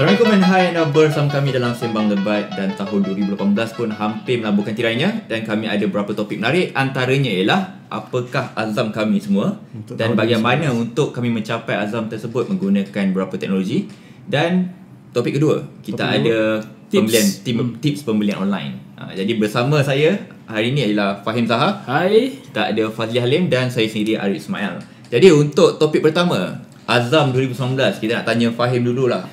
[0.00, 3.04] Assalamualaikum dan hai anda bersama kami dalam Sembang Lebat dan tahun
[3.36, 3.36] 2018
[3.76, 9.20] pun hampir melabuhkan tirainya dan kami ada beberapa topik menarik antaranya ialah apakah azam kami
[9.20, 13.92] semua Untuk dan bagaimana untuk kami mencapai azam tersebut menggunakan beberapa teknologi
[14.24, 14.72] dan
[15.12, 16.96] topik kedua kita Topik ada Tips.
[16.96, 18.80] pembelian tim, tips pembelian online.
[18.96, 20.16] Ha, jadi bersama saya
[20.48, 22.40] hari ini ialah Fahim Zaha Hai.
[22.40, 24.80] kita ada Fazli Halim dan saya sendiri Arif Ismail.
[25.12, 26.56] Jadi untuk topik pertama,
[26.88, 28.00] Azam 2019.
[28.00, 29.28] Kita nak tanya Fahim dululah.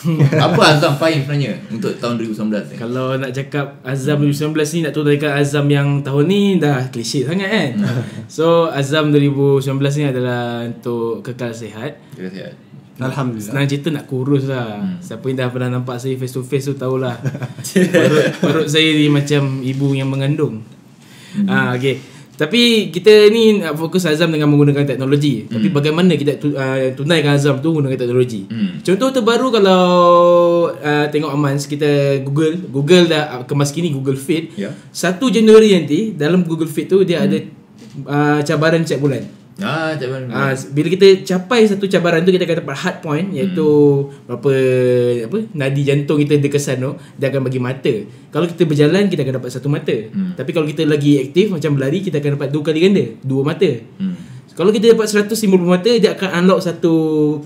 [0.46, 2.74] Apa Azam Fahim sebenarnya untuk tahun 2019 ni?
[2.80, 7.48] Kalau nak cakap Azam 2019 ni nak turunkan Azam yang tahun ni dah klise sangat
[7.48, 7.70] kan.
[8.40, 9.68] so Azam 2019
[10.00, 12.00] ni adalah untuk kekal sihat.
[12.16, 12.54] Kita sihat.
[13.00, 13.52] Alhamdulillah.
[13.56, 14.84] Senang cerita nak kurus lah.
[14.84, 15.00] Hmm.
[15.00, 17.16] Siapa yang dah pernah nampak saya face to face tu tahulah.
[17.96, 20.60] perut, perut saya ni macam ibu yang mengandung.
[21.32, 21.48] Hmm.
[21.48, 22.19] Ah okay.
[22.40, 25.44] Tapi kita ni nak fokus Azam dengan menggunakan teknologi.
[25.44, 25.60] Hmm.
[25.60, 28.48] Tapi bagaimana kita tu, uh, tunaikan Azam tu menggunakan teknologi.
[28.48, 28.80] Hmm.
[28.80, 29.84] Contoh terbaru kalau
[30.72, 34.56] uh, tengok Amans kita Google, Google dah uh, kemas kini Google Fit.
[34.56, 34.72] Ya.
[34.72, 37.26] 1 Januari nanti dalam Google Fit tu dia hmm.
[37.28, 37.38] ada
[38.08, 39.39] uh, cabaran setiap bulan.
[39.60, 40.26] Ah, mana?
[40.32, 43.68] Ah, bila kita capai satu cabaran tu kita akan dapat hard point iaitu
[44.08, 44.24] hmm.
[44.26, 44.52] berapa
[45.28, 47.92] apa nadi jantung kita dikesan tu dia akan bagi mata.
[48.32, 49.92] Kalau kita berjalan kita akan dapat satu mata.
[49.92, 50.32] Hmm.
[50.34, 53.70] Tapi kalau kita lagi aktif macam berlari kita akan dapat dua kali ganda, dua mata.
[54.00, 54.16] Hmm.
[54.50, 56.94] Kalau kita dapat 150 mata dia akan unlock satu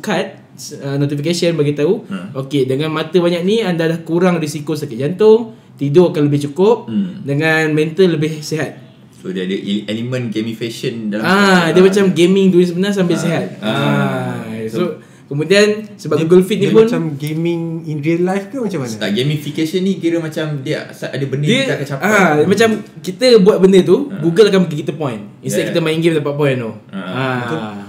[0.03, 0.35] card
[0.83, 2.35] uh, notification bagi tahu Hmm.
[2.47, 6.87] okey dengan mata banyak ni anda dah kurang risiko sakit jantung, tidur akan lebih cukup
[6.91, 7.23] Hmm.
[7.23, 8.84] dengan mental lebih sihat.
[9.25, 9.57] So dia ada
[9.89, 13.23] elemen gamification dalam Ah, dia macam gaming dunia sebenar sambil Ah.
[13.25, 13.45] sihat.
[13.59, 13.73] Ah.
[14.45, 18.53] Ah, so kemudian sebab Dia- Google Fit ni dia pun macam gaming in real life
[18.53, 18.93] ke macam mana?
[18.93, 22.05] tak gamification ni kira macam dia ada benda dia kita akan capai.
[22.05, 22.69] ah macam
[23.01, 25.25] kita buat benda tu, Google akan bagi kita point.
[25.41, 25.49] Yeah.
[25.49, 26.71] Instead kita main game dapat point tu.
[26.91, 27.01] Ah,
[27.49, 27.81] Ah.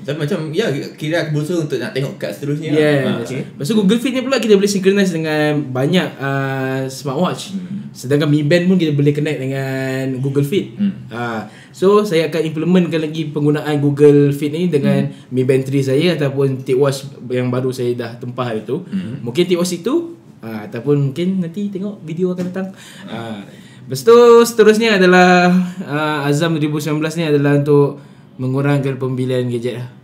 [0.00, 0.66] Macam macam ya
[0.96, 2.72] kira aku berusaha untuk nak tengok kad seterusnya.
[2.72, 3.04] Yes.
[3.06, 3.46] Ah, Okay.
[3.46, 7.54] Lepas tu Google Fit ni pula kita boleh synchronize dengan banyak uh, smartwatch.
[7.54, 7.79] Hmm.
[8.00, 10.72] Sedangkan Mi Band pun kita boleh connect dengan Google Fit.
[10.80, 11.04] Hmm.
[11.12, 15.28] Ah, so saya akan implementkan lagi penggunaan Google Fit ni dengan Hmm.
[15.28, 18.88] Mi Band 3 saya ataupun TicWatch yang baru saya dah tempah hari tu.
[18.88, 19.20] Hmm.
[19.20, 22.72] Mungkin TicWatch itu ah, ataupun mungkin nanti tengok video akan datang.
[23.04, 23.44] Ah,
[23.84, 24.16] lepas tu
[24.48, 25.52] seterusnya adalah
[25.84, 28.00] ah, Azam 2019 ni adalah untuk
[28.40, 29.99] mengurangkan pembelian gadget lah.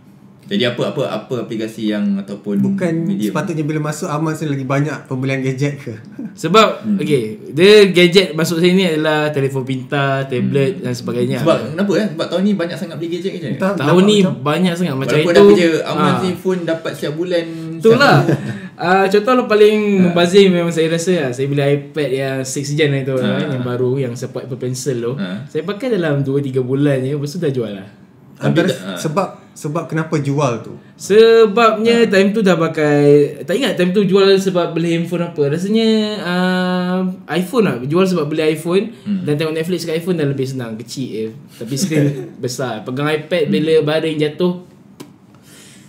[0.47, 3.29] Jadi apa apa apa aplikasi yang ataupun Bukan medium?
[3.29, 5.91] sepatutnya bila masuk aman saya lagi banyak pembelian gadget ke?
[6.43, 6.97] Sebab hmm.
[6.97, 10.83] okay, dia gadget masuk sini adalah telefon pintar, tablet hmm.
[10.83, 11.37] dan sebagainya.
[11.43, 12.07] Sebab kenapa eh?
[12.09, 14.95] Sebab tahun ni banyak sangat beli gadget ke Entah, tahun nampak ni macam- banyak sangat
[14.95, 15.35] macam Walaupun itu.
[15.35, 17.45] dah kerja Aman ah, ni phone dapat setiap bulan
[17.77, 18.17] Itulah.
[18.77, 20.01] Ah contoh lah paling Ah.
[20.05, 21.31] membazir memang saya rasa lah.
[21.33, 23.25] Saya beli iPad yang 6 gen lah itu Ah.
[23.35, 25.11] kan, yang baru yang support Apple Pencil tu.
[25.17, 25.41] Ah.
[25.43, 27.89] Saya pakai dalam 2 3 bulan je lepas tu dah jual lah.
[28.37, 30.77] Antara Tapi sebab sebab kenapa jual tu?
[30.93, 32.09] Sebabnya Ah.
[32.09, 32.97] time tu dah pakai
[33.41, 38.25] Tak ingat time tu jual sebab beli handphone apa Rasanya uh, iPhone lah Jual sebab
[38.27, 39.21] beli iPhone Hmm.
[39.21, 42.05] Dan tengok Netflix kat iPhone dah lebih senang Kecil je Tapi screen
[42.37, 44.61] besar Pegang iPad bila baring jatuh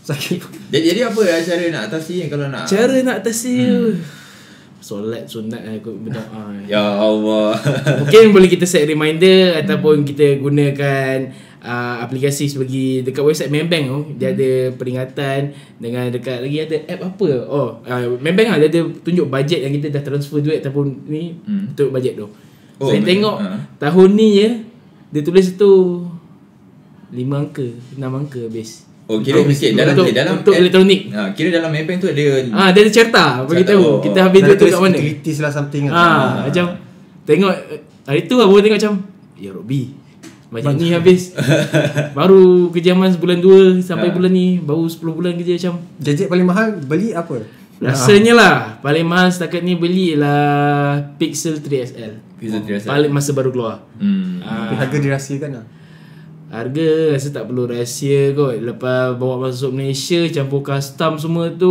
[0.03, 0.41] Sakit.
[0.69, 3.93] Jadi, jadi apa lah cara nak atasi kalau nak Cara nak atasi hmm.
[4.79, 7.53] Solat sunat lah ikut berdoa Ya Allah
[8.01, 13.99] Mungkin boleh kita set reminder Ataupun kita gunakan uh, Aplikasi sebagai Dekat website Maybank tu
[14.15, 15.41] Dia ada peringatan
[15.77, 19.73] Dengan dekat lagi ada app apa Oh uh, Maybank lah Dia ada tunjuk bajet Yang
[19.79, 21.71] kita dah transfer duit Ataupun ni Hmm.
[21.71, 22.27] Untuk bajet tu
[22.77, 23.11] Oh, Saya Maybank.
[23.13, 23.49] tengok Ha.
[23.81, 24.49] Tahun ni je
[25.11, 25.71] Dia tulis tu
[27.09, 27.65] 5 angka
[27.95, 31.01] 6 angka habis Oh kira Untuk- sikit dalam untuk- dalam untuk elektronik.
[31.11, 32.21] ha, Kira dalam Maybank tu ada
[32.53, 34.23] Ah, dia ada cerita bagi tahu oh, kita oh.
[34.23, 34.93] habis duit tu kat mana.
[34.95, 36.77] utilities lah something Ah, macam
[37.25, 37.53] tengok
[38.05, 38.95] hari tu lah baru tengok macam
[39.35, 39.83] ya Robby.
[40.49, 41.37] Macam ni habis.
[42.19, 44.15] baru kerja aman sebulan dua sampai Ah.
[44.15, 47.45] bulan ni baru 10 bulan kerja macam Gadget paling mahal beli apa?
[47.79, 52.19] rasanya lah paling mahal setakat ni beli lah Pixel 3XL.
[52.35, 52.89] Pixel 3XL.
[52.89, 53.87] Paling masa baru keluar.
[53.97, 54.41] Hmm.
[54.41, 55.67] Tapi Ah, harga dirahsiakan lah.
[56.49, 58.57] harga rasa tak perlu rahsia kot.
[58.57, 61.71] Lepas bawa masuk Malaysia campur custom semua tu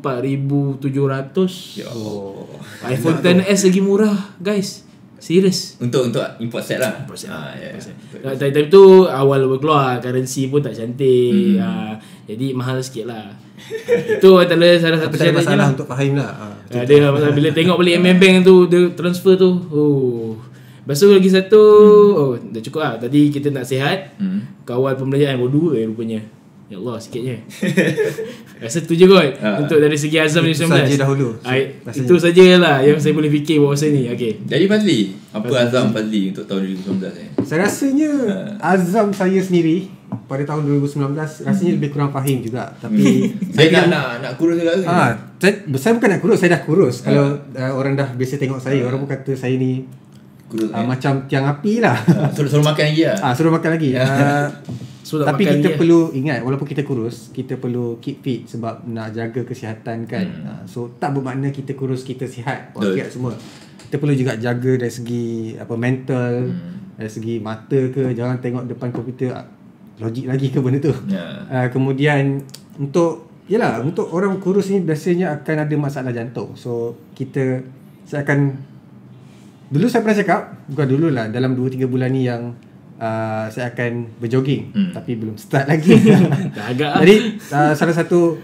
[0.00, 1.76] 4700.
[1.76, 2.46] Ya Allah.
[2.86, 4.83] iPhone 10s lagi murah, guys.
[5.24, 5.80] Serius.
[5.80, 7.00] Untuk untuk import set lah.
[7.00, 7.32] Import set.
[7.32, 7.72] Ha, ya.
[8.20, 11.64] Nah, time, time tu awal keluar Currency pun tak cantik Hmm.
[11.64, 11.92] hmm.
[12.28, 13.32] Jadi mahal sikit lah
[13.88, 16.28] Itu antara salah satu Tapi tak ada masalah lah untuk Fahim lah.
[16.28, 16.52] Ah.
[16.72, 20.36] Ah, Dia masalah bila tengok balik MM Bank tu Dia transfer tu Oh
[20.84, 21.62] Lepas tu lagi satu
[22.12, 24.44] Oh dah cukup lah Tadi kita nak sihat Hmm.
[24.62, 26.20] Kawal pembelajaran Baru dua eh rupanya
[26.64, 27.36] Ya Allah sikitnya
[28.62, 29.60] Rasa tu je kot Ah.
[29.60, 31.28] Untuk dari segi Azam Itu 2019 saja dahulu.
[31.42, 32.00] Ah, Rasanya.
[32.00, 36.32] Itu sajalah Yang saya boleh fikir Bahawa saya ni Okay Jadi Fazli, Apa Azam Fazli
[36.32, 37.26] untuk tahun 2019 ni?
[37.44, 38.10] Saya rasanya
[38.64, 38.72] Ha.
[38.72, 39.92] azam saya sendiri
[40.24, 41.12] pada tahun 2019
[41.44, 42.70] rasanya lebih kurang fahim juga.
[42.74, 44.86] Tapi Saya nak nak nak kurus juga ke?
[44.86, 46.96] Ah, saya, saya bukan nak kurus, saya dah kurus.
[46.98, 47.04] Ha.
[47.04, 49.84] Kalau uh, orang dah biasa tengok saya, orang pun kata saya ni
[50.46, 51.98] Kurus uh, uh, macam tiang api lah.
[52.30, 53.16] Suruh suruh makan lagi lah.
[53.20, 53.90] ah, suruh makan lagi.
[53.92, 54.46] Uh,
[55.04, 55.76] So, tapi kita lagi, eh?
[55.76, 60.24] perlu ingat walaupun kita kurus, kita perlu keep fit sebab nak jaga kesihatan kan.
[60.24, 60.48] Hmm.
[60.48, 63.36] Uh, so tak bermakna kita kurus kita sihat, walafiat semua.
[63.84, 66.96] Kita perlu juga jaga dari segi apa mental, hmm.
[66.96, 69.44] dari segi mata ke, jangan tengok depan komputer ah,
[70.00, 70.96] logik lagi ke benda tu.
[71.12, 71.44] Ya.
[71.52, 72.40] Uh, kemudian
[72.80, 76.56] untuk yalah untuk orang kurus ni biasanya akan ada masalah jantung.
[76.56, 77.60] So kita
[78.08, 78.56] saya akan
[79.68, 80.40] dulu saya pernah cakap
[80.72, 82.56] bukan dulu lah dalam 2 3 bulan ni yang
[82.98, 84.90] uh, saya akan berjoging Hmm.
[84.92, 85.94] tapi belum start lagi.
[86.70, 87.00] Agak lah.
[87.02, 87.16] Jadi
[87.50, 88.38] uh, salah satu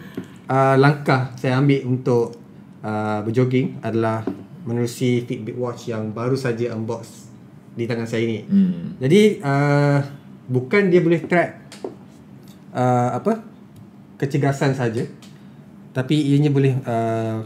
[0.46, 2.34] uh, langkah saya ambil untuk
[2.82, 4.22] uh, berjoging adalah
[4.62, 7.30] menerusi Fitbit Watch yang baru saja unbox
[7.72, 8.44] di tangan saya ni.
[8.44, 8.98] Hmm.
[8.98, 9.98] Jadi uh,
[10.46, 11.50] bukan dia boleh track
[12.74, 13.42] uh, apa
[14.18, 15.06] kecergasan saja
[15.90, 17.42] tapi ianya boleh uh,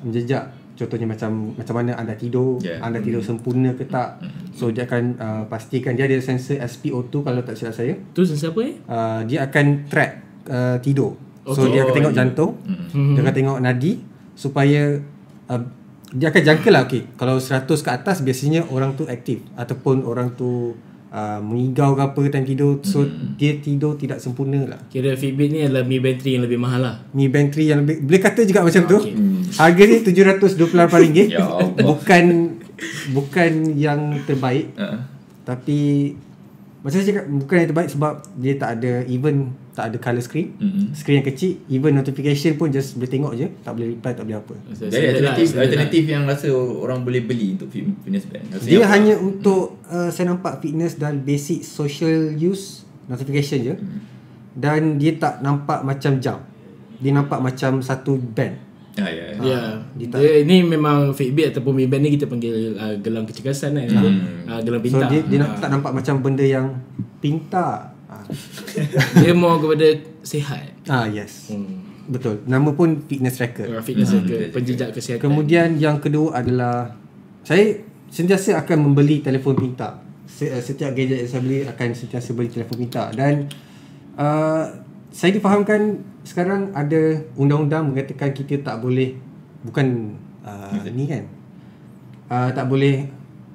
[0.00, 2.80] menjejak contohnya macam macam mana anda tidur Yeah.
[2.80, 4.22] anda tidur sempurna ke tak
[4.52, 8.58] so dia akan uh, pastikan dia ada sensor SpO2 kalau tak silap saya Tu siapa
[8.60, 8.74] eh?
[8.84, 10.12] uh, dia akan track
[10.46, 11.72] uh, tidur so Okay.
[11.72, 12.50] dia akan Oh, tengok jantung
[12.92, 13.12] Hmm.
[13.12, 13.92] dia akan tengok nadi
[14.32, 15.00] supaya
[15.46, 15.62] uh,
[16.10, 17.08] dia akan jangka lah okay.
[17.12, 20.76] Kalau 100 ke atas biasanya orang tu aktif ataupun orang tu
[21.08, 23.32] uh, mengigau ke apa time tidur so Hmm.
[23.34, 24.80] dia tidur tidak sempurna lah.
[24.86, 26.94] Kira Fitbit ni adalah Mi Band 3 yang lebih mahal lah.
[27.10, 28.98] Mi Band 3 yang lebih boleh kata juga macam tu.
[28.98, 29.12] Okay.
[29.12, 29.40] Hmm.
[29.52, 30.94] Harga dia RM728.
[31.32, 31.44] Ya
[31.82, 32.24] bukan
[33.10, 34.98] bukan yang terbaik Uh,
[35.42, 36.12] tapi
[36.78, 39.34] macam saya cakap bukan yang terbaik sebab dia tak ada even
[39.72, 40.52] tak ada color screen.
[40.54, 40.86] mm-mm.
[40.92, 44.36] Screen yang kecil even notification pun just boleh tengok je tak boleh reply tak boleh
[44.36, 44.54] apa.
[44.70, 48.44] Saya- Jadi alternatif dah- alternatif yang rasa orang boleh beli untuk fit- fitness band.
[48.60, 48.86] Dia apa?
[48.92, 53.74] hanya untuk uh, saya nampak fitness dan basic social use notification je.
[54.52, 56.44] Dan dia tak nampak macam jam.
[56.98, 58.58] Dia nampak macam satu band.
[58.94, 59.24] Ah, ya.
[59.32, 59.40] ya.
[59.40, 59.60] Ya.
[59.94, 63.88] dia Dia, ini memang Fitbit ataupun Mi Band ni kita panggil uh, gelang kecergasan kan.
[63.88, 64.44] Hmm.
[64.44, 65.08] Uh, gelang So pintar.
[65.08, 65.42] dia, dia Ah.
[65.42, 66.66] nak, tak nampak macam benda yang
[67.18, 67.96] pintar.
[68.04, 68.20] Ah,
[69.16, 69.86] dia more kepada
[70.20, 70.76] sihat.
[70.86, 71.48] ah yes.
[71.48, 71.88] Hmm.
[72.04, 72.44] Betul.
[72.44, 73.70] Nama pun fitness tracker.
[73.70, 74.52] Uh, fitness Hmm, ke betul.
[74.52, 75.22] penjejak kesihatan.
[75.22, 76.92] Kemudian yang kedua adalah
[77.40, 80.04] saya sentiasa akan membeli telefon pintar.
[80.26, 83.48] Se- uh, Setiap gadget yang saya beli akan sentiasa beli telefon pintar dan
[84.14, 84.68] uh,
[85.12, 89.14] saya difahamkan sekarang ada undang-undang mengatakan kita tak boleh
[89.62, 91.28] bukan uh, ni kan
[92.32, 93.06] uh, tak boleh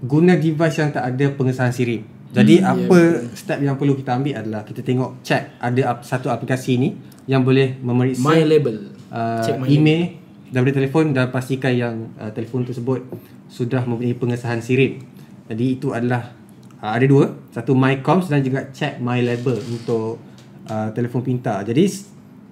[0.06, 2.06] guna device yang tak ada pengesahan sirip.
[2.27, 3.00] Jadi hmm, apa
[3.33, 6.94] step yang perlu kita ambil adalah kita tengok check ada ap- satu aplikasi ni
[7.25, 8.94] yang boleh memeriksa My label.
[9.09, 10.13] uh, Check my email
[10.51, 13.04] daripada telefon dan pastikan yang uh, telefon tersebut
[13.48, 15.01] sudah mempunyai pengesahan sirip.
[15.48, 16.36] Jadi itu adalah
[16.83, 20.19] uh, ada dua, satu MyComs dan juga check my label untuk
[20.67, 21.63] uh, telefon pintar.
[21.63, 21.87] Jadi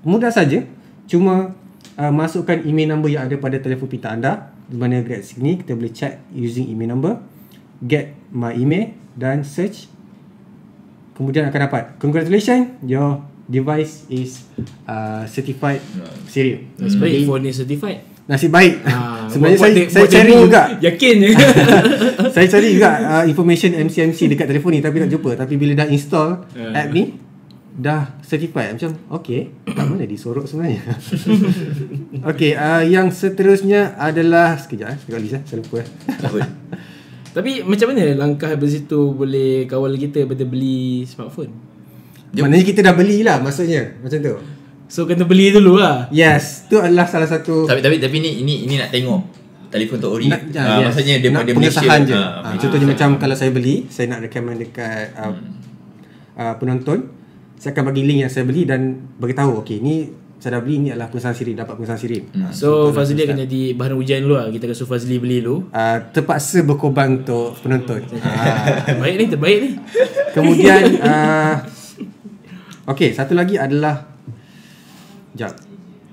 [0.01, 0.63] mudah saja
[1.06, 1.53] cuma
[1.94, 4.33] uh, masukkan email number yang ada pada telefon pintar anda
[4.65, 7.21] di mana dekat sini kita boleh check using email number
[7.79, 9.85] get my email dan search
[11.13, 14.41] kemudian akan dapat congratulations your device is
[14.83, 15.77] uh, certified
[16.25, 16.65] sirip.
[16.75, 18.00] Nasib baik phone ni certified.
[18.25, 18.81] Nasib baik.
[18.83, 20.61] Ah, Sebenarnya buat- saya, buat saya buat cari juga.
[20.81, 21.29] Yakin je.
[22.33, 25.38] saya cari juga uh, information MCMC dekat telefon ni tapi tak jumpa.
[25.38, 26.73] Tapi bila dah install Ah.
[26.73, 27.13] app ni
[27.75, 30.80] dah certified macam okay kat mana disorok sebenarnya
[32.31, 35.88] okay uh, yang seterusnya adalah sekejap eh tengok list eh saya lupa eh?
[37.35, 41.52] Tapi macam mana langkah dari situ boleh kawal kita pada beli smartphone?
[42.31, 44.35] Maknanya kita dah belilah maksudnya macam tu
[44.88, 46.07] So kena beli dulu lah.
[46.11, 49.19] yes tu adalah salah satu Tapi tapi tapi ni ini ini nak tengok
[49.68, 50.31] telefon tu ori.
[50.31, 50.83] Nak- Ah, yes.
[50.88, 52.16] maksudnya dia nak pada pengesahan je.
[52.16, 55.35] Ah, contohnya macam kalau saya beli, saya nak recommend dekat uh,
[56.38, 57.11] uh, penonton,
[57.66, 60.06] saya akan bagi link yang saya beli dan beritahu okey ni
[60.38, 62.24] saya dah beli ni adalah pengesahan sirip, dapat pengesahan sirip.
[62.38, 64.54] Ah, So Fazli akan jadi bahan ujian dulu lah.
[64.54, 65.74] Kita akan suruh Fazli beli dulu.
[65.74, 68.06] uh, terpaksa berkorban untuk penonton.
[68.22, 69.69] Ah, Terbaik ni, terbaik ni.
[70.38, 71.66] kemudian uh,
[72.94, 74.06] okey, satu lagi adalah
[75.34, 75.57] jap.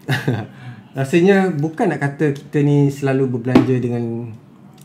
[0.97, 4.33] Rasanya bukan nak kata kita ni selalu berbelanja dengan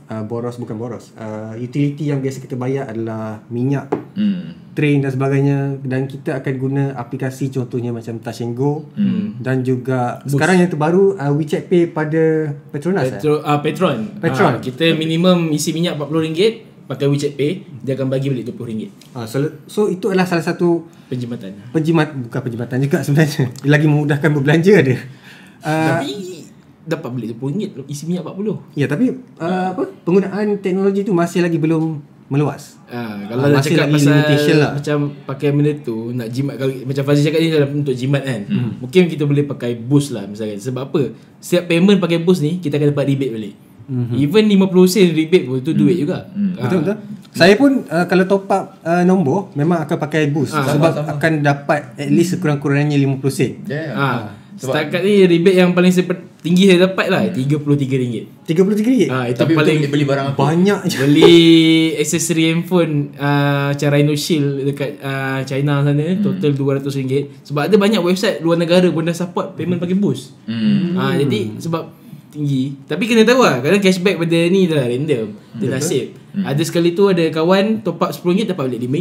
[0.09, 1.11] uh, boros bukan boros.
[1.15, 3.87] Uh, utility yang biasa kita bayar adalah minyak
[4.17, 4.73] Hmm.
[4.73, 9.37] train dan sebagainya dan kita akan guna aplikasi contohnya macam Touch and Go hmm.
[9.45, 10.33] dan juga Boost.
[10.33, 13.21] sekarang yang terbaru uh, WeChat Pay pada Petronas eh?
[13.21, 14.17] Petro, ah, Petron.
[14.17, 14.57] Petron.
[14.57, 17.51] Ah, kita minimum isi minyak RM40 pakai WeChat Pay,
[17.85, 19.37] dia akan bagi balik RM20 Uh, so,
[19.69, 21.53] so itu adalah salah satu penjimatan.
[21.69, 23.53] penjimat bukan penjimatan juga sebenarnya.
[23.61, 24.95] Dia lagi memudahkan berbelanja ada.
[25.61, 26.11] Uh, Tapi
[26.87, 28.79] dapat beli RM10 isi minyak 40.
[28.79, 32.75] Ya tapi uh, apa penggunaan teknologi tu masih lagi belum meluas.
[32.91, 34.71] Ha, kalau nak masih cakap lagi pasal limitation lah.
[34.75, 38.41] macam pakai benda tu nak jimat kalau macam Fazil cakap ni dalam untuk jimat kan.
[38.47, 38.71] Hmm.
[38.83, 40.59] Mungkin kita boleh pakai boost lah misalkan.
[40.59, 41.01] Sebab apa?
[41.39, 43.55] Setiap payment pakai boost ni kita akan dapat rebate balik.
[43.87, 44.19] Mm-hmm.
[44.19, 46.27] Even 50 sen rebate pun tu duit juga.
[46.35, 46.59] Hmm.
[46.59, 46.67] Ha.
[46.67, 46.97] Betul betul.
[47.31, 51.07] Saya pun uh, kalau top up uh, nombor memang akan pakai boost Ah, sebab sama,
[51.07, 51.09] sama.
[51.15, 53.51] akan dapat at least sekurang-kurangnya 50 sen.
[53.63, 53.95] Yeah.
[53.95, 54.07] Ha.
[54.57, 58.43] Sebab- Setakat ni rebate yang paling seper- tinggi saya dapat lah RM33.
[58.43, 58.89] RM33.
[59.05, 60.37] Ha, itu Tapi paling paling beli barang apa?
[60.39, 60.97] Banyak je.
[60.97, 61.37] beli
[62.01, 66.21] aksesori handphone uh, macam Rhino Shield dekat uh, China sana hmm.
[66.21, 66.89] total RM200
[67.43, 70.95] sebab ada banyak website luar negara pun dah support payment pakai boost Hmm.
[70.95, 71.93] ha, jadi sebab
[72.27, 76.05] tinggi tapi kena tahu lah kadang cashback benda ni dah random dia nasib
[76.37, 78.97] ada sekali tu ada kawan top up RM10 dapat balik RM5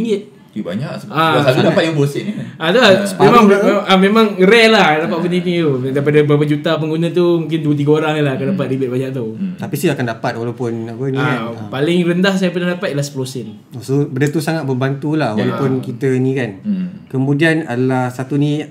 [0.57, 2.33] Eh, banyak sebab Ah, ah, selalu dapat yang bosin ni.
[2.57, 5.71] Ah tu lah, memang, memang, ah, memang rare lah dapat benda ni tu.
[5.85, 9.27] Daripada berapa juta pengguna tu mungkin 2 3 orang lah akan dapat rebate banyak tu.
[9.55, 11.69] Tapi sih akan dapat walaupun apa ni Ah, kan.
[11.69, 13.49] paling rendah saya pernah dapat ialah 10 sen.
[13.79, 16.51] So benda tu sangat membantu lah walaupun kita ni kan.
[16.63, 16.87] Hmm.
[17.07, 18.65] Kemudian adalah satu ni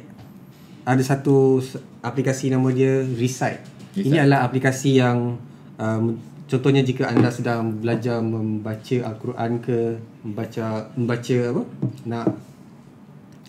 [0.82, 1.62] ada satu
[2.02, 3.62] aplikasi nama dia Recite.
[3.92, 4.06] Recite.
[4.06, 5.38] Ini adalah aplikasi yang
[5.76, 11.62] um, contohnya jika anda sedang belajar membaca al-Quran ke membaca membaca apa
[12.06, 12.26] nak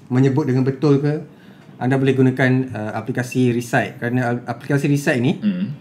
[0.08, 1.14] menyebut dengan betul ke
[1.76, 5.76] anda boleh gunakan uh, aplikasi Recite kerana aplikasi Recite ni Hmm.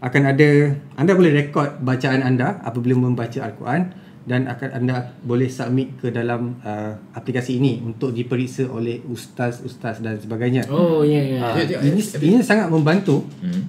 [0.00, 0.48] akan ada
[0.96, 3.92] anda boleh rekod bacaan anda apabila membaca al-Quran
[4.26, 10.18] dan akan anda boleh submit ke dalam uh, aplikasi ini untuk diperiksa oleh ustaz-ustaz dan
[10.18, 10.66] sebagainya.
[10.66, 11.40] Oh ya ya.
[11.46, 13.62] Ah, tengok, ini ini sangat membantu Hmm.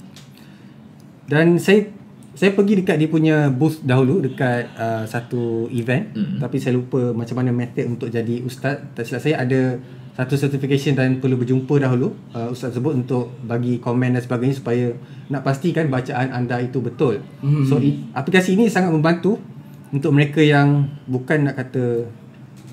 [1.27, 1.85] dan saya
[2.37, 6.37] saya pergi dekat dia punya booth dahulu dekat uh, satu event Hmm.
[6.37, 8.77] tapi saya lupa macam mana method untuk jadi ustaz.
[8.93, 9.81] Tak silap saya ada
[10.13, 14.93] satu certification dan perlu berjumpa dahulu uh, ustaz tersebut untuk bagi komen dan sebagainya supaya
[15.27, 17.25] nak pastikan bacaan anda itu betul.
[17.41, 17.65] Hmm.
[17.65, 19.41] So i, aplikasi ini sangat membantu
[19.89, 22.05] untuk mereka yang bukan nak kata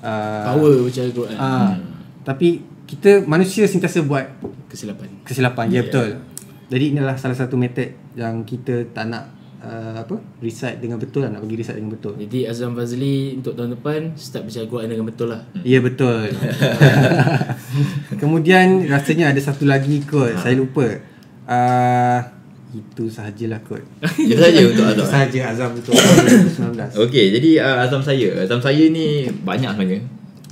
[0.05, 1.37] uh, Power baca Al-Quran.
[1.37, 1.71] uh,
[2.21, 4.29] tapi kita manusia sentiasa buat
[4.69, 5.09] Kesilapan.
[5.23, 5.83] kesilapan ya yeah.
[5.87, 6.09] betul
[6.67, 9.31] jadi inilah salah satu method yang kita tak nak
[9.65, 13.57] uh, apa recite dengan betul lah nak bagi recite dengan betul Jadi Azam Fazli untuk
[13.57, 15.41] tahun depan start baca Al-Quran dengan betul lah.
[15.65, 16.29] ya betul
[18.21, 20.85] kemudian rasanya ada satu lagi kot saya lupa
[21.49, 22.19] uh,
[22.75, 23.81] itu sahajalah kot
[24.21, 25.07] Itu saja untuk itu Azam.
[25.07, 28.43] sahaja Azam untuk 2019 Okey, jadi uh, azam saya.
[28.43, 30.03] Azam saya ni banyak sebenarnya.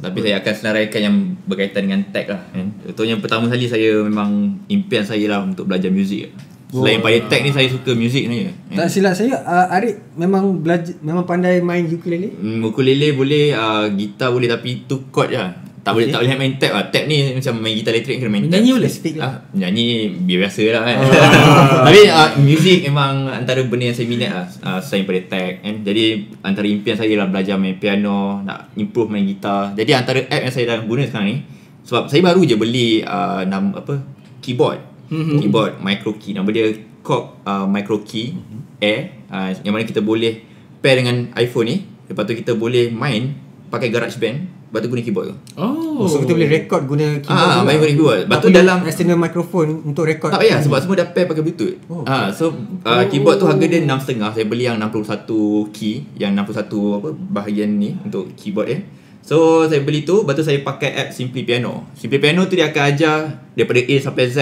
[0.03, 1.15] Tapi saya akan senaraikan yang
[1.48, 2.67] berkaitan dengan tech lah kan.
[2.91, 6.32] Contohnya pertama sekali saya memang impian saya lah untuk belajar muzik.
[6.73, 8.53] Selain pada tech ni saya suka muzik kan.
[8.73, 13.85] tak silap saya uh, Arif memang belajar memang pandai main ukulele Hmm, ukulele boleh, uh,
[13.93, 15.37] gitar boleh tapi tu chord je.
[15.37, 15.53] lah.
[15.83, 16.83] Tak boleh tak boleh main tap lah.
[16.89, 18.55] Tap ni macam main gitar elektrik kena main tap.
[18.55, 18.87] Menyanyi boleh?
[18.87, 19.27] Spesifik lah.
[19.27, 19.85] Ah, nyanyi
[20.23, 20.97] biasa lah kan.
[21.91, 24.47] Tapi uh, music memang antara benda yang saya minat lah.
[24.63, 25.75] Uh, selain pada tag kan.
[25.83, 26.03] Jadi
[26.39, 29.75] antara impian saya lah belajar main piano, nak improve main gitar.
[29.75, 31.37] Jadi antara app yang saya dah guna sekarang ni
[31.83, 33.99] sebab saya baru je beli uh, nama apa
[34.39, 34.92] keyboard.
[35.13, 35.38] Mhm.
[35.39, 38.34] Keyboard micro key nama dia Korg uh, micro key
[38.79, 40.41] Air uh, yang mana kita boleh
[40.79, 41.77] pair dengan iPhone ni.
[42.03, 43.32] Lepas tu kita boleh main
[43.70, 44.38] pakai GarageBand.
[44.65, 45.36] Lepas tu guna keyboard tu.
[45.55, 45.82] Oh.
[45.96, 48.20] Oh, so kita boleh record guna keyboard Ah, main guna keyboard.
[48.25, 51.77] Lepas tu dalam- external microphone untuk record Tak payah sebab semua dah pair pakai bluetooth.
[51.86, 52.34] Oh, Oh, okay.
[52.34, 52.50] so
[52.82, 54.34] uh, keyboard tu harga dia 6.5.
[54.34, 55.29] Saya beli yang 61
[55.70, 56.65] key, yang 61
[56.98, 58.79] apa bahagian ni untuk keyboard dia.
[59.22, 61.88] So saya beli tu, lepas tu saya pakai app Simply Piano.
[61.93, 63.17] Simply Piano tu dia akan ajar
[63.53, 64.38] daripada A sampai Z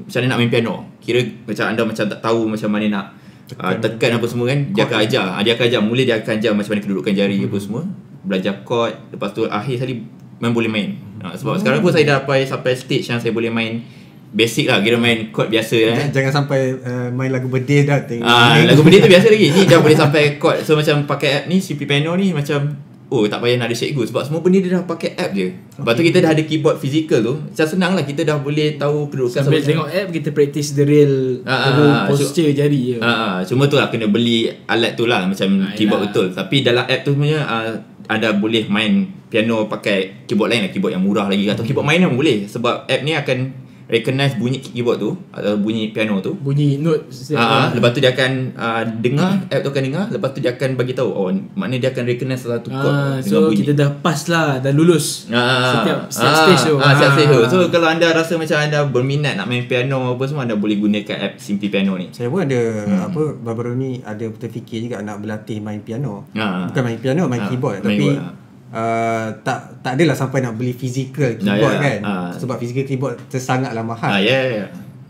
[0.00, 0.74] macam mana nak main piano.
[0.98, 3.04] Kira macam anda macam tak tahu macam mana nak
[3.48, 4.58] tekan, uh, tekan apa semua kan.
[4.72, 5.24] Dia akan ajar.
[5.44, 5.80] Dia akan ajar.
[5.84, 7.48] Mula dia akan ajar macam mana kedudukan jari hmm.
[7.50, 7.82] apa semua.
[8.22, 8.94] Belajar chord.
[9.12, 9.94] Lepas tu akhir sekali
[10.40, 10.88] memang boleh main.
[11.22, 13.84] Uh, sebab sekarang pun saya dah sampai sampai stage yang saya boleh main
[14.32, 15.92] basic lah kira main chord biasa kan.
[15.92, 18.24] Jangan, jangan sampai uh, main lagu birthday dah tengok.
[18.24, 19.48] Ah, lagu benda tu biasa lagi.
[19.52, 20.64] Ni dah boleh sampai chord.
[20.64, 24.08] So macam pakai app ni CP Piano ni macam oh tak payah nak ada cikgu
[24.08, 25.52] sebab semua benda dia dah pakai app je.
[25.52, 27.34] Lepas tu kita dah ada keyboard physical tu.
[27.36, 31.44] Macam senang lah kita dah boleh tahu kedudukan Sambil tengok app kita practice the real
[31.44, 32.98] Ah, the ah, real ah, posture jari je.
[33.04, 36.32] Ah, ah, cuma tu lah kena beli alat tu lah macam Ah, keyboard betul.
[36.32, 37.72] Tapi dalam app tu sebenarnya uh,
[38.08, 42.12] anda boleh main piano pakai keyboard lain lah keyboard yang murah lagi atau keyboard mainan
[42.12, 46.76] pun boleh sebab app ni akan recognize bunyi keyboard tu atau bunyi piano tu Bunyi
[46.76, 47.70] note setiap Ah, ah, orang.
[47.74, 50.92] lepas tu dia akan uh, dengar, app tu akan dengar, lepas tu dia akan bagi
[50.92, 53.56] tahu oh maknanya dia akan recognize salah satu chord Ah, so bunyi.
[53.58, 57.28] kita dah pass lah Dah lulus Ah, Setiap setiap ah, stage tu Ah, setiap stage
[57.28, 57.38] tu.
[57.38, 57.48] Ah.
[57.48, 61.16] So kalau anda rasa macam anda berminat nak main piano apa semua anda boleh gunakan
[61.20, 62.10] app Simply Piano ni.
[62.10, 63.00] Saya pun ada hmm.
[63.04, 66.26] apa baru-baru ni ada terfikir juga nak berlatih main piano.
[66.32, 66.66] Ah.
[66.66, 68.32] Bukan main piano, main Ah, keyboard main tapi keyboard, ah.
[68.72, 72.00] Uh, tak tak adalah sampai nak beli physical Ya, keyboard ya, kan.
[72.02, 72.30] ah.
[72.34, 74.08] Sebab physical keyboard tersangatlah mahal.
[74.08, 74.66] Ah, ya yeah, ya.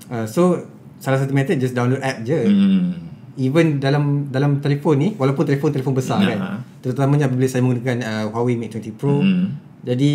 [0.06, 0.58] Uh, so
[0.98, 2.42] salah satu method just download app je.
[2.42, 2.98] Hmm.
[3.32, 6.36] Even dalam dalam telefon ni walaupun telefon-telefon besar Ya.
[6.36, 6.38] kan.
[6.78, 9.18] Terutamanya apabila saya menggunakan uh, Huawei Mate 20 Pro.
[9.18, 9.56] Hmm.
[9.80, 10.12] Jadi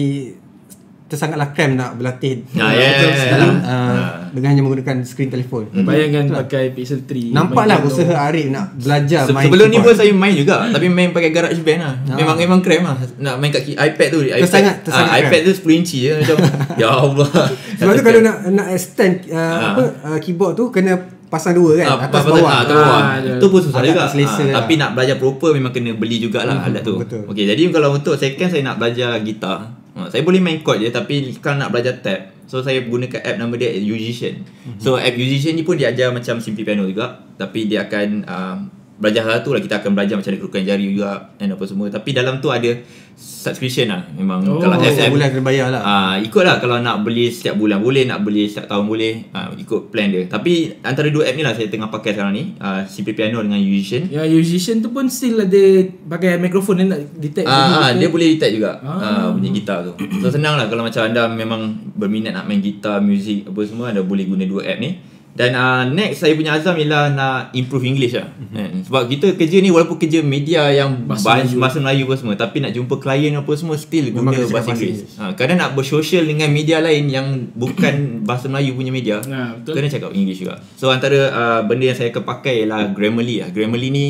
[1.08, 3.26] tersangatlah cram nak berlatih Ah, ya, ya, ya.
[3.32, 4.12] dalam uh, Ah.
[4.30, 5.72] dengan hanya menggunakan skrin telefon.
[5.74, 9.98] Bayangkan pakai Pixel 3 Nampaklah usaha Arif nak belajar Se- main sebelum ni pun keyboard.
[9.98, 13.64] saya main juga Tapi main pakai GarageBand lah Memang memang kram lah Nak main kat
[13.66, 15.26] iPad tu iPad, Tersangat- tersangat ah, kram.
[15.26, 16.36] iPad tu 10 inci je Macam
[16.82, 17.30] Ya Allah
[17.74, 20.94] Sebab tu kalau nak nak extend uh, apa uh, keyboard tu kena
[21.28, 22.40] pasang dua kan Ah, atas bawah.
[22.46, 23.00] ah, atas bawah.
[23.02, 23.36] Ah, ya.
[23.36, 24.24] Itu pun susah Agak juga.
[24.24, 24.54] Ah, lah.
[24.58, 26.96] tapi nak belajar proper memang kena beli jugalah alat tu.
[26.96, 27.28] betul.
[27.28, 29.76] Okey, jadi kalau untuk second saya nak belajar gitar.
[29.98, 33.42] Ah, saya boleh main chord je tapi kalau nak belajar tab, so saya gunakan app
[33.42, 34.46] nama dia Musician.
[34.77, 38.58] So app Musician ni pun dia ajar macam simple piano juga, tapi dia akan uh,
[38.98, 41.86] belajar hal tu lah kita akan belajar macam mana kerukan jari juga dan apa semua.
[41.88, 42.70] Tapi dalam tu ada
[43.16, 44.06] subscription lah.
[44.12, 45.82] Memang Oh, kalau Setiap FM bulan kena bayar lah.
[45.82, 49.13] Ah, ikutlah kalau nak beli setiap bulan boleh, nak beli setiap tahun boleh.
[49.32, 50.25] Ah, ikut plan dia.
[50.25, 53.58] Tapi antara dua app ni lah saya tengah pakai sekarang ni, ah, Simple Piano dengan
[53.58, 54.06] Musician.
[54.08, 55.63] Ya musician tu pun still ada
[56.08, 57.98] pakai mikrofon dia nak detect Ah, ah, ke?
[57.98, 58.98] dia boleh detect juga Ah.
[58.98, 59.27] ah.
[59.30, 59.94] bunyi gitar tu.
[60.20, 61.62] So senang lah kalau macam anda memang
[61.94, 64.98] berminat nak main gitar, muzik apa semua anda boleh guna dua app ni.
[65.38, 68.25] Dan uh, next saya punya azam ialah nak improve English lah.
[68.50, 68.82] Kan?
[68.82, 71.62] Sebab kita kerja ni walaupun kerja media yang Bahasa bahasa Melayu.
[71.62, 74.70] Bahasa Melayu apa semua tapi nak jumpa klien apa semua still Memang guna bahasa bahasa
[74.74, 75.00] Inggeris.
[75.22, 77.96] Ha, kadang nak bersosial dengan media lain yang bukan
[78.27, 79.22] bahasa Melayu punya media.
[79.22, 79.77] Ha, betul.
[79.77, 80.58] Kena cakap English juga.
[80.74, 83.53] So antara uh, benda yang saya akan pakai ialah Grammarly lah.
[83.53, 84.06] Grammarly ni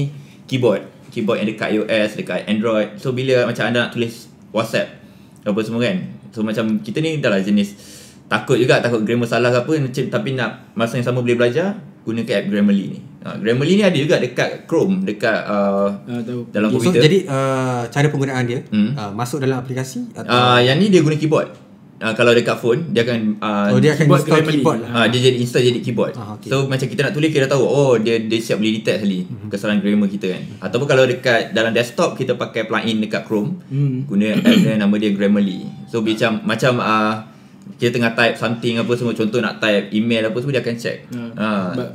[0.47, 1.11] keyboard.
[1.11, 2.95] Keyboard yang dekat iOS, dekat Android.
[3.03, 4.95] So bila macam anda nak tulis WhatsApp
[5.43, 6.07] apa semua kan.
[6.31, 7.96] So macam kita ni dah lah jenis
[8.27, 11.79] takut juga takut grammar salah ke apa macam tapi nak masa yang sama boleh belajar
[12.03, 12.99] gunakan app Grammarly ni.
[13.19, 16.47] Ha, Grammarly ni ada juga dekat Chrome, dekat uh, Ah, tahu.
[16.49, 17.03] dalam so komputer.
[17.03, 18.91] jadi uh, cara penggunaan dia Hmm.
[18.93, 21.51] uh, masuk dalam aplikasi atau uh, yang ni dia guna keyboard.
[21.97, 24.55] Uh, kalau dekat phone dia akan uh, oh dia akan keyboard install Grammarly.
[24.55, 24.79] keyboard.
[24.87, 26.13] Ah dia jadi install jadi keyboard.
[26.13, 26.47] Ah, okay.
[26.47, 29.19] So macam kita nak tulis kita dah tahu oh dia dia siap boleh detect sekali
[29.23, 29.47] Mhm.
[29.49, 30.43] kesalahan grammar kita kan.
[30.61, 34.05] Ataupun kalau dekat dalam desktop kita pakai plugin dekat Chrome Hmm.
[34.05, 35.67] guna app dia nama dia Grammarly.
[35.85, 37.35] So macam macam uh,
[37.73, 40.97] kita tengah type something apa semua contoh nak type email apa semua dia akan check.
[41.09, 41.21] Ha.
[41.33, 41.49] Ha.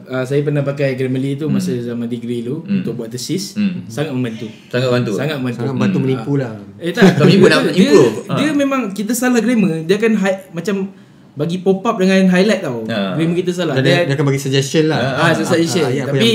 [0.07, 2.78] Ah, saya pernah pakai Grammarly tu masa zaman degree dulu Hmm.
[2.78, 3.54] untuk buat tesis.
[3.54, 3.87] Hmm.
[3.87, 4.47] Sangat membantu.
[4.67, 5.13] Sangat bantu.
[5.13, 5.58] Sangat membantu.
[5.58, 6.52] sangat bantu menipu lah.
[6.76, 8.15] Eh tak Kau menipu nak dia, improve.
[8.19, 8.35] Dia, Ha.
[8.37, 10.76] dia memang kita salah grammar, dia akan hi, macam
[11.32, 12.85] bagi pop up dengan highlight tau.
[12.85, 13.17] Ha.
[13.17, 13.75] Grammar kita salah.
[13.75, 15.00] Dan dia, dia akan bagi suggestion lah.
[15.17, 15.85] ah, ah, suggestion.
[15.85, 16.32] ayat apa yang Tapi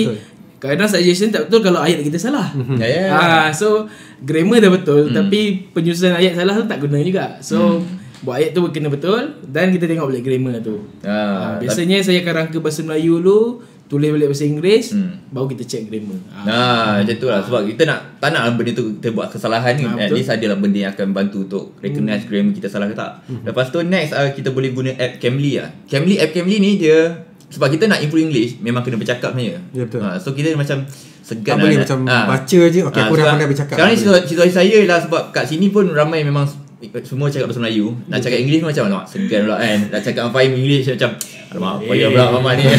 [0.57, 2.49] kadang suggestion tak betul kalau ayat kita salah.
[2.75, 3.03] Ya ya.
[3.07, 3.85] Ah, so
[4.19, 5.13] grammar dah betul Hmm.
[5.15, 7.37] tapi penyusunan ayat salah tu tak guna juga.
[7.39, 7.85] So
[8.19, 10.81] buat ayat tu kena betul dan kita tengok balik grammar tu.
[11.01, 15.21] Ah, Ah, biasanya saya akan rangka bahasa Melayu dulu, tulis balik bahasa Inggeris, Hmm.
[15.29, 16.17] baru kita check grammar.
[16.27, 16.43] Ah.
[16.43, 16.53] Nah,
[16.99, 19.95] macam tu lah Sebab kita nak Tak nak benda tu Kita buat kesalahan ni Ah,
[19.95, 20.15] At betul.
[20.17, 23.11] least adalah benda yang akan bantu Untuk recognize grammar kita salah ke tak
[23.43, 27.23] Lepas tu next uh, Kita boleh guna app Cambly lah Cambly App Cambly ni dia
[27.47, 30.01] Sebab kita nak improve English Memang kena bercakap sebenarnya Ya, betul.
[30.01, 30.83] Ah, So kita macam
[31.21, 33.75] Segan Tak boleh macam baca je, okey, aku dah pandai bercakap.
[33.77, 36.43] Sekarang ni situasi saya lah Sebab kat sini pun ramai memang
[36.77, 37.89] semua cakap bahasa Melayu.
[38.05, 39.79] Nak cakap pun macam Alamak segan pula kan.
[39.89, 41.09] Nak cakap Fahim English macam
[41.49, 42.65] Alamak payah pula mama ni?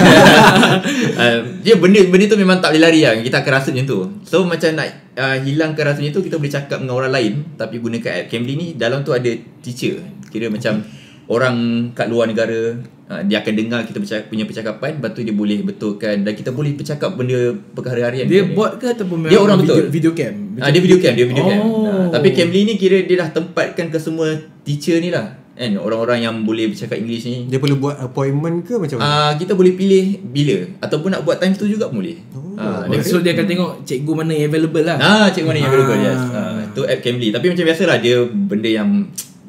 [1.19, 3.19] Uh, Dia benda benda tu memang tak boleh lari lah.
[3.19, 3.99] Kita akan rasa macam tu.
[4.23, 4.87] So macam nak
[5.19, 8.55] uh, hilangkan rasa macam tu Kita boleh cakap dengan orang lain Tapi gunakan app Cambly
[8.55, 8.67] ni.
[8.79, 9.31] Dalam tu ada
[9.67, 9.99] teacher.
[10.31, 10.79] Kira macam
[11.29, 11.57] Orang
[11.93, 15.61] kat luar negara uh, Dia akan dengar kita bercakap, punya percakapan Lepas tu dia boleh
[15.61, 17.37] betulkan Dan kita boleh bercakap benda
[17.73, 19.93] perkara harian Dia bot ke ataupun Dia orang video, betul.
[19.93, 20.35] video cam?
[20.57, 21.61] Ah, dia video cam, dia video cam.
[21.61, 21.85] Oh.
[21.85, 24.27] Ah, tapi Cambly ni kira dia dah tempatkan ke semua
[24.65, 25.37] teacher ni lah.
[25.53, 27.45] Kan orang-orang yang boleh bercakap English ni.
[27.45, 29.07] Dia perlu buat appointment ke macam mana?
[29.07, 32.19] Ah kita boleh pilih bila ataupun nak buat time tu juga boleh.
[32.33, 34.97] Oh, Ah, Oh, dia so dia akan tengok cikgu mana yang available lah.
[34.97, 36.03] Ah, cik mana yang available Ah.
[36.05, 36.21] yes.
[36.29, 37.29] Ah, tu app Cambly.
[37.31, 38.89] Tapi macam biasalah dia benda yang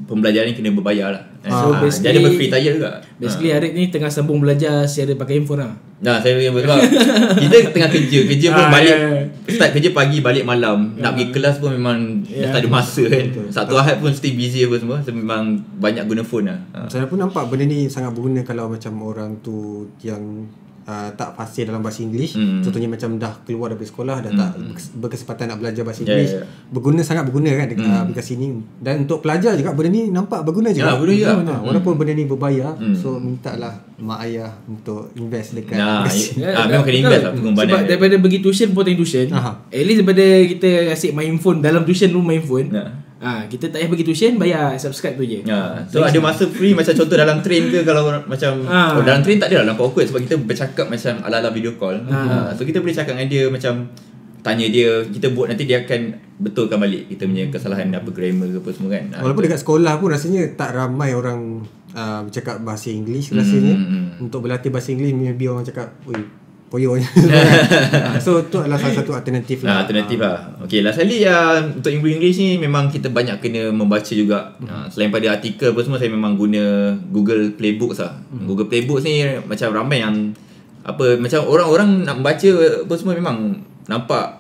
[0.04, 1.24] pembelajaran ni kena berbayar lah.
[1.39, 2.91] So, Ah, basically- dia ada free trial juga.
[3.15, 5.71] Basically Arif ni tengah sambung belajar secara pakai handphone lah.
[5.99, 6.80] Nah, saya yang sebab
[7.43, 9.23] kita tengah kerja, kerja pun Ah, balik ya, ya.
[9.49, 10.95] start kerja pagi balik malam.
[10.95, 12.43] Nak pergi kelas pun memang Ya.
[12.45, 13.25] dah tak ada masa kan.
[13.49, 14.99] Satu Ahad pun still busy apa semua.
[14.99, 15.43] So memang
[15.78, 16.60] banyak guna phone lah.
[16.73, 16.88] Ah.
[16.88, 19.56] Saya pun nampak benda ni sangat berguna kalau macam orang tu
[19.99, 20.43] yang
[20.89, 22.34] uh, tak fasih dalam bahasa Inggeris.
[22.34, 22.60] Hmm.
[22.60, 26.32] Contohnya macam dah keluar dari sekolah dah tak berkes- berkesempatan nak belajar bahasa Ya, Inggeris.
[26.32, 26.43] ya, ya.
[26.67, 28.04] Berguna sangat berguna kan dekat Hmm.
[28.04, 28.47] aplikasi ni.
[28.75, 30.82] Dan untuk pelajar juga benda ni nampak berguna juga.
[30.82, 31.34] Ya, berguna juga.
[31.47, 32.95] Ha, walaupun benda ni berbayar, Hmm.
[32.95, 36.41] so mintalah mak ayah untuk invest dekat Nah, aplikasi.
[36.41, 39.52] Ah, memang kena invest lah pengorbanan Sebab daripada pergi tuition potong tuition, Aha.
[39.63, 42.71] at least daripada kita asyik main phone dalam tuition tu main phone.
[42.71, 43.09] Nah.
[43.19, 45.43] Ah, kita tak payah pergi tuition, bayar subscribe tu je.
[45.43, 48.95] Ya, so ada masa free macam contoh dalam train ke kalau macam Ah.
[48.95, 51.99] oh, dalam train tak ada lah nampak awkward sebab kita bercakap macam ala-ala video call.
[52.08, 52.47] Ah.
[52.47, 53.91] Ah, so kita boleh cakap dengan dia macam
[54.39, 55.99] tanya dia, kita buat nanti dia akan
[56.39, 59.03] betulkan balik kita punya kesalahan apa grammar ke apa semua kan.
[59.12, 63.75] Ah, Walaupun dekat sekolah pun rasanya tak ramai orang uh, bercakap bahasa English rasanya.
[63.75, 64.23] hmm.
[64.23, 66.23] Untuk berlatih bahasa English maybe orang cakap, "Oi,
[66.69, 69.84] poyo." Ah, so tu adalah salah satu alternatif lah.
[69.84, 70.53] alternatif lah.
[70.62, 74.53] Okey, last kali ya untuk English ni memang kita banyak kena membaca juga.
[74.58, 74.67] Hmm.
[74.67, 76.62] Ha, selain pada artikel apa semua saya memang guna
[77.10, 78.13] Google Playbooks lah.
[78.29, 78.45] Hmm.
[78.45, 80.32] Google Playbooks ni macam ramai yang
[80.79, 82.49] apa macam orang-orang nak baca
[82.86, 84.39] apa semua memang nampak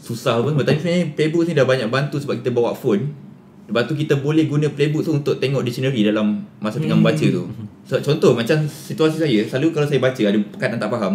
[0.00, 0.62] susah apa semua.
[0.62, 3.26] Tapi sebenarnya Playbooks ni dah banyak bantu sebab kita bawa phone.
[3.64, 7.00] Lepas tu kita boleh guna playbook tu untuk tengok dictionary dalam masa tengah Hmm.
[7.00, 7.48] membaca tu.
[7.84, 11.14] So, contoh macam situasi saya, selalu kalau saya baca ada perkataan tak faham,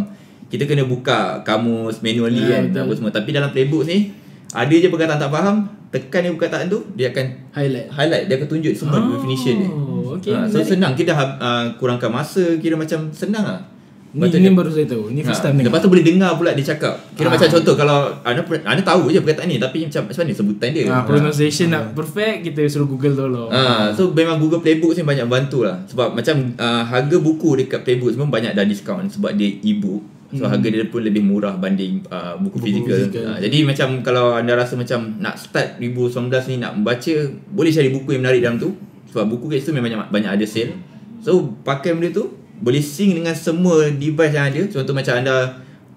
[0.50, 2.82] kita kena buka kamus manually Ya, kan betul.
[2.84, 3.12] apa semua.
[3.12, 4.12] Tapi dalam playbook ni
[4.50, 5.56] ada je perkataan tak faham,
[5.88, 7.88] tekan je perkataan tu dia akan Highlight.
[7.88, 9.70] highlight, dia akan tunjuk semua Oh, definition dia.
[10.12, 10.66] okey, Ha, so menarik.
[10.68, 13.62] senang kita uh, kurangkan masa, kira macam senang lah.
[14.10, 15.14] Ni, Lepas ni baru saya tahu.
[15.14, 15.86] Ni first Ha, time Lepas dengar.
[15.86, 16.98] tu boleh dengar pula dia cakap.
[17.14, 17.32] Kira Ah.
[17.32, 20.84] macam contoh kalau anda anda tahu je perkataan ni tapi macam macam mana sebutan dia.
[20.88, 23.50] Ah, pronunciation nak perfect kita suruh Google tolong.
[23.50, 27.86] Ah, so memang Google Playbook ni banyak bantu lah Sebab macam uh, harga buku dekat
[27.86, 30.54] Playbook semua banyak dah diskaun Sebab dia e-book So Hmm.
[30.54, 33.26] harga dia pun lebih murah banding uh, buku, fizikal fizikal.
[33.34, 37.14] uh, Jadi macam kalau anda rasa macam nak start 2019 ni nak membaca
[37.50, 38.78] Boleh cari buku yang menarik dalam tu
[39.10, 40.78] Sebab buku kat situ memang banyak, banyak ada sale
[41.20, 42.30] So pakai benda tu
[42.62, 45.36] Boleh sync dengan semua device yang ada Contoh macam anda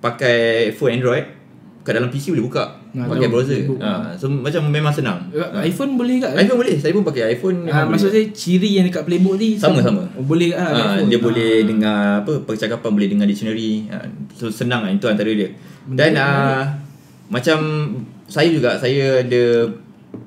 [0.01, 1.42] pakai phone Android
[1.83, 5.51] Kat dalam PC boleh buka Nah, Pakai tahu, browser uh, So macam memang senang Uh,
[5.61, 6.37] iPhone boleh tak?
[6.37, 10.07] iPhone boleh, saya pun pakai iPhone memang maksud saya ciri yang dekat playbook ni Sama-sama.
[10.13, 11.09] Oh, boleh ah, Ah, iPhone.
[11.09, 11.65] dia boleh Ah.
[11.65, 13.89] dengar apa percakapan boleh dengar dictionary.
[13.89, 15.51] Ah, so senang lah itu antara dia.
[15.85, 16.63] Dan ah,
[17.27, 17.59] macam
[18.27, 19.43] saya juga saya ada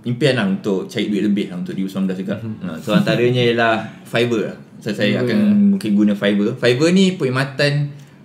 [0.04, 2.36] impian lah untuk cari duit lebih lah untuk 2019 juga.
[2.62, 4.44] Ah, so antaranya ialah Fiverr.
[4.46, 4.58] lah.
[4.78, 5.24] So saya Fiverr.
[5.24, 5.40] akan
[5.72, 6.52] mungkin guna Fiverr.
[6.56, 7.74] Fiverr ni perkhidmatan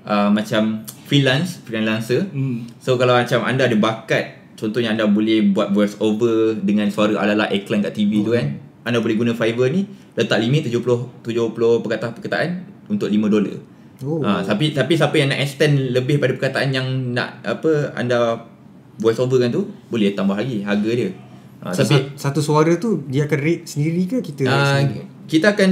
[0.03, 2.31] ah, macam freelance, freelancer.
[2.31, 2.71] Hmm.
[2.79, 7.49] So kalau macam anda ada bakat Contohnya anda boleh buat voice over Dengan suara ala-ala
[7.49, 10.85] iklan kat TV tu kan Anda boleh guna Fiverr ni Letak limit 70
[11.25, 12.49] 70 perkataan-perkataan
[12.87, 13.57] Untuk 5 dolar
[14.01, 14.17] Oh.
[14.19, 18.49] ha, tapi, tapi siapa yang nak extend Lebih pada perkataan yang nak Apa Anda
[18.97, 21.13] voice over kan tu Boleh tambah lagi harga dia
[21.61, 25.05] ha, So, Tapi sa- satu suara tu dia akan rate sendiri ke kita Ah, sendiri?
[25.27, 25.71] kita akan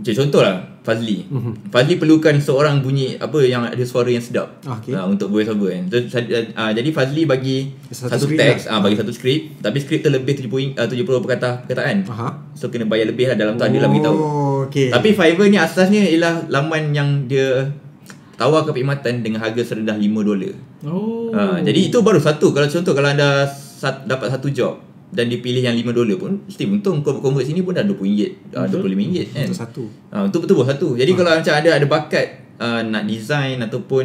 [0.00, 1.28] okay, contoh lah Fazli.
[1.28, 1.68] Mhm.
[1.68, 4.64] Fazli perlukan seorang bunyi apa yang ada suara yang sedap.
[4.64, 4.96] Ah, okay.
[4.96, 5.84] Ah, untuk voice over kan.
[5.86, 6.24] So, sa-
[6.56, 8.76] ah, jadi Fazli bagi Satu satu, teks, lah.
[8.76, 12.08] ah bagi satu skrip, tapi skrip tu lebih 70 uh, 70 perkata perkataan.
[12.08, 12.28] Aha.
[12.56, 14.16] So kena bayar lebih lah dalam tu ada lah beritahu.
[14.16, 14.88] Oh, okay.
[14.88, 17.68] Tapi Fiverr ni asasnya ialah laman yang dia
[18.40, 20.56] tawarkan perkhidmatan dengan harga serendah 5 dolar.
[20.88, 21.28] Oh.
[21.30, 22.56] Ha, jadi itu baru satu.
[22.56, 26.64] Kalau contoh kalau anda sat, dapat satu job dan dipilih yang 5 dolar pun mesti
[26.70, 29.46] untung kau convert sini pun dah RM20, uh, RM25 kan.
[29.50, 29.84] Untuk satu.
[30.14, 30.88] Ha, untuk betul satu.
[30.94, 32.26] Jadi kalau macam ada ada bakat
[32.62, 34.04] uh, nak design ataupun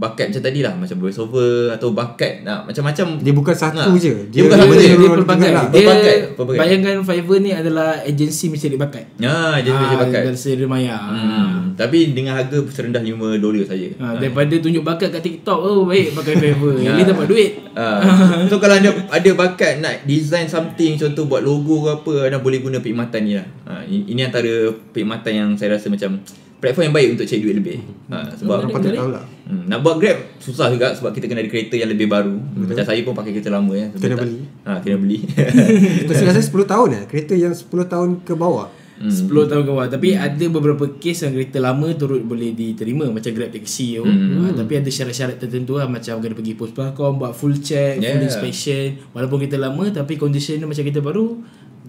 [0.00, 3.94] bakat macam tadi lah macam voice over atau bakat nak macam-macam Dia bukan satu Ah.
[3.94, 4.14] je.
[4.26, 4.94] Dia bukan satu dia, je.
[4.96, 5.50] dia pelbagai.
[5.50, 5.64] lah.
[5.66, 6.58] Dia Pelbagai, pelbagai.
[6.58, 9.04] bayangkan Fiverr ni adalah agensi mencari bakat.
[9.16, 10.20] Ya, jadi macam bakat.
[10.24, 10.96] Dari seri maya.
[10.96, 13.88] Hmm, tapi dengan harga serendah 5 dolar saja.
[13.94, 16.80] Ha, daripada tunjuk bakat kat TikTok oh baik pakai Fiverr.
[16.80, 16.96] Ya.
[16.96, 17.50] ni dapat duit.
[17.70, 18.00] Uh,
[18.48, 22.58] so kalau anda ada bakat nak design something contoh buat logo ke apa anda boleh
[22.58, 23.44] guna perkhidmatan ni lah.
[23.62, 24.48] Uh, ini antara
[24.88, 26.16] perkhidmatan yang saya rasa macam
[26.60, 27.76] platform yang baik untuk cari duit lebih.
[28.06, 29.24] Uh, sebab Orang patut tahu lah.
[29.42, 32.36] Hmm, nak buat Grab susah juga sebab kita kena ada kereta yang lebih baru.
[32.54, 33.88] Macam saya pun pakai kereta lama ya.
[33.90, 34.38] Kena Tak- beli.
[34.62, 35.18] Ha, kena beli.
[36.04, 37.02] Itu saya rasa 10 tahun eh.
[37.06, 38.68] Kereta yang 10 tahun ke bawah.
[39.00, 39.08] Hmm.
[39.08, 43.32] 10 tahun ke bawah Tapi ada beberapa kes yang kereta lama turut boleh diterima Macam
[43.32, 44.44] Grab Taxi tu Hmm.
[44.44, 48.04] ha, Tapi ada syarat-syarat tertentu lah Macam kena pergi pos pelakon Buat full check Full
[48.04, 48.20] Yeah.
[48.20, 51.32] inspection Walaupun kereta lama Tapi condition dia macam kereta baru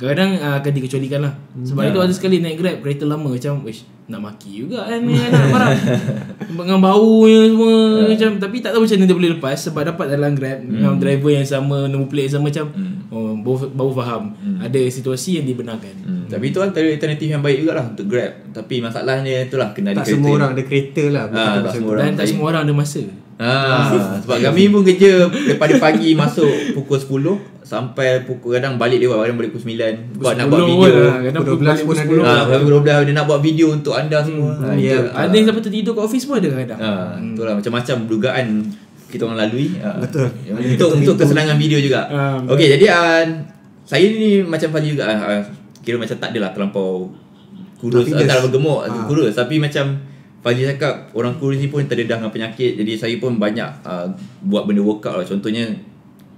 [0.01, 1.91] Kadang-kadang uh, akan dikecualikan lah Sebab Hmm.
[1.91, 5.45] itu ada sekali naik Grab Kereta lama macam Wish nak maki juga kan ni anak
[5.47, 5.71] barang
[6.51, 8.09] Dengan baunya semua Hmm.
[8.09, 11.31] Macam Tapi tak tahu macam mana dia boleh lepas Sebab dapat dalam Grab Dengan driver
[11.31, 12.65] yang sama Nombor plate yang sama macam
[13.07, 14.23] oh, baru, baru faham
[14.57, 18.31] Ada situasi yang dibenarkan Hmm, tapi itu antara alternatif yang baik jugalah untuk Grab.
[18.49, 20.15] Tapi masalahnya itulah kena ada Tak kereta.
[20.17, 21.23] semua orang ada kereta lah.
[21.23, 22.01] Ah, kata tak semua orang.
[22.01, 23.01] Dan tak semua orang ada masa
[23.35, 23.89] Ah,
[24.23, 26.97] sebab kami pun kerja daripada pagi masuk pukul
[27.35, 30.75] 10 sampai pukul kadang balik lewat kadang balik pukul 9 buat nak buat 10 video.
[30.75, 32.27] pun, ah, Kadang Pukul pukul 12 pun 10 ada.
[32.27, 34.51] Ah, pukul 12 dia nak buat video untuk anda semua.
[34.59, 34.99] Ah, ya.
[34.99, 35.07] itu.
[35.15, 38.47] Ada yang sampai tertidur kat office pun ada kadang Ah, itulah macam-macam dugaan
[39.07, 39.67] kita orang lalui.
[39.79, 40.27] Ah, Betul.
[40.43, 42.01] yang Untuk untuk kesenangan video juga.
[42.11, 42.51] Betul.
[42.59, 43.23] Okey, jadi ah,
[43.87, 45.39] saya ni macam Fazli juga ah,
[45.79, 47.07] kira macam tak adalah terlampau
[47.79, 49.07] kurus, Tak terlalu gemuk, Ah.
[49.07, 49.95] kurus tapi macam
[50.43, 54.09] Fazli cakap orang kurus ni pun terdedah dengan penyakit jadi saya pun banyak uh,
[54.41, 55.69] buat benda workout lah contohnya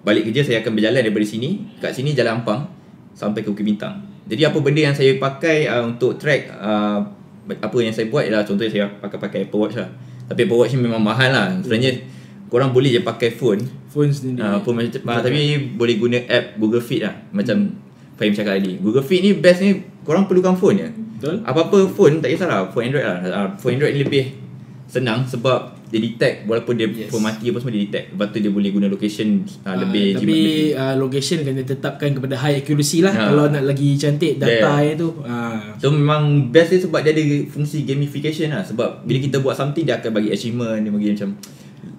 [0.04, 2.68] balik kerja saya akan berjalan daripada sini kat sini Jalan Ampang
[3.16, 4.04] sampai ke Bukit Bintang.
[4.28, 7.00] Jadi apa benda yang saya pakai uh, untuk track uh,
[7.48, 9.90] apa yang saya buat ialah contohnya saya pakai pakai Apple Watch lah.
[10.28, 11.52] Tapi Apple Watch ni memang mahal lah.
[11.60, 12.04] Sebenarnya
[12.48, 13.64] korang boleh je pakai phone.
[13.92, 14.40] Phone sendiri.
[14.40, 17.16] Uh, phone macam uh, tapi boleh guna app Google Fit lah.
[17.36, 18.78] Macam Fahim cakap tadi.
[18.78, 20.90] Google Fit ni best ni korang perlukan phone je.
[21.18, 21.36] Betul.
[21.44, 23.18] Apa-apa phone tak kisahlah, phone Android lah.
[23.28, 24.24] Ah, Phone Android ni lebih
[24.86, 27.14] senang sebab dia detect walaupun dia Yes.
[27.16, 28.06] mati apa semua dia detect.
[28.12, 29.28] Lepas tu dia boleh guna location
[29.62, 30.38] uh, lebih Ah, tapi
[30.74, 33.30] uh, location kena tetapkan kepada high accuracy lah Ha.
[33.30, 34.98] kalau nak lagi cantik data Yeah.
[34.98, 35.22] tu.
[35.22, 35.78] Ah.
[35.78, 39.84] So memang best dia sebab dia ada fungsi gamification lah Sebab bila kita buat something
[39.84, 41.30] dia akan bagi achievement Dia bagi macam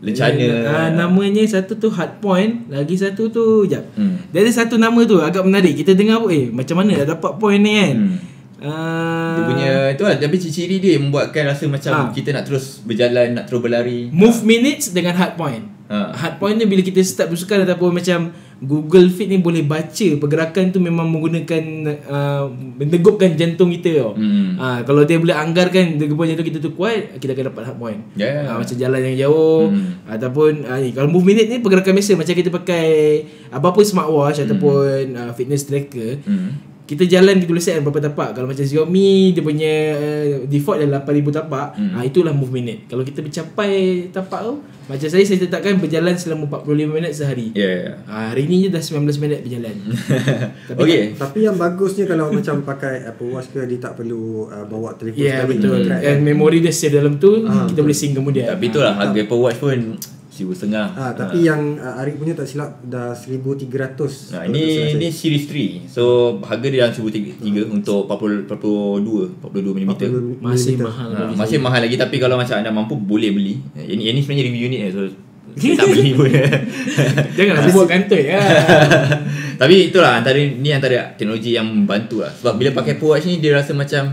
[0.01, 3.85] lencana Uh, namanya satu tu hard point, lagi satu tu jap.
[3.95, 4.17] Hmm.
[4.29, 5.77] Dia ada satu nama tu agak menarik.
[5.77, 7.95] Kita dengar pun eh macam mana dah dapat point ni kan.
[7.95, 8.17] Hmm.
[8.65, 12.11] Uh, Dia punya tu lah Tapi ciri-ciri dia membuatkan rasa macam Ha.
[12.11, 15.65] Kita nak terus berjalan Nak terus berlari move minutes dengan hard point.
[15.85, 16.17] Ha.
[16.17, 20.73] Hard point ni bila kita start bersukan ataupun macam Google Fit ni boleh baca pergerakan
[20.73, 21.63] tu memang menggunakan
[22.09, 24.13] uh, mendegupkan jantung kita tau.
[24.17, 24.57] Hmm.
[24.57, 28.01] Ah kalau dia boleh anggarkan degupan jantung kita tu kuat, kita akan dapat hard point.
[28.17, 28.49] Ya.
[28.49, 30.09] Ah, macam jalan yang jauh Hmm.
[30.09, 32.87] ataupun ah, ni kalau move minute ni pergerakan biasa macam kita pakai
[33.51, 36.25] apa-apa smartwatch ataupun uh, fitness tracker.
[36.25, 36.74] Hmm.
[36.85, 38.37] Kita jalan kita boleh set berapa tapak.
[38.37, 41.67] Kalau macam Xiaomi dia punya uh, default dah 8000 tapak.
[41.81, 41.97] Hmm.
[41.97, 42.85] Ah itulah move minute.
[42.93, 43.73] Kalau kita mencapai
[44.13, 47.57] tapak tu, macam saya saya tetapkan berjalan selama 45 minit sehari.
[47.57, 48.05] Ya yeah.
[48.05, 49.77] Ah hari ni je dah 19 minit berjalan.
[50.69, 54.69] Tapi Okay Tapi yang bagusnya kalau macam pakai Apple Watch ke dia tak perlu uh,
[54.69, 55.81] bawa telefon Ya yeah, sekali betul.
[55.89, 56.17] Dan kan?
[56.21, 58.45] memori dia save dalam tu, Ah, kita boleh sync kemudian.
[58.45, 59.97] Tapi itulah harga Apple Watch pun
[60.35, 63.71] Seribu setengah Ah, tapi yang uh, Arif punya tak silap dah 1300.
[64.35, 65.87] Nah, ini ini series 3.
[65.87, 67.39] So harga dia dalam 1003
[67.71, 69.91] untuk 40 42 42 mm.
[70.43, 73.63] Masih mahal Ha, bagi masih mahal lagi tapi kalau macam anda mampu boleh beli.
[73.79, 75.07] Ini ini sebenarnya review unit so
[75.55, 76.27] saya tak beli pun.
[77.39, 78.43] Janganlah buat kantoi ya.
[79.61, 82.35] tapi itulah antara ni antara teknologi yang membantu lah.
[82.35, 84.11] Sebab bila pakai Apple Watch ni dia rasa macam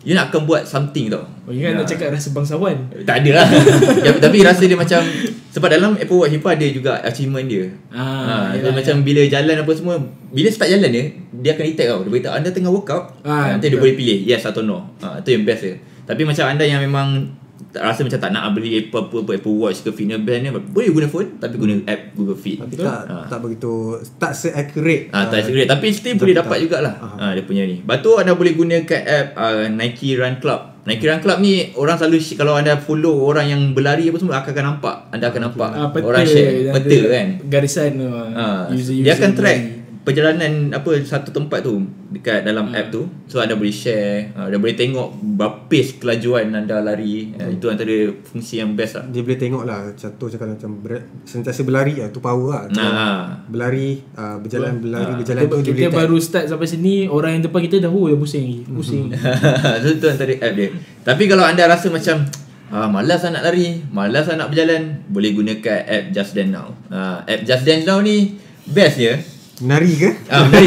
[0.00, 1.24] you nak akan buat something tau.
[1.44, 1.90] Oh, ingat nak Ha.
[1.90, 2.76] cakap rasa bangsawan.
[3.04, 3.46] Tak ada lah
[4.06, 5.02] ya, Tapi rasa dia macam
[5.50, 9.20] Sebab dalam Apple Watch pun ada juga achievement dia Ah, ha, so yalah, Macam bila
[9.24, 9.94] jalan apa semua
[10.28, 13.46] Bila start jalan dia Dia akan detect tau Dia beritahu anda tengah workout Ah, ha,
[13.50, 13.82] Nanti dia betul.
[13.82, 17.26] boleh pilih Yes atau no ha, Itu yang best dia Tapi macam anda yang memang
[17.70, 20.90] tak rasa macam tak nak beli apa-apa apa Apple Watch ke fitness band ni boleh
[20.90, 22.58] guna phone tapi guna app Google Fit.
[22.58, 22.86] Tapi Betul?
[22.86, 23.26] tak Ah.
[23.26, 23.72] tak begitu
[24.16, 25.08] tak se-accurate.
[25.10, 26.42] Ah, tak uh, secret tapi still tapi boleh tak.
[26.44, 26.94] dapat jugalah.
[26.98, 27.14] Ah.
[27.16, 27.78] Ah, dia punya ni.
[27.78, 30.60] Lepas tu anda boleh gunakan app uh, Nike Run Club.
[30.80, 34.50] Nike Run Club ni orang selalu kalau anda follow orang yang berlari apa semua akan
[34.50, 34.96] akan nampak.
[35.10, 37.26] Anda akan nampak Ah, peta, orang share peta kan.
[37.46, 38.08] Garisan tu.
[38.10, 39.58] Ah, user-user dia akan track.
[40.00, 41.76] Perjalanan apa satu tempat tu
[42.08, 42.74] dekat dalam Hmm.
[42.74, 43.04] app tu.
[43.26, 47.30] So anda boleh share, uh, anda boleh tengok berapa pace kelajuan anda lari.
[47.32, 47.92] Uh, itu antara
[48.24, 49.04] fungsi yang best lah.
[49.06, 53.44] dia boleh tengok lah contoh cakap macam ber, sentiasa berlari lah tu power lah Nah.
[53.44, 55.16] berlari uh, berjalan berlari Ah.
[55.16, 55.98] berjalan Kita, tu dia kita boleh tag.
[56.00, 59.04] baru start sampai sini Orang yang depan kita dah Oh dah pusing lagi Pusing
[59.82, 60.68] so itu antara app dia
[61.00, 62.24] Tapi kalau anda rasa macam
[62.68, 66.72] ah, Malas lah nak lari Malas lah nak berjalan Boleh gunakan app Just Dance Now
[66.88, 68.34] ah, App Just Dance Now ni
[68.64, 69.18] Best dia
[69.60, 70.10] menari ke?
[70.26, 70.66] Ah, Dari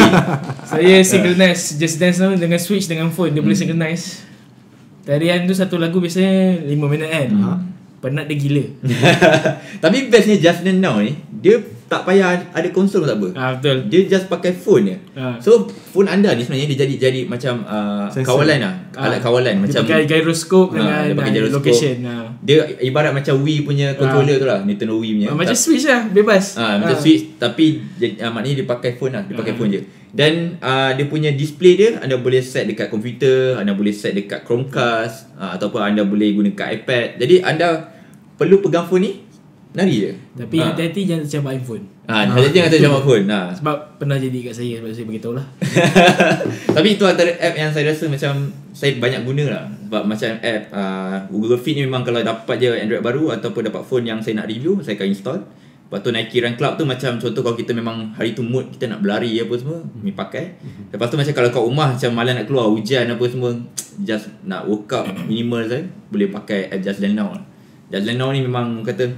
[0.64, 3.34] Saya synchronize Just Dance tu Dengan switch dengan phone.
[3.34, 3.64] Dia boleh Hmm.
[3.66, 4.22] synchronize
[5.04, 7.28] Tarian tu satu lagu biasanya 5 minit kan.
[7.30, 7.58] Hmm.
[8.00, 8.66] Penat dia gila.
[9.84, 11.60] Tapi bestnya Just Dance Now ni Dia
[11.94, 15.38] tak payah ada konsol pun tak apa Ah betul Dia just pakai phone je Ah.
[15.38, 18.34] So phone anda ni sebenarnya Dia jadi jadi macam uh, Sensor.
[18.36, 21.62] Kawalan lah Alat kawalan Dia Macam pakai gyroscope Ah, dengan dia pakai ah, gyroscope.
[21.64, 22.26] location ah.
[22.40, 25.86] Dia ibarat macam Wii punya controller tu lah Nintendo Wii punya Ah, Macam Tak- switch
[25.86, 27.66] lah Bebas Ah, macam switch tapi
[28.18, 29.82] ah, maknanya dia pakai phone lah, dia pakai phone je.
[30.10, 34.42] Dan ah, dia punya display dia anda boleh set dekat komputer, anda boleh set dekat
[34.44, 37.18] Chromecast ah, ataupun anda boleh guna kat iPad.
[37.18, 37.90] Jadi anda
[38.34, 39.12] perlu pegang phone ni
[39.74, 40.12] nari je.
[40.38, 40.74] Tapi ah.
[40.74, 43.32] hati-hati jangan tercampak handphone Ah, ah jangan terjamah phone.
[43.32, 43.56] Ah.
[43.56, 45.48] Sebab pernah jadi kat saya Sebab saya beritahu lah
[46.76, 50.62] Tapi itu antara app yang saya rasa macam saya banyak guna lah Sebab macam app
[50.76, 54.44] uh, Google Fit ni memang kalau dapat je Android baru Ataupun dapat phone yang saya
[54.44, 55.40] nak review Saya akan install
[55.88, 58.92] Lepas tu Nike Run Club tu macam contoh kalau kita memang hari tu mood kita
[58.92, 60.60] nak berlari apa semua Ni pakai
[60.92, 63.56] Lepas tu macam kalau kat rumah macam malas nak keluar hujan apa semua
[64.04, 67.32] Just nak workout minimal saja Boleh pakai app Just Dance Now
[67.88, 69.16] Just Dance Now ni memang kata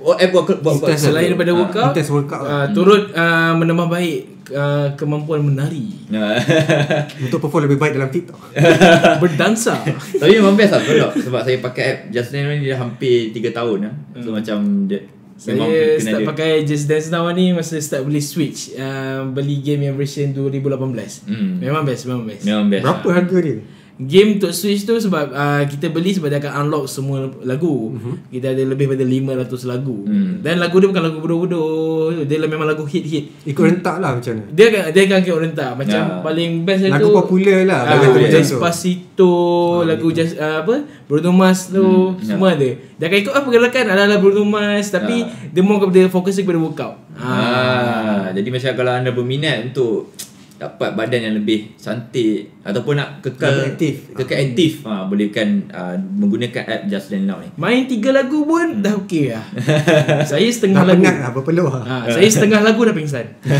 [0.00, 1.58] Oh app buat, buat, buat Intense Selain daripada Ah.
[1.58, 4.18] workout Intense workout ah, Turut ah, menambah baik
[4.50, 5.92] ah, Kemampuan menari.
[7.20, 8.40] Untuk perform lebih baik dalam TikTok.
[9.22, 9.76] Berdansa.
[10.20, 13.52] Tapi memang best lah kalau Sebab saya pakai app Just Dance ni dah hampir 3
[13.52, 13.94] tahun lah.
[14.18, 15.04] So macam dia,
[15.46, 16.28] memang Saya start dia.
[16.28, 21.28] pakai Just Dance Now ni Masa start beli Switch uh, Beli game yang version 2018
[21.28, 21.60] Hmm.
[21.60, 22.42] Memang best Memang best.
[22.42, 23.56] Memang best berapa harga dia
[24.00, 27.92] Game untuk Switch tu sebab uh, kita beli sebab dia akan unlock semua lagu.
[27.92, 28.16] Uh-huh.
[28.26, 29.36] Kita ada lebih pada 500
[29.66, 30.02] lagu.
[30.02, 30.40] Hmm.
[30.40, 32.24] Dan lagu dia bukan lagu bodoh-bodoh.
[32.24, 33.28] Dia memang lagu hit-hit.
[33.42, 35.70] ikut rentak lah macam mana Dia akan dia akan kira rentak.
[35.74, 36.18] Macam Ya.
[36.20, 39.34] paling best dia lagu tu popular lah Ah, tu macam tu Despacito,
[39.84, 40.74] lagu just uh, apa?
[41.04, 42.70] Bruno Mars tu, Hmm, semua ada.
[42.96, 45.28] Dia akan ikut apa pergerakan ala-ala Bruno Mars tapi Ah.
[45.46, 46.96] dia more kepada fokus kepada workout.
[47.14, 50.08] Ah, jadi macam kalau anda berminat untuk
[50.60, 53.94] dapat badan yang lebih cantik ataupun nak kekal Lebih aktif.
[54.12, 58.44] kekal aktif ha, boleh kan uh, menggunakan app Just Dance Now ni Main tiga lagu
[58.44, 59.40] pun dah okey lah.
[60.30, 61.00] saya setengah Dah lagu.
[61.00, 61.82] penat lah berpeluh lah.
[61.82, 63.24] Ha, saya setengah lagu dah pingsan.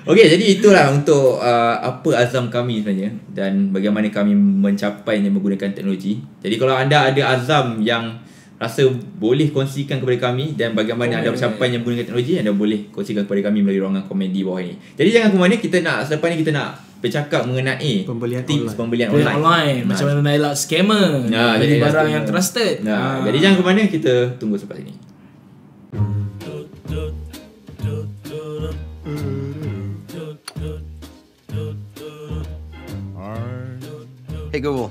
[0.00, 6.24] Okey, jadi itulah untuk uh, apa azam kami sebenarnya dan bagaimana kami mencapainya menggunakan teknologi.
[6.40, 8.16] Jadi kalau anda ada azam yang
[8.60, 13.48] rasa boleh kongsikan kepada kami dan bagaimana anda mencapainya menggunakan teknologi, anda boleh kongsikan kepada
[13.48, 14.76] kami melalui ruangan komen di bawah ini.
[14.94, 16.68] Jadi jangan ke mana kita nak selepas ni kita nak
[17.00, 18.76] bercakap mengenai Pembelian tips online.
[18.76, 19.76] pembelian Online, online.
[19.80, 21.08] Nah, macam mana nak elak scammer.
[21.24, 22.12] Nah, beli jadi barang scammer.
[22.12, 22.74] yang trusted.
[22.84, 23.24] Nah, Ha.
[23.24, 24.92] jadi jangan ke mana kita tunggu selepas ini.
[34.52, 34.90] Hey Google,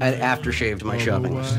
[0.00, 1.58] add aftershave to my shopping list.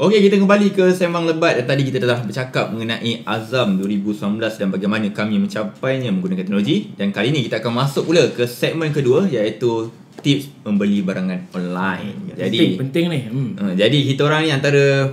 [0.00, 4.72] Okey, kita kembali ke Sembang Lebat dan tadi kita telah bercakap mengenai Azam 2019 dan
[4.72, 9.28] bagaimana kami mencapainya menggunakan teknologi dan kali ini kita akan masuk pula ke segmen kedua
[9.28, 9.92] iaitu
[10.24, 12.32] tips membeli barangan online.
[12.32, 13.20] penting, Jadi penting ni.
[13.28, 13.50] Hmm.
[13.60, 15.12] uh, jadi kita orang ni antara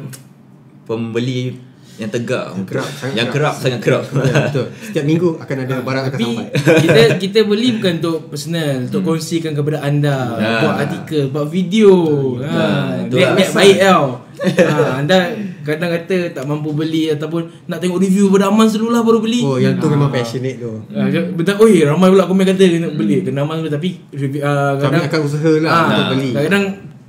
[0.88, 1.66] pembeli
[1.97, 3.53] yang tegak yang kerap, sangat yang kerap.
[3.53, 4.03] kerap sangat kerap.
[4.05, 4.65] Ya, betul.
[4.79, 6.47] Setiap minggu akan ada barang akan Tapi sampai.
[6.77, 10.53] kita kita beli bukan untuk personal, untuk kongsikan kepada anda, Ya.
[10.62, 11.93] buat artikel, buat video.
[12.38, 14.05] Ya, Ha, niat baik tau.
[14.69, 15.33] ha, anda
[15.65, 19.41] kadang kata tak mampu beli ataupun nak tengok review pada Aman dulu lah baru beli.
[19.41, 20.86] Oh, yang tu memang passionate tu.
[20.93, 21.57] Ha, betul.
[21.57, 23.25] Oi, ramai pula komen kata nak beli.
[23.25, 26.29] Kena Aman dulu tapi review uh, Kami akan usaha lah Ah, untuk beli.
[26.31, 26.65] Kadang-kadang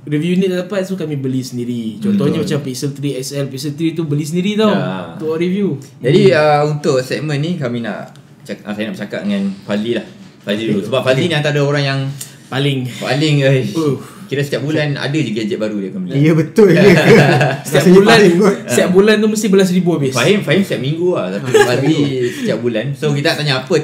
[0.09, 2.01] review ni dah dapat so kami beli sendiri.
[2.01, 4.67] Contohnya macam Pixel 3 XL, Pixel 3 tu beli sendiri tau.
[4.67, 5.13] Ya.
[5.13, 5.77] Untuk review.
[6.01, 10.05] Jadi uh, untuk segmen ni kami nak cak- uh, saya nak bercakap dengan Fazli lah.
[10.41, 12.01] Fazli dulu sebab Fazli ni antara orang yang
[12.49, 14.01] Paling paling eh, Uh.
[14.25, 16.17] kira setiap bulan ada je gadget baru dia akan beli.
[16.17, 16.81] Ya betul ya.
[17.61, 18.19] setiap Rasanya bulan
[18.65, 20.17] setiap bulan tu mesti belas ribu habis.
[20.17, 23.75] Fahim Fahim setiap minggu lah Tapi Fazli setiap bulan So kita nak tanya apa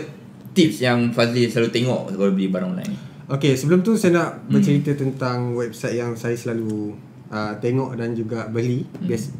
[0.49, 4.29] Tips yang Fazli selalu tengok Kalau beli barang online ni Okey, sebelum tu saya nak
[4.45, 6.93] bercerita tentang website yang saya selalu
[7.33, 8.85] uh, tengok dan juga beli.
[9.01, 9.33] Bias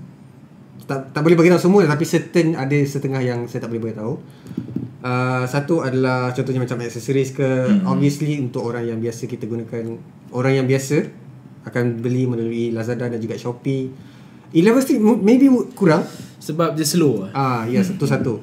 [0.86, 3.98] tak tak boleh bagi tahu semua tapi certain ada setengah yang saya tak boleh bagi
[3.98, 4.14] tahu.
[5.06, 7.46] Uh, satu adalah contohnya macam accessories ke
[7.86, 10.02] obviously untuk orang yang biasa kita gunakan
[10.34, 11.06] orang yang biasa
[11.70, 13.94] akan beli melalui Lazada dan juga Shopee.
[14.54, 15.46] Eleven Street maybe
[15.78, 16.06] kurang
[16.46, 17.32] Sebab dia slow lah.
[17.34, 18.34] Ah, ya satu satu.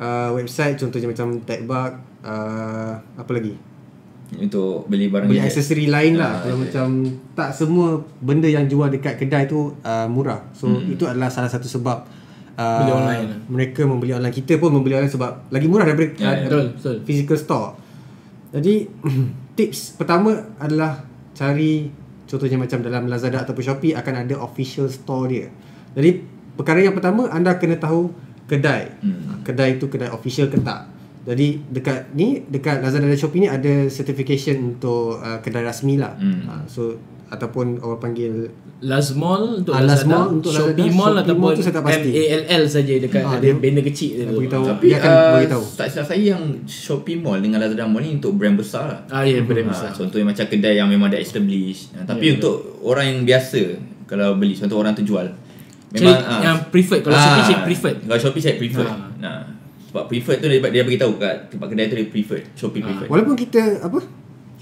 [0.00, 1.92] Uh, website contohnya macam Techbug,
[2.24, 3.73] uh, apa lagi?
[4.34, 5.52] Untuk beli barang Beli gadget.
[5.52, 6.32] aksesori lain lah.
[6.32, 6.86] Ah, Kalau macam
[7.32, 10.42] tak semua benda yang jual dekat kedai tu uh, murah.
[10.50, 10.90] So Hmm.
[10.90, 12.02] itu adalah salah satu sebab
[12.54, 13.28] uh, Beli online.
[13.46, 14.34] Mereka membeli online.
[14.34, 16.42] Kita pun membeli online sebab lagi murah daripada Ya, uh, ya.
[16.44, 16.96] Betul, betul.
[17.02, 17.68] physical store.
[18.50, 18.74] Jadi
[19.56, 21.90] tips pertama adalah cari
[22.24, 25.46] contohnya macam dalam Lazada ataupun Shopee akan ada official store dia.
[25.92, 26.10] Jadi
[26.52, 28.10] perkara yang pertama anda kena tahu
[28.44, 28.98] kedai.
[28.98, 29.42] Hmm.
[29.42, 30.90] Kedai itu kedai official ke tak.
[31.24, 36.12] Jadi dekat ni dekat Lazada dan Shopee ni ada certification untuk uh, kedai rasmi lah.
[36.14, 36.44] Hmm.
[36.44, 36.82] Uh, so
[37.26, 41.22] ataupun orang panggil Last Mall untuk Ah, Lazada, Last Mall untuk Shopee Lazada, Mall Shopee
[41.24, 42.10] ataupun Mall tu saya tak pasti.
[42.12, 44.36] MALL saja dekat Ah, ada dia- banner kecil dia tu.
[44.36, 44.64] beritahu.
[44.68, 45.64] Tapi dia akan uh, beritahu.
[45.72, 49.24] tak silap saya yang Shopee Mall dengan Lazada Mall ni untuk brand besar lah Ah
[49.24, 49.88] ya, brand Ah, besar.
[49.90, 53.60] Contohnya macam kedai yang memang dah establish Ah, Tapi Ya, untuk orang yang biasa
[54.04, 55.24] Kalau beli Contoh orang tu jual
[55.90, 56.10] Cari
[56.42, 57.00] yang preferred.
[57.00, 57.98] Kalau Shopee check preferred.
[58.02, 59.08] Kalau Shopee check preferred Ah.
[59.16, 59.38] Nah,
[59.94, 62.90] Sebab preferred tu dia, dia beritahu kat tempat kedai tu dia preferred Shopee Ah.
[62.90, 64.02] preferred Walaupun kita apa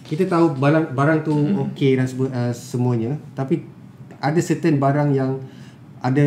[0.05, 1.65] kita tahu barang barang tu Hmm.
[1.67, 3.65] okey dan sebe- uh, semuanya tapi
[4.21, 5.41] ada certain barang yang
[5.99, 6.27] ada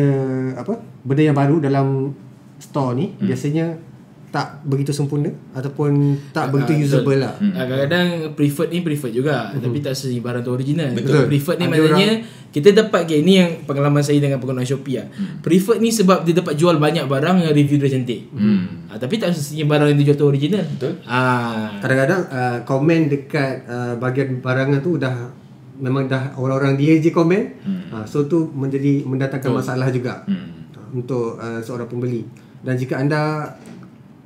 [0.58, 0.74] apa
[1.06, 2.10] benda yang baru dalam
[2.58, 3.22] store ni hmm.
[3.22, 3.78] biasanya
[4.26, 7.24] tak begitu sempurna ataupun tak begitu Ah, usable betul.
[7.24, 7.34] lah.
[7.56, 10.92] Ah, kadang-kadang preferred ni preferred juga tapi tak sesi barang tu original.
[10.92, 11.30] Betul.
[11.30, 12.10] Preferred ni Ada maknanya
[12.50, 15.06] kita dapat okay, ni yang pengalaman saya dengan pengguna Shopee lah.
[15.40, 18.32] Preferred ni sebab dia dapat jual banyak barang yang review dia cantik.
[18.32, 18.88] Hmm.
[18.88, 20.64] Ah, tapi tak semestinya barang yang dia jual tu original.
[20.64, 20.92] Betul.
[21.04, 21.76] Ah.
[21.80, 25.32] Kadang-kadang uh, komen dekat uh, bahagian barangan tu dah
[25.76, 27.42] memang dah orang-orang dia je komen.
[27.60, 27.80] Hmm.
[27.92, 29.60] Uh, so tu menjadi mendatangkan Betul.
[29.60, 30.24] masalah juga.
[30.24, 30.66] Hmm.
[30.76, 32.24] uh, untuk uh, seorang pembeli.
[32.64, 33.52] Dan jika anda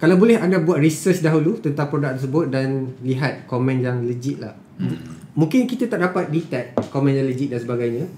[0.00, 4.56] kalau boleh anda buat research dahulu tentang produk tersebut dan lihat komen yang legit lah.
[4.80, 4.96] Hmm.
[5.36, 8.08] Mungkin kita tak dapat detect komen yang legit dan sebagainya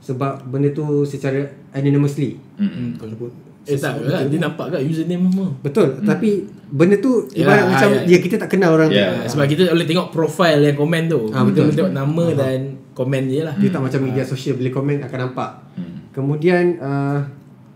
[0.00, 1.44] sebab benda tu secara
[1.76, 2.40] anonymously.
[2.56, 2.96] Hmm.
[2.96, 3.30] Walaupun
[3.66, 5.50] Eh tak lah, dia nampak kat username semua.
[5.58, 6.06] Betul, hmm.
[6.06, 9.10] tapi benda tu Yalah, ibarat macam ya, ya, kita tak kenal orang Ya.
[9.10, 11.34] Ah, sebab kita boleh tengok profile yang komen tu.
[11.34, 11.62] Ah, kita betul.
[11.66, 12.58] boleh tengok nama dan
[12.94, 13.54] komen je lah.
[13.58, 16.08] Dia tak macam media sosial Bila komen akan nampak Hmm.
[16.08, 17.20] Kemudian uh,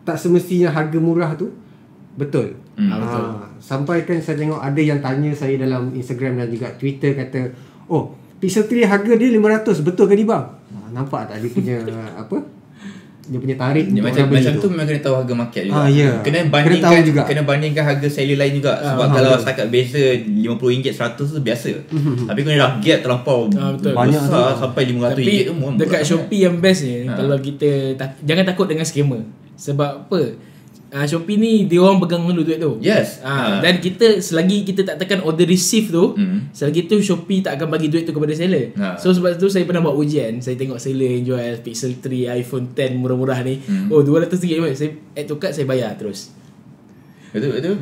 [0.08, 1.52] Tak semestinya harga murah tu
[2.12, 2.88] Betul Hmm.
[2.88, 3.22] Ah, betul.
[3.22, 7.44] Ah, Sampai kan saya tengok Ada yang tanya saya dalam Instagram Dan juga Twitter Kata
[7.86, 10.40] Oh Pixel 3 harga dia 500 Betul ke ni bang?
[10.70, 11.76] Ah, nampak tak dia punya
[12.24, 12.40] Apa
[13.22, 14.60] dia punya Ya, untuk macam macam tu.
[14.60, 15.76] tu memang kena tahu harga market juga.
[15.76, 16.10] Ah, ya.
[16.18, 17.20] Kena Kena bandingkan tahu juga.
[17.22, 18.72] kena bandingkan harga seller lain juga.
[18.80, 19.42] Sebab ah, kalau betul.
[19.44, 20.00] setakat biasa
[20.34, 21.70] RM50 100 tu biasa.
[22.26, 23.92] Tapi kena dah get terlampau Ah, betul.
[23.92, 24.58] Banyak besar tu.
[24.58, 27.12] sampai RM500 Tapi tu dekat Shopee yang best ni Ha.
[27.14, 29.22] kalau kita tak, jangan takut dengan scammer.
[29.54, 30.20] Sebab apa?
[30.90, 32.82] Uh, Shopee ni dia orang pegang dulu duit tu.
[32.82, 33.22] Yes.
[33.22, 33.62] Ah, Ha.
[33.62, 36.50] dan kita selagi kita tak tekan order receive tu, Hmm.
[36.50, 38.74] selagi tu Shopee tak akan bagi duit tu kepada seller.
[38.74, 38.98] Ha.
[38.98, 42.74] So sebab tu saya pernah buat ujian, saya tengok seller yang jual Pixel 3, iPhone
[42.74, 43.62] 10 murah-murah ni.
[43.62, 43.86] Hmm.
[43.94, 44.56] Oh, RM200 je.
[44.74, 46.34] Saya add to cart saya bayar terus.
[47.30, 47.76] Betul betul.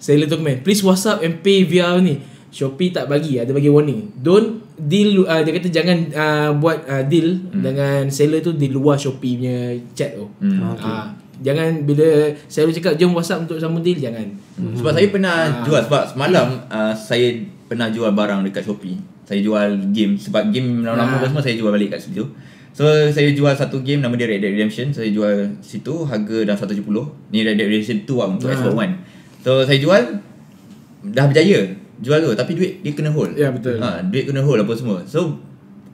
[0.00, 2.24] Seller tu komen, please WhatsApp and pay via ni.
[2.50, 4.16] Shopee tak bagi, ada bagi warning.
[4.16, 7.62] Don't deal uh, dia kata jangan uh, buat uh, deal hmm.
[7.62, 9.56] dengan seller tu di luar Shopee punya
[9.92, 10.26] chat tu.
[10.40, 10.72] Hmm.
[10.74, 10.88] Okay.
[10.88, 11.06] Uh,
[11.40, 12.04] jangan bila
[12.46, 14.26] seller cakap jom WhatsApp untuk sambung deal jangan.
[14.54, 14.72] Hmm.
[14.72, 15.64] Sebab saya pernah Ah.
[15.64, 17.32] jual sebab semalam uh, saya
[17.64, 19.00] pernah jual barang dekat Shopee.
[19.24, 21.24] Saya jual game sebab game lama-lama Ah.
[21.24, 22.24] semua saya jual balik kat situ.
[22.70, 24.90] So saya jual satu game nama dia Red Dead Redemption.
[24.90, 26.86] Saya jual situ harga dah 170.
[27.28, 28.54] Ni Red Dead Redemption 2 lah untuk Ah.
[28.54, 28.94] Xbox One.
[29.40, 30.02] So saya jual
[31.02, 31.60] dah berjaya
[31.98, 33.32] jual tu tapi duit dia kena hold.
[33.34, 33.76] Ya, betul.
[33.76, 35.00] Ha, duit kena hold apa semua.
[35.04, 35.36] So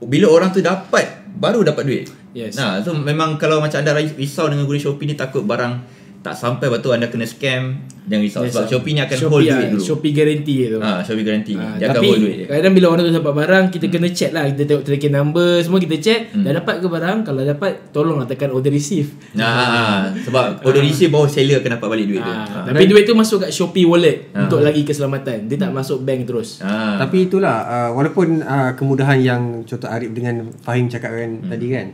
[0.03, 2.07] bila orang tu dapat baru dapat duit.
[2.37, 2.57] Yes.
[2.61, 5.96] Nah, so memang kalau macam anda risau dengan guna Shopee ni takut barang
[6.27, 8.69] tak sampai lepas tu anda kena scam jangan risau Yes, sebab ah.
[8.69, 9.83] Shopee ni akan Shopee, hold ah, duit dulu.
[9.83, 10.79] Shopee guarantee tu.
[10.79, 11.53] Ha, Shopee garanti.
[11.55, 12.47] Ah, dia akan tapi hold duit dia.
[12.49, 15.79] kadang bila orang tu dapat barang kita kena check lah kita tengok tracking number semua
[15.79, 16.43] kita check Hmm.
[16.43, 21.27] dah dapat ke barang kalau dapat tolonglah tekan order receive Nah, sebab order receive baru
[21.27, 22.31] seller akan dapat balik duit tu.
[22.31, 22.59] Ah, Ha.
[22.69, 24.47] tapi duit tu masuk kat Shopee wallet Ah.
[24.47, 26.99] untuk lagi keselamatan dia tak masuk bank terus Ha.
[26.99, 31.49] Tapi itulah uh, walaupun uh, kemudahan yang contoh Arif dengan Fahim cakapkan hmm.
[31.49, 31.87] tadi kan.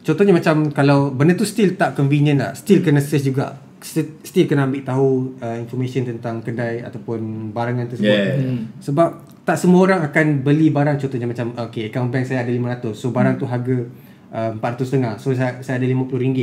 [0.00, 3.56] Contohnya macam kalau benda tu still tak convenient lah, still kena search juga.
[3.80, 8.12] Still, kena ambil tahu uh, information tentang kedai ataupun barangan tersebut.
[8.12, 8.36] Yeah.
[8.36, 8.76] Hmm.
[8.76, 9.08] Sebab
[9.48, 12.92] tak semua orang akan beli barang contohnya macam okay account bank saya ada 500.
[12.92, 13.88] So barang tu harga
[14.36, 16.38] uh, 400 So saya saya ada RM50.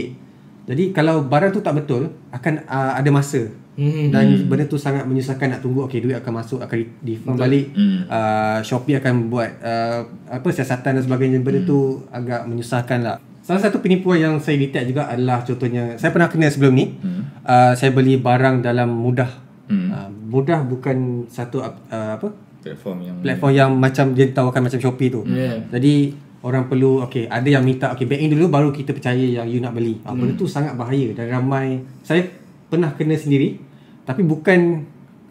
[0.67, 4.09] Jadi kalau barang tu tak betul akan uh, ada masa Hmm.
[4.09, 8.09] dan benda tu sangat menyusahkan nak tunggu okay duit akan masuk akan refund balik Hmm.
[8.09, 10.01] uh, Shopee akan buat uh,
[10.33, 14.91] apa siasatan dan sebagainya benda tu agak menyusahkan lah salah satu penipuan yang saya detect
[14.91, 17.23] juga adalah contohnya saya pernah kena sebelum ni Hmm.
[17.47, 19.47] uh, saya beli barang dalam mudah.
[19.71, 19.87] Hmm.
[19.87, 22.27] uh, mudah bukan satu uh, apa?
[22.59, 25.23] Platform yang platform yang macam dia tawarkan macam Shopee tu.
[25.23, 25.63] Yeah.
[25.71, 26.11] jadi
[26.43, 29.63] orang perlu okay ada yang minta okay back in dulu baru kita percaya yang you
[29.63, 30.03] nak beli.
[30.03, 31.87] Ah, benda tu sangat bahaya dan ramai.
[32.03, 32.27] Saya
[32.67, 33.63] pernah kena sendiri
[34.03, 34.83] tapi bukan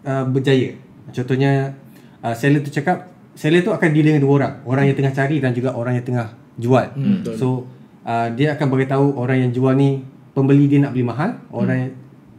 [0.09, 0.73] uh, berjaya.
[1.13, 1.77] Contohnya
[2.25, 4.55] uh, seller tu cakap seller tu akan deal dengan dua orang.
[4.65, 6.97] Orang yang tengah cari dan juga orang yang tengah jual.
[6.97, 7.76] Hmm, so
[8.07, 11.31] uh, dia akan beritahu orang yang jual ni pembeli dia nak beli mahal.
[11.51, 11.93] Orang yang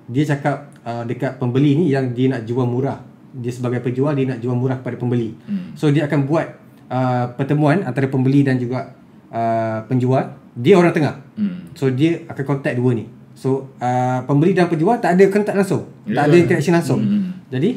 [0.08, 3.04] dia cakap uh, dekat pembeli ni yang dia nak jual murah.
[3.36, 5.36] Dia sebagai penjual dia nak jual murah kepada pembeli.
[5.46, 5.76] Hmm.
[5.76, 6.48] so dia akan buat
[6.90, 8.96] uh, pertemuan antara pembeli dan juga
[9.30, 10.40] uh, penjual.
[10.58, 11.16] Dia orang tengah.
[11.36, 11.70] Hmm.
[11.76, 13.06] so dia akan contact dua ni.
[13.38, 15.86] So uh, pembeli dan penjual tak ada kontak langsung.
[16.08, 16.24] Ya.
[16.24, 17.02] tak ada interaction langsung.
[17.04, 17.44] Hmm.
[17.52, 17.70] jadi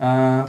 [0.00, 0.42] uh,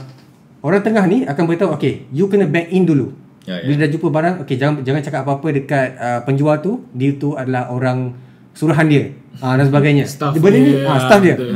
[0.64, 3.12] orang tengah ni akan beritahu okay you kena back in dulu
[3.44, 3.68] Ya, ya.
[3.68, 6.80] bila dah jumpa barang okay jangan jangan cakap apa-apa dekat uh, penjual tu.
[6.96, 8.16] Dia tu adalah orang
[8.56, 9.12] suruhan dia
[9.44, 10.04] uh, dan sebagainya.
[10.08, 11.36] Staff benda ni dia, ah, staff dia.
[11.36, 11.52] betul.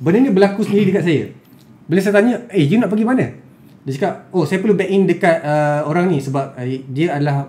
[0.00, 1.22] benda ni berlaku sendiri dekat saya.
[1.88, 3.26] Bila saya tanya eh you nak pergi mana?
[3.88, 7.48] Dia cakap oh saya perlu back in dekat uh, orang ni sebab uh, dia adalah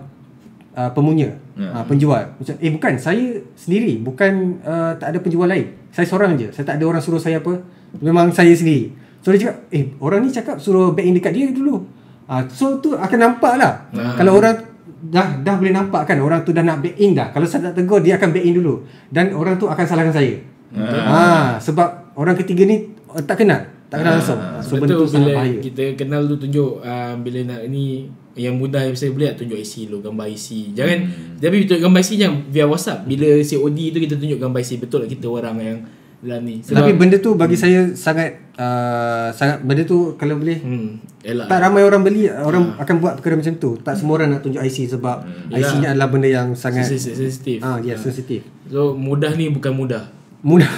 [0.72, 1.68] uh, pemunya Ya.
[1.68, 2.32] uh, penjual.
[2.40, 5.68] Macam eh bukan saya sendiri bukan uh, tak ada penjual lain.
[5.92, 6.48] Saya seorang je.
[6.48, 7.60] Saya tak ada orang suruh saya apa.
[8.00, 8.88] Memang saya sendiri.
[9.20, 11.84] So dia cakap eh orang ni cakap suruh back in dekat dia dulu
[12.28, 13.72] uh, so tu akan nampak lah.
[13.94, 14.14] Ah.
[14.18, 14.54] kalau orang
[15.02, 17.34] dah dah boleh nampak kan orang tu dah nak back in dah.
[17.34, 18.86] Kalau saya tak tegur dia akan back in dulu.
[19.10, 20.34] Dan orang tu akan salahkan saya.
[20.72, 21.58] Ah.
[21.58, 23.66] Sebab orang ketiga ni uh, tak kenal.
[23.92, 24.40] Tak kenal langsung.
[24.64, 25.58] So benda Betul tu sangat bila bahaya.
[25.60, 29.92] kita kenal tu tunjuk uh, bila nak ni yang mudah yang saya boleh tunjuk IC
[29.92, 30.72] lu gambar IC.
[30.72, 31.36] Jangan hmm.
[31.44, 33.04] tapi tunjuk gambar IC jangan via WhatsApp.
[33.04, 35.78] Bila COD tu kita tunjuk gambar IC betul tak kita orang yang
[36.22, 36.62] dalam ni.
[36.62, 40.88] tapi benda tu bagi saya sangat uh, sangat benda tu kalau boleh hmm
[41.22, 41.46] elak.
[41.46, 44.58] tak ramai orang beli orang akan buat perkara macam tu tak semua orang nak tunjuk
[44.60, 45.50] IC sebab Hmm.
[45.52, 47.58] IC ni adalah benda yang sangat Sensitif.
[47.60, 50.08] ah ya sensitif So mudah ni bukan mudah.
[50.42, 50.70] mudah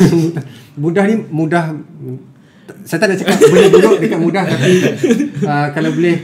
[0.76, 1.76] mudah ni mudah
[2.82, 4.72] saya tak nak cakap benda buruk dekat mudah tapi
[5.42, 6.16] uh, kalau boleh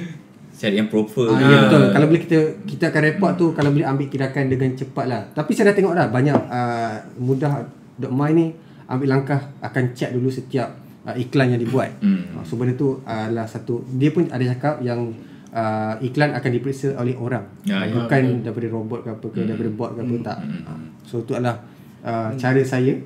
[0.52, 1.24] Cari yang proper.
[1.26, 1.82] Ah, ya betul.
[1.88, 5.22] Kalau boleh kita kita akan report tu kalau boleh ambil tindakan dengan cepat lah.
[5.32, 8.52] Tapi saya dah tengok dah banyak uh, mudah.my ni
[8.90, 10.74] ambil langkah akan check dulu setiap
[11.06, 11.94] uh, iklan yang dibuat.
[12.02, 12.34] Hmm.
[12.34, 15.14] Uh, so benda tu adalah satu dia pun ada cakap yang
[15.54, 17.46] uh, iklan akan diperiksa oleh orang.
[17.62, 20.38] Ya, ya, bukan daripada robot ke apa ke daripada bot ke apa tak.
[20.66, 21.62] Uh, so tu adalah
[22.02, 22.98] uh, cara saya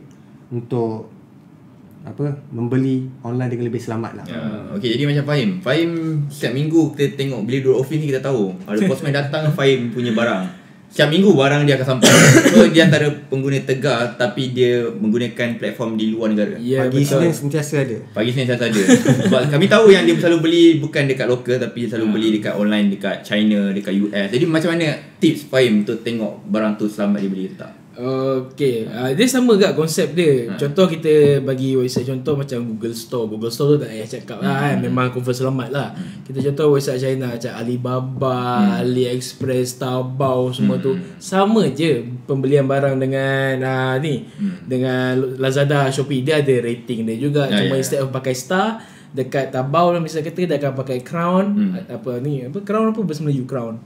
[0.49, 1.13] untuk
[2.05, 4.27] apa membeli online dengan lebih selamat lah.
[4.29, 4.41] Ya,
[4.77, 5.51] okay, jadi macam Fahim.
[5.65, 5.91] Fahim
[6.29, 10.13] setiap minggu kita tengok bila duduk office ni kita tahu ada postman datang Fahim punya
[10.13, 10.64] barang.
[10.95, 12.07] Setiap minggu barang dia akan sampai.
[12.55, 16.55] so dia antara pengguna Tegar tapi dia menggunakan platform di luar negara.
[16.63, 17.19] Ya Pagi betul.
[17.19, 17.99] Senin sentiasa ada.
[18.15, 18.83] Pagi Senin saya ada.
[19.27, 22.55] Sebab kami tahu yang dia selalu beli bukan dekat lokal tapi dia selalu beli dekat
[22.55, 24.27] online dekat China, dekat US.
[24.31, 27.84] Jadi macam mana tips Fahim untuk tengok barang tu selamat dia beli ke tak?
[27.95, 30.51] Okay, uh, dia sama gak konsep dia.
[30.51, 30.59] Ha.
[30.59, 33.31] Contoh kita bagi website contoh macam Google Store.
[33.31, 34.77] Google Store tu tak payah cakap lah kan.
[34.83, 35.95] Memang confirm selamat lah.
[36.27, 38.39] Kita contoh website China macam Alibaba,
[38.83, 44.27] AliExpress, Taobao semua tu sama je pembelian barang dengan uh, ni
[44.67, 47.47] dengan Lazada, Shopee dia ada rating dia juga.
[47.47, 47.81] Ya, Cuma ya.
[47.81, 48.83] instead of pakai star
[49.15, 53.47] dekat Taobao misalnya kata dia akan pakai crown apa ni apa crown apa bahasa Melayu
[53.47, 53.79] crown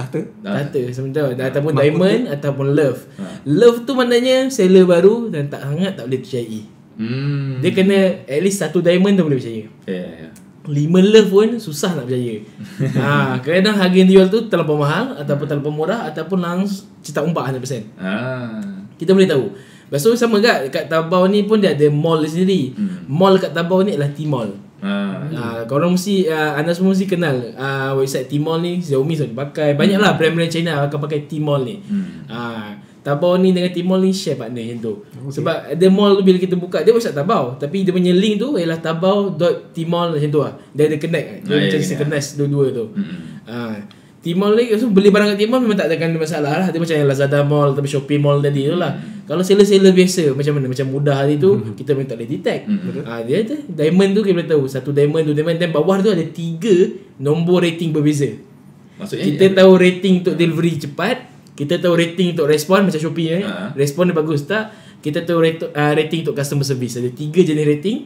[0.00, 0.20] Tahta.
[0.40, 1.84] Data sebentar ataupun Mahkota.
[1.84, 3.00] diamond ataupun love.
[3.20, 3.24] Ha.
[3.44, 6.62] Love tu maknanya seller baru dan tak sangat tak boleh percayai.
[7.00, 7.64] Hmm.
[7.64, 7.98] Dia kena
[8.28, 9.64] at least satu diamond tu boleh percaya.
[9.88, 10.28] Ya, ya, ya.
[10.68, 12.36] Lima love pun susah nak percaya.
[13.00, 17.56] ha, kadang harga yang dijual tu terlalu mahal ataupun terlalu murah ataupun langsung cetak umpak
[17.56, 17.96] 100%.
[17.96, 18.60] Ah.
[19.00, 19.56] Kita boleh tahu.
[19.90, 22.76] Lepas tu sama kat kat Taobao ni pun dia ada mall sendiri.
[22.76, 23.08] Hmm.
[23.10, 24.69] Mall kat Taobao ni adalah Tmall.
[24.80, 25.28] Ah.
[25.30, 29.76] Ah, korang mesti uh, anda semua mesti kenal uh, website Tmall ni Xiaomi selalu pakai
[29.76, 31.76] banyaklah brand-brand China akan pakai Tmall ni.
[31.84, 32.24] Hmm.
[32.26, 32.68] Ah,
[33.00, 34.92] Taobao ni dengan Tmall ni share partner macam tu.
[35.00, 35.40] Okay.
[35.40, 38.56] Sebab ada mall tu bila kita buka dia website Taobao tapi dia punya link tu
[38.60, 40.52] ialah taobao.tmall macam tu lah.
[40.76, 41.26] Dia ada connect.
[41.44, 42.84] Dia Ah, macam ya, synchronous dua-dua tu.
[42.92, 43.16] Hmm.
[43.48, 43.76] Ah,
[44.20, 46.68] Tmall ni so beli barang kat Tmall memang tak ada kan masalah lah.
[46.68, 48.92] Dia macam yang Lazada Mall atau Shopee Mall tadi tu lah.
[49.30, 50.66] Kalau seller-seller biasa macam mana?
[50.66, 52.62] Macam mudah hari tu kita memang tak boleh detect.
[53.06, 54.62] Ah, dia ada diamond tu kita boleh tahu.
[54.66, 56.90] Satu diamond, dua diamond dan bawah tu ada tiga
[57.22, 58.26] nombor rating berbeza.
[58.98, 63.46] Maksudnya Kita tahu rating untuk delivery cepat, kita tahu rating untuk respon macam Shopee ni.
[63.46, 63.70] Ha.
[63.78, 64.74] Respon dia bagus tak?
[64.98, 66.98] Kita tahu rating, uh, rating untuk customer service.
[66.98, 67.98] Ada tiga jenis rating.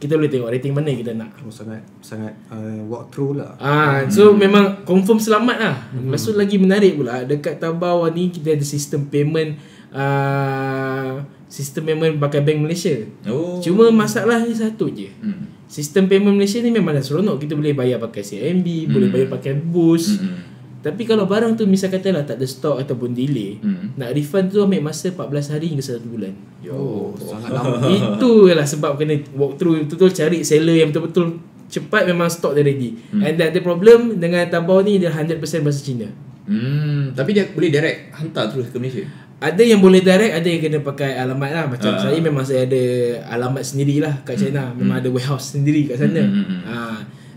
[0.00, 1.34] Kita boleh tengok rating mana yang kita nak.
[1.44, 3.58] Oh, sangat sangat uh, walk through lah.
[3.58, 5.76] Ah, so memang confirm selamat lah.
[5.92, 9.60] Lepas tu lagi menarik pula dekat Taobao ni kita ada sistem payment
[9.92, 12.94] uh, sistem payment pakai Bank Malaysia.
[13.24, 13.58] Oh.
[13.58, 15.10] Cuma masalahnya satu je.
[15.16, 15.50] Hmm.
[15.66, 19.54] Sistem payment Malaysia ni memang dah seronok Kita boleh bayar pakai CIMB Boleh bayar pakai
[19.54, 20.42] Boost Hmm.
[20.82, 23.94] Tapi kalau barang tu misal katalah tak ada stok ataupun delay Hmm.
[23.94, 26.34] Nak refund tu ambil masa 14 hari hingga 1 bulan
[26.66, 27.86] Oh, sangat lama.
[28.18, 32.66] Itu lah sebab kena walk through Betul-betul cari seller yang betul-betul Cepat memang stok dia
[32.66, 36.10] ready And that the problem dengan Taobao ni Dia 100% bahasa Cina
[36.50, 37.14] Hmm.
[37.14, 39.06] Tapi dia boleh direct hantar terus ke Malaysia.
[39.40, 41.98] Ada yang boleh direct Ada yang kena pakai alamat lah Macam Ah.
[41.98, 42.82] saya memang saya ada
[43.30, 46.60] Alamat sendiri lah kat China Memang ada warehouse sendiri kat sana Hmm, hmm, hmm.
[46.62, 46.78] ha.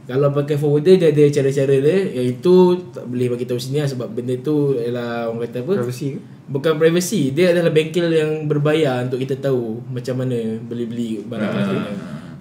[0.03, 2.55] Kalau pakai forwarder Dia ada cara-cara dia Iaitu
[2.91, 6.19] Tak boleh bagi tahu sini lah Sebab benda tu Ialah orang kata apa Privacy ke?
[6.43, 11.71] Bukan privacy Dia adalah bengkel yang berbayar Untuk kita tahu Macam mana Beli-beli barang Ah.
[11.71, 11.87] uh.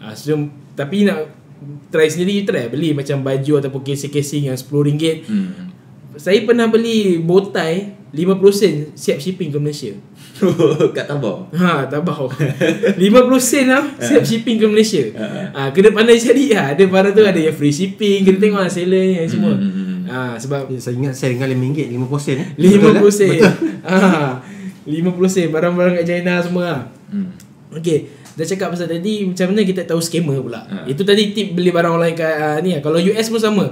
[0.02, 0.34] ha, so,
[0.74, 1.22] Tapi nak
[1.88, 5.70] Try sendiri Try beli macam baju Ataupun casing-casing Yang RM10 Hmm.
[6.12, 9.92] Saya pernah beli Botai 50 sen Siap shipping ke Malaysia
[10.96, 11.46] Kat Taobao.
[11.54, 12.26] Ha, tabau.
[12.30, 12.98] 50
[13.38, 15.02] sen lah siap shipping ke Malaysia.
[15.14, 15.26] Ha.
[15.54, 16.74] Ha, kena pandai cari lah.
[16.74, 18.26] Ada barang tu ada yang free shipping.
[18.26, 19.54] Kena tengok lah seller ni semua.
[19.54, 20.00] Hmm, hmm, hmm.
[20.12, 22.48] Ha, sebab Ya, saya ingat saya dengan RM5 50 sen eh.
[22.58, 23.38] 50 sen.
[23.86, 23.96] Ha,
[24.82, 26.82] 50 sen barang-barang kat China semua lah.
[27.12, 27.28] Hmm.
[27.72, 27.98] Okay.
[28.32, 30.64] Dah cakap pasal tadi macam mana kita tahu scammer pula.
[30.64, 30.88] Ha.
[30.88, 32.80] Itu tadi tip beli barang online kat uh, ni lah.
[32.80, 33.64] Kalau US pun sama.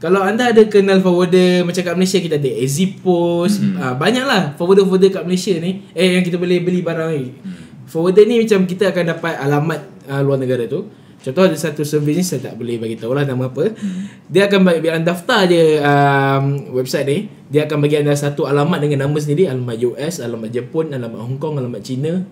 [0.00, 3.84] Kalau anda ada kenal forwarder macam kat Malaysia kita ada Easypost, mm-hmm.
[3.84, 7.36] uh, banyaklah forwarder-forwarder kat Malaysia ni eh yang kita boleh beli barang ni.
[7.36, 7.84] Mm.
[7.84, 10.88] Forwarder ni macam kita akan dapat alamat uh, luar negara tu.
[11.20, 13.76] Contoh ada satu servis ni saya tak boleh bagi tahu lah nama apa.
[14.24, 17.18] Dia akan bagi bila anda daftar je um, website ni,
[17.52, 21.36] dia akan bagi anda satu alamat dengan nama sendiri, alamat US, alamat Jepun, alamat Hong
[21.36, 22.24] Kong, alamat China.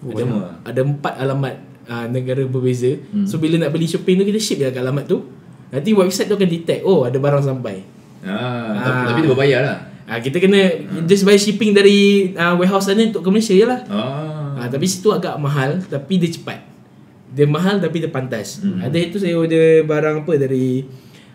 [0.00, 0.24] Oh, ada,
[0.64, 1.54] ada empat alamat
[1.92, 2.96] uh, negara berbeza.
[3.12, 3.28] Hmm.
[3.28, 5.41] So bila nak beli shopping tu kita ship je kat alamat tu.
[5.72, 7.80] Nanti website tu akan detect oh ada barang sampai.
[8.22, 9.08] Ah, Ah.
[9.08, 9.78] tapi dia berbayar lah.
[10.04, 11.08] Ah kita kena hmm.
[11.08, 13.80] just buy shipping dari uh, warehouse sana untuk ke Malaysia je lah.
[13.88, 14.60] Ah.
[14.60, 16.60] Ah tapi situ agak mahal tapi dia cepat.
[17.32, 18.60] Dia mahal tapi dia pantas.
[18.60, 18.84] Hmm.
[18.84, 20.84] Ada itu saya order barang apa dari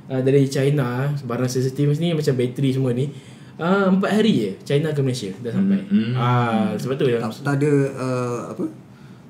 [0.07, 3.09] uh, dari China, barang sensitif ni macam bateri semua ni.
[3.57, 5.81] Ah empat hari je China ke Malaysia dah sampai.
[5.89, 6.13] Hmm.
[6.13, 8.63] Ah sebab tu Tak, tak ada uh, apa?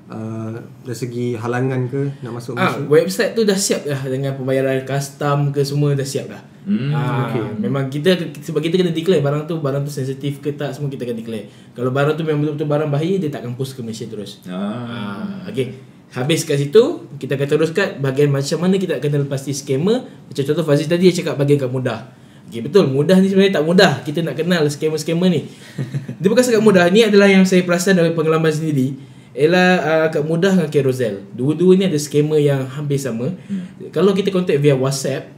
[0.08, 0.56] Uh,
[0.88, 2.88] dari segi halangan ke nak masuk Ah, Malaysia?
[2.88, 6.40] website tu dah siap dah dengan pembayaran custom ke semua dah siap dah.
[6.64, 7.44] Hmm, ah, okey.
[7.60, 11.04] Memang kita sebab kita kena declare barang tu barang tu sensitif ke tak semua kita
[11.04, 11.52] akan declare.
[11.76, 14.40] Kalau barang tu memang betul-betul barang bahaya dia tak akan post ke Malaysia terus.
[14.48, 15.44] Ah.
[15.44, 15.76] Ah, okay.
[16.08, 20.64] Habis kat situ Kita akan teruskan Bahagian macam mana kita akan lepasi scammer Macam contoh
[20.64, 22.00] Fazil tadi Dia cakap bahagian kat mudah
[22.48, 25.44] Okay betul Mudah ni sebenarnya tak mudah Kita nak kenal scammer-scammer ni
[26.24, 28.96] Dia bukan sangat mudah Ni adalah yang saya perasan Dari pengalaman sendiri
[29.38, 33.38] Ialah uh, kat mudah dengan Carousel Dua-dua ni ada scammer yang hampir sama.
[33.46, 33.70] Hmm.
[33.94, 35.30] Kalau kita contact via WhatsApp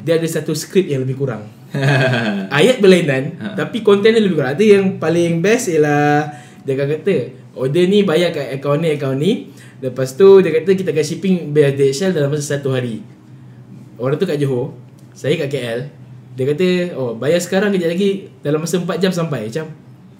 [0.00, 1.44] Dia ada satu skrip yang lebih kurang.
[2.58, 4.56] Ayat berlainan Tapi konten dia lebih kurang.
[4.56, 6.32] Ada yang paling best Ialah
[6.64, 7.16] Dia akan kata
[7.54, 9.52] Order ni bayar kat akaun ni Akaun ni.
[9.84, 13.04] Lepas tu dia kata Kita akan shipping Biar DHL dalam masa satu hari.
[14.00, 14.72] Orang tu kat Johor
[15.12, 15.92] Saya kat KL
[16.32, 19.52] Dia kata Oh bayar sekarang kejap lagi Dalam masa 4 jam sampai.
[19.52, 19.68] Macam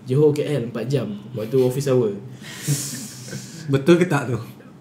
[0.04, 1.08] Johor KL 4 jam.
[1.32, 2.12] Waktu office hour
[3.66, 4.38] Betul ke tak tu?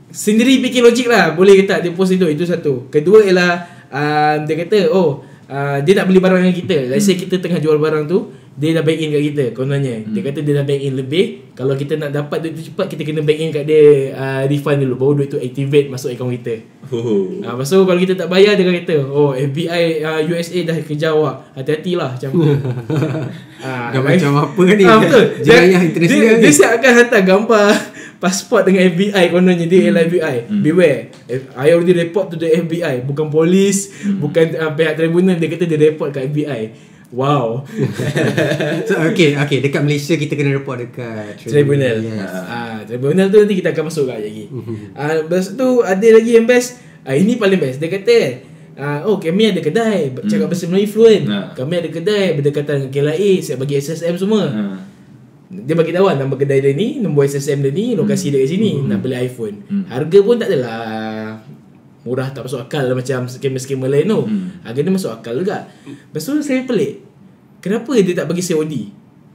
[0.10, 1.34] Sendiri fikir logik lah.
[1.34, 2.86] Boleh ke tak dia post itu Itu satu.
[2.88, 3.52] Kedua ialah
[3.90, 6.78] uh, Dia kata Oh uh, Dia nak beli barang dengan kita.
[6.88, 10.06] Let's say kita tengah jual barang tu Dia dah bank in kat kita Kononnya.
[10.06, 11.26] Dia kata dia dah bank in lebih.
[11.54, 13.82] Kalau kita nak dapat duit tu cepat Kita kena bank in kat dia
[14.14, 14.94] uh, Refund dulu.
[14.96, 16.62] Baru duit tu activate Masuk akaun kita.
[16.94, 17.42] Oh.
[17.42, 21.12] uh, Lepas tu kalau kita tak bayar Dia kata Oh FBI uh, USA dah kejar
[21.12, 21.58] awak.
[21.58, 22.46] Hati-hati lah Macam tu.
[23.64, 24.84] Ah, Dah macam apa ni?
[24.84, 25.24] Ah, betul.
[25.48, 27.72] Jenayah Dia- international Dia, dia siap akan hantar gambar
[28.24, 30.36] pasport dengan FBI kononnya dia ialah FBI.
[30.64, 31.12] Beware.
[31.28, 33.92] If I already report to the FBI, bukan polis,
[34.24, 36.62] bukan uh, pihak tribunal dia kata dia report kat FBI.
[37.12, 37.68] Wow.
[38.88, 39.60] So, okay, okay.
[39.60, 42.00] Dekat Malaysia kita kena report dekat tribunal.
[42.00, 42.26] Yes.
[42.26, 44.48] Ah, tribunal tu nanti kita akan masuk kat lagi.
[44.96, 46.80] Ah, lepas tu ada lagi yang best.
[47.04, 47.84] Ah, ini paling best.
[47.84, 48.18] Dia kata
[48.74, 51.54] Ah, oh kami ada kedai Cakap bahasa Melayu fluent Ha.
[51.54, 54.62] Kami ada kedai Berdekatan dengan KLIA Saya bagi SSM semua Ha.
[55.62, 58.50] Dia bagi tahu lah nama kedai dia ni, nombor SSM dia ni, lokasi dia kat
[58.50, 59.56] sini, nak beli iPhone.
[59.70, 59.84] Hmm.
[59.86, 60.82] Harga pun tak adalah
[62.04, 64.22] murah tak masuk akal lah macam skema-skema lain tu.
[64.28, 64.48] Hmm.
[64.66, 65.70] Harga dia masuk akal juga.
[65.86, 67.06] Lepas tu saya pelik.
[67.64, 68.74] Kenapa dia tak bagi COD?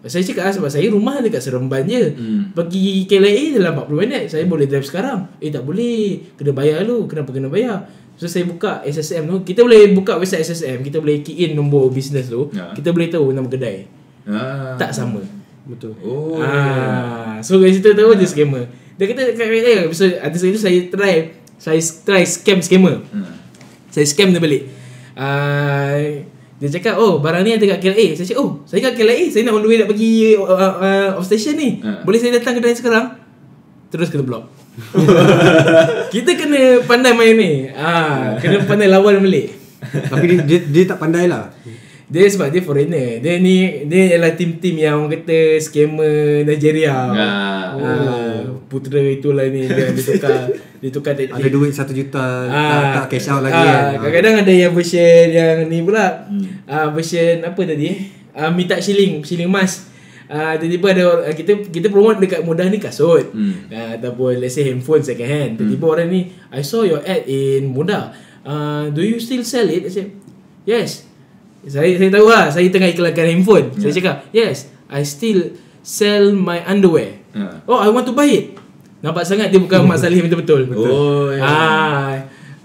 [0.07, 2.15] Saya cakap lah sebab saya rumah dekat Seremban je.
[2.15, 2.55] Hmm.
[2.55, 4.25] Pergi KLIA dalam 40 minit.
[4.31, 5.27] Saya boleh drive sekarang.
[5.43, 6.23] Eh tak boleh.
[6.39, 7.11] Kena bayar dulu.
[7.11, 7.89] Kenapa kena bayar?
[8.15, 9.37] So saya buka SSM tu.
[9.43, 10.87] Kita boleh buka website SSM.
[10.87, 12.47] Kita boleh key in nombor bisnes tu.
[12.55, 12.71] Ya.
[12.79, 13.91] Kita boleh tahu nama kedai.
[14.29, 14.79] Ah.
[14.79, 15.19] Tak sama.
[15.69, 15.93] Betul.
[16.01, 16.41] Oh.
[16.41, 18.65] Ah, so kat situ tahu dia scammer.
[18.97, 21.15] Dia kata kat saya, so, ada sekali tu saya try
[21.61, 23.05] saya try scam scammer.
[23.13, 23.29] Hmm.
[23.93, 24.65] Saya scam dia balik.
[25.13, 26.25] Ah,
[26.59, 29.45] dia cakap, "Oh, barang ni ada kat KLA." Saya cakap, "Oh, saya kat KLA, saya
[29.45, 31.85] nak on the way nak pergi uh, uh, off station ni.
[31.85, 32.03] Ha.
[32.03, 33.15] Boleh saya datang kedai sekarang?"
[33.93, 34.49] Terus kena block.
[36.15, 37.53] Kita kena pandai main ni.
[37.77, 39.53] Ah, kena pandai lawan balik.
[39.79, 41.51] Tapi dia, dia, dia tak pandai lah.
[42.09, 43.21] Dia sebab dia foreigner.
[43.21, 46.97] Dia ni dia ialah tim-tim yang orang kata scammer Nigeria.
[47.13, 47.77] Ah.
[47.77, 50.37] Ah, putera itulah ni dia, dia tukar
[50.81, 51.37] dia tukar taktik.
[51.37, 53.85] Ada duit satu juta tak, tak cash out lagi ah, kan.
[54.01, 56.25] Kadang-kadang ada yang version yang ni pula.
[56.65, 57.99] Ah, version apa tadi eh?
[58.33, 59.85] Ah, minta shilling, shilling emas.
[60.29, 63.33] Ah, tiba-tiba ada orang- kita kita promote dekat mudah ni kasut.
[63.37, 63.69] Hmm.
[63.69, 65.51] Ah, ataupun let's say handphone second hand.
[65.61, 68.13] Tiba-tiba orang ni I saw your ad in mudah.
[68.49, 69.85] Ah, do you still sell it?
[69.85, 70.09] I said,
[70.65, 71.08] yes.
[71.67, 73.67] Saya saya tahu lah Saya tengah iklankan handphone.
[73.75, 77.17] Saya cakap Yes I still Sell my underwear.
[77.33, 77.65] Ha.
[77.65, 78.61] Oh I want to buy it.
[79.01, 80.69] Nampak sangat dia bukan Mak Salih betul-betul.
[80.77, 81.41] Oh, ya.
[81.41, 82.13] ah,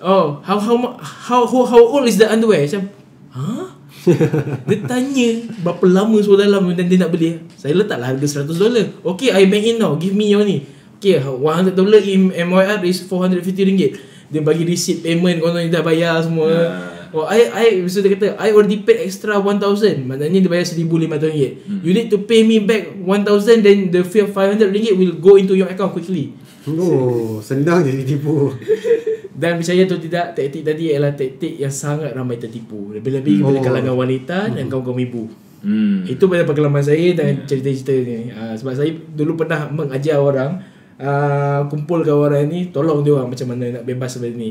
[0.04, 2.68] Oh How how how how, how old is the underwear?
[2.68, 2.92] Macam
[3.34, 3.66] Huh?
[4.68, 5.30] dia tanya
[5.64, 6.68] Berapa lama so dalam?
[6.76, 7.40] Dan dia nak beli.
[7.56, 8.86] Saya letaklah harga 100 dolar.
[9.16, 9.96] Okay I bank in now.
[9.96, 10.68] Give me your ni
[11.00, 13.92] Okay 100 dolar in MYR is 450 ringgit.
[14.28, 16.52] Dia bagi receipt payment Konon dia dah bayar semua.
[16.52, 16.93] Ah.
[17.14, 20.02] Oh, I, I, so dia kata, I already paid extra 1,000.
[20.02, 21.54] Maknanya dia bayar 1,500 ringgit.
[21.86, 25.38] You need to pay me back 1,000 then the fee of 500 ringgit will go
[25.38, 26.34] into your account quickly.
[26.66, 28.50] Oh, senang je ditipu.
[29.34, 32.94] Dan percaya atau tidak, taktik tadi adalah taktik yang sangat ramai tertipu.
[32.94, 33.62] Lebih-lebih Oh.
[33.62, 35.26] kalangan wanita dan kaum-kaum ibu.
[35.66, 36.06] Hmm.
[36.06, 38.30] Itu pada pengalaman saya dan cerita-cerita ni.
[38.30, 40.62] Uh, sebab saya dulu pernah mengajar orang,
[41.02, 44.50] uh, kumpulkan orang ni, tolong dia orang macam mana nak bebas daripada ni.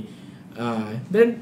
[0.58, 1.40] Uh, dan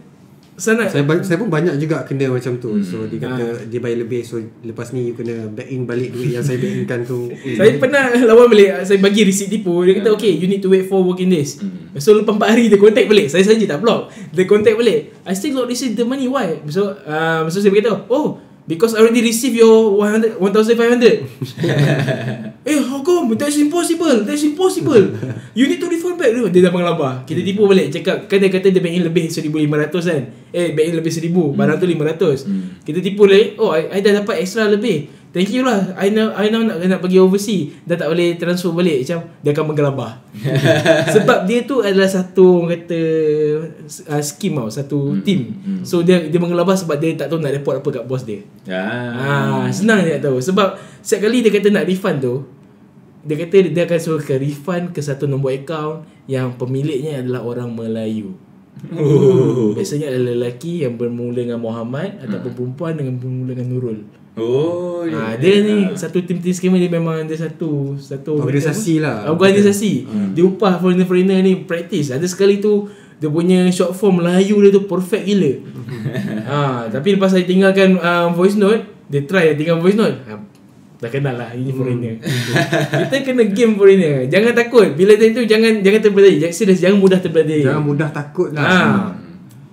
[0.60, 2.76] sana saya ba- saya pun banyak juga kena macam tu.
[2.84, 4.20] So dia kata dia bayar lebih.
[4.22, 7.32] So lepas ni you kena back in balik duit yang saya back inkan tu.
[7.58, 8.84] Saya pernah lawan balik.
[8.84, 9.80] Saya bagi receipt tipu.
[9.82, 11.56] Dia kata okay You need to wait for working days.
[11.56, 11.96] Hmm.
[11.96, 13.32] So lepas 4 hari Dia contact balik.
[13.32, 14.12] Saya saja tak block.
[14.30, 15.16] Dia contact balik.
[15.24, 16.28] I still not receive the money.
[16.28, 16.60] Why?
[16.68, 21.26] So, uh, so saya beritahu Oh Because I already received your 100, 1500
[22.70, 23.34] Eh how come?
[23.34, 24.22] That's impossible.
[24.22, 25.16] That's impossible.
[25.58, 26.30] You need to refund back.
[26.30, 27.90] Dia dah mengelabah Kita tipu balik.
[27.90, 30.22] Cakap Kan dia kata dia bank in lebih 1500 kan?
[30.54, 33.58] Eh bank in lebih 1000 Barang tu 500 Kita tipu balik.
[33.58, 35.94] Oh I, I dah dapat extra lebih Thank you lah.
[35.94, 37.70] I now, I now nak, nak pergi overseas.
[37.86, 39.06] Dah tak boleh transfer balik.
[39.06, 40.12] Macam Dia akan menggelabah
[41.14, 43.00] Sebab dia tu adalah satu Orang kata
[44.10, 44.68] uh, Scheme tau.
[44.74, 45.54] Satu team.
[45.86, 48.42] So dia dia menggelabah Sebab dia tak tahu nak report apa kat bos dia.
[48.66, 49.14] Ah.
[49.14, 50.42] Ah, senang dia tahu.
[50.42, 52.34] Sebab setiap kali dia kata nak refund tu
[53.20, 57.68] dia kata dia akan suruh ke refund ke satu nombor akaun yang pemiliknya adalah orang
[57.76, 58.32] Melayu.
[58.96, 59.76] Oh.
[59.76, 64.00] Biasanya adalah lelaki yang bermula dengan Muhammad ataupun perempuan dengan bermula dengan Nurul.
[64.38, 65.02] Oh.
[65.10, 65.40] Ah, ya.
[65.40, 69.26] dia ni satu tim-tim scammer dia memang ada satu satu Organisasi lah.
[69.32, 70.06] Organisasi.
[70.36, 72.14] Dia upah foreigner-foreigner ni practice.
[72.14, 72.86] Ada sekali tu
[73.20, 75.52] dia punya short form Melayu dia tu perfect gila.
[76.48, 76.58] ha,
[76.94, 78.80] tapi lepas saya tinggalkan uh, voice note,
[79.12, 80.16] dia try tinggal voice note.
[80.24, 80.40] Ha,
[81.00, 82.16] dah kenal lah ini foreigner.
[83.04, 84.24] Kita kena game foreigner.
[84.28, 84.96] Jangan takut.
[84.96, 86.36] Bila time tu jangan jangan terbeladai.
[86.40, 87.60] Jangan serius jangan mudah terbeladai.
[87.60, 88.64] Jangan mudah takut lah.
[88.64, 88.78] Ha.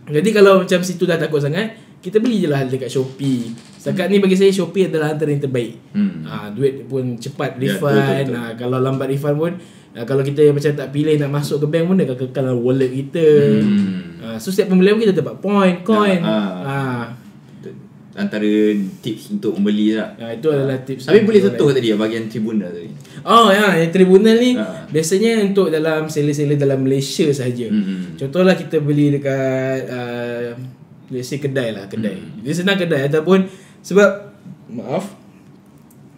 [0.07, 3.51] Jadi kalau macam situ dah takut sangat, kita beli je lah dekat Shopee.
[3.87, 5.79] Setakat ni bagi saya Shopee adalah antara yang terbaik.
[5.91, 6.21] Hmm.
[6.21, 7.95] Ha, duit pun cepat Ya, refund.
[7.95, 8.35] betul, betul.
[8.35, 9.51] Ha, kalau lambat refund pun
[9.93, 12.91] ha, kalau kita macam tak pilih nak masuk ke bank pun akan kekal dalam wallet
[12.91, 13.27] kita.
[13.57, 14.01] Hmm.
[14.19, 16.19] Ha, so setiap pembelian kita dapat point, coin.
[16.19, 16.77] Ha, Ha.
[18.17, 18.49] Antara
[18.97, 20.09] tips untuk membeli lah.
[20.17, 20.33] ha.
[20.33, 21.05] itu adalah tips.
[21.05, 22.89] Tapi boleh sentuh tadi ya, bahagian tribunal tadi.
[23.21, 24.89] Oh ya, yang tribunal ni Ha.
[24.89, 27.69] biasanya untuk dalam seller-seller dalam Malaysia sahaja.
[27.69, 28.17] Hmm.
[28.17, 30.49] Contohlah kita beli dekat uh,
[31.07, 32.17] let's say kedai lah, kedai.
[32.17, 32.41] Hmm.
[32.41, 33.45] Dia senang kedai ataupun
[33.81, 34.09] sebab
[34.67, 35.13] maaf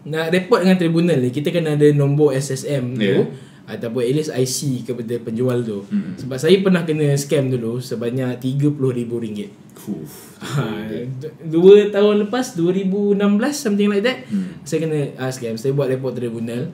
[0.02, 3.26] nak report dengan tribunal ni kita kena ada nombor SSM tu Yeah.
[3.70, 5.86] ataupun at least IC kepada penjual tu.
[5.86, 6.18] Hmm.
[6.18, 9.46] Sebab saya pernah kena scam dulu sebanyak RM30,000.
[9.80, 10.42] Uf.
[10.42, 10.66] Ha,
[11.44, 13.18] dua tahun lepas 2016
[13.54, 14.58] something like that Hmm.
[14.62, 16.70] saya kena uh, scam saya buat report tribunal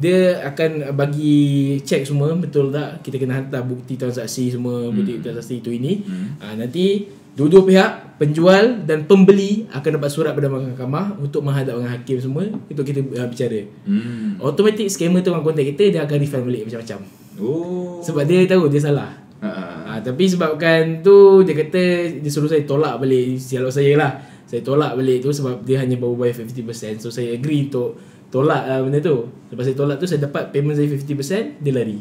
[0.00, 1.38] dia akan bagi
[1.80, 6.40] check semua betul tak kita kena hantar bukti transaksi semua bukti transaksi itu ini Hmm.
[6.40, 11.92] uh, nanti dua-dua pihak penjual dan pembeli akan dapat surat pada mahkamah untuk menghadap dengan
[11.92, 14.40] hakim semua untuk kita uh, bicara Hmm.
[14.40, 17.00] automatic scammer tu akan contact kita dia akan refund balik macam-macam
[17.36, 18.00] Oh.
[18.00, 19.64] sebab dia tahu dia salah Ha, ha.
[19.88, 21.80] Ha, tapi sebabkan tu dia kata
[22.14, 24.12] dia suruh saya tolak balik sialok saya lah.
[24.44, 27.00] Saya tolak balik tu sebab dia hanya baru bayar 50%.
[27.00, 27.96] So saya agree untuk
[28.30, 29.26] tolak lah benda tu.
[29.50, 31.98] Lepas saya tolak tu saya dapat payment saya 50%, dia lari.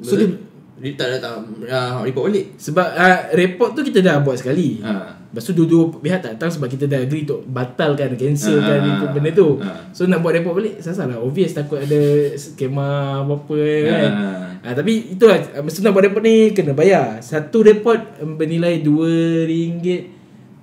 [0.00, 0.28] So dia
[0.74, 2.58] dia tak datang uh, report balik.
[2.58, 4.82] Sebab uh, report tu kita dah buat sekali.
[4.82, 5.22] Ha.
[5.30, 9.06] Lepas tu dua-dua pihak tak datang sebab kita dah agree untuk batalkan, cancelkan Ah, itu
[9.10, 9.58] benda tu.
[9.58, 9.90] ah.
[9.90, 11.18] So nak buat report balik, salah lah.
[11.22, 12.00] Obvious takut ada
[12.36, 14.10] skema apa-apa kan.
[14.12, 14.46] Ah.
[14.62, 17.18] Ah, tapi itulah mesti nak buat report ni kena bayar.
[17.18, 17.98] Satu report
[18.34, 19.88] bernilai RM2.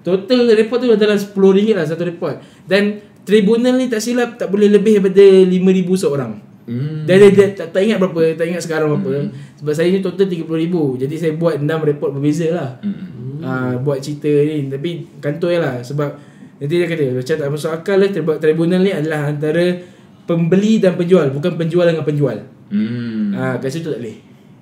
[0.01, 2.35] Total report tu adalah RM10 lah satu report.
[2.63, 6.31] Dan tribunal ni tak silap tak boleh lebih daripada RM5,000 seorang.
[6.61, 7.03] Hmm.
[7.09, 9.33] Dia, dia tak, tak ingat berapa, tak ingat sekarang berapa.
[9.59, 10.75] Sebab saya ni total RM30,000.
[11.07, 12.69] Jadi saya buat 6 report berbeza lah.
[12.81, 13.41] Hmm.
[13.41, 16.13] Ah, buat cerita ni tapi kantoi lah sebab
[16.61, 19.81] nanti dia kata macam tak masuk akal lah tribunal, ni adalah antara
[20.29, 22.37] pembeli dan penjual bukan penjual dengan penjual.
[22.69, 23.33] Hmm.
[23.33, 24.17] Ah, kat situ tak boleh.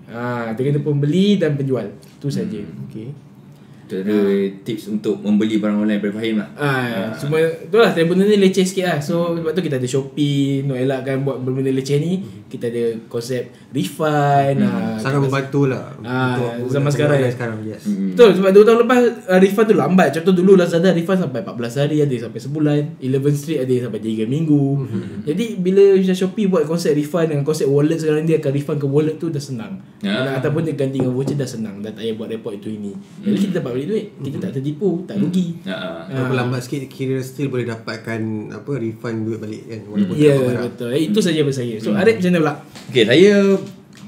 [0.09, 1.91] Ah, dia kena pembeli dan penjual.
[2.17, 2.63] Tu saja.
[2.87, 3.28] Okey.
[3.89, 4.17] Itu ada
[4.61, 6.49] tips untuk membeli barang online daripada Fahim lah.
[6.53, 8.97] Ah, cuma itulah tribunal ni leceh sikit lah.
[8.99, 13.49] So sebab tu kita ada Shopee, nak elakkan buat benda leceh ni, kita ada konsep
[13.73, 14.61] refund.
[14.61, 17.29] Ah, Sangat membantu lah Ah, untuk zaman sekarang ya.
[17.33, 17.81] sekarang yes.
[17.83, 18.13] Hmm.
[18.13, 20.07] Betul sebab 2 tahun lepas uh, refund tu lambat.
[20.13, 22.81] Contoh dulu Lazada refund sampai 14 hari, ada sampai sebulan.
[23.01, 24.63] 11 Street ada sampai 3 minggu.
[25.25, 29.15] Jadi bila Shopee buat konsep refund dengan konsep wallet sekarang dia akan refund ke wallet
[29.17, 29.81] tu dah senang.
[29.99, 30.35] Ya.
[30.35, 31.79] Ataupun dia ganti dengan voucher dah senang.
[31.79, 32.91] Dah tak payah buat report itu ini.
[33.19, 34.05] Jadi kita dapat balik duit.
[34.19, 35.55] Kita tak tertipu, tak rugi.
[35.63, 35.71] Ha.
[35.71, 35.89] ha.
[36.11, 38.21] Walaupun lambat sikit kira still boleh dapatkan
[38.51, 40.63] apa refund duit balik kan walaupun Ya, tak dapat barang.
[40.75, 40.89] betul.
[40.91, 41.75] Eh, itu saja pasal saya.
[41.79, 42.53] So Arif macam mana pula?
[42.91, 43.31] Okay, saya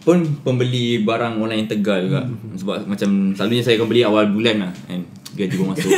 [0.02, 2.22] pun pembeli barang online yang tegal juga.
[2.28, 2.58] Hmm.
[2.60, 5.02] Sebab macam selalunya saya akan beli awal bulan lah kan.
[5.32, 5.88] Gaji pun masuk.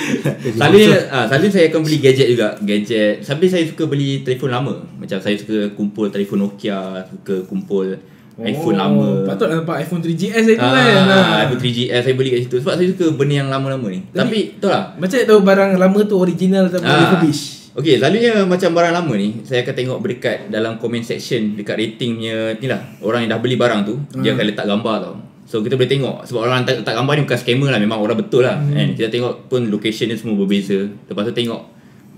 [0.60, 2.48] selalunya ah, selalunya saya akan beli gadget juga.
[2.60, 3.24] Gadget.
[3.24, 4.74] Sampai saya suka beli telefon lama.
[5.00, 7.96] Macam saya suka kumpul telefon Nokia, suka kumpul
[8.40, 9.04] iPhone lama.
[9.04, 11.04] Oh, Patut nampak iPhone 3GS itu Ah, kan.
[11.06, 11.38] Ah.
[11.44, 14.00] iPhone 3GS saya beli kat situ sebab saya suka benda yang lama-lama ni.
[14.10, 14.84] Tapi betul lah.
[14.96, 16.96] Macam tahu barang lama tu original atau Ah.
[17.04, 17.60] refurbish?
[17.70, 22.18] Okay, selalunya macam barang lama ni Saya akan tengok berdekat dalam comment section Dekat rating
[22.18, 25.14] punya ni lah Orang yang dah beli barang tu Dia akan letak gambar tau
[25.46, 28.18] So kita boleh tengok Sebab orang letak, letak gambar ni bukan scammer lah Memang orang
[28.18, 28.74] betul lah hmm.
[28.74, 28.86] kan?
[28.98, 31.62] Kita tengok pun location dia semua berbeza Lepas tu tengok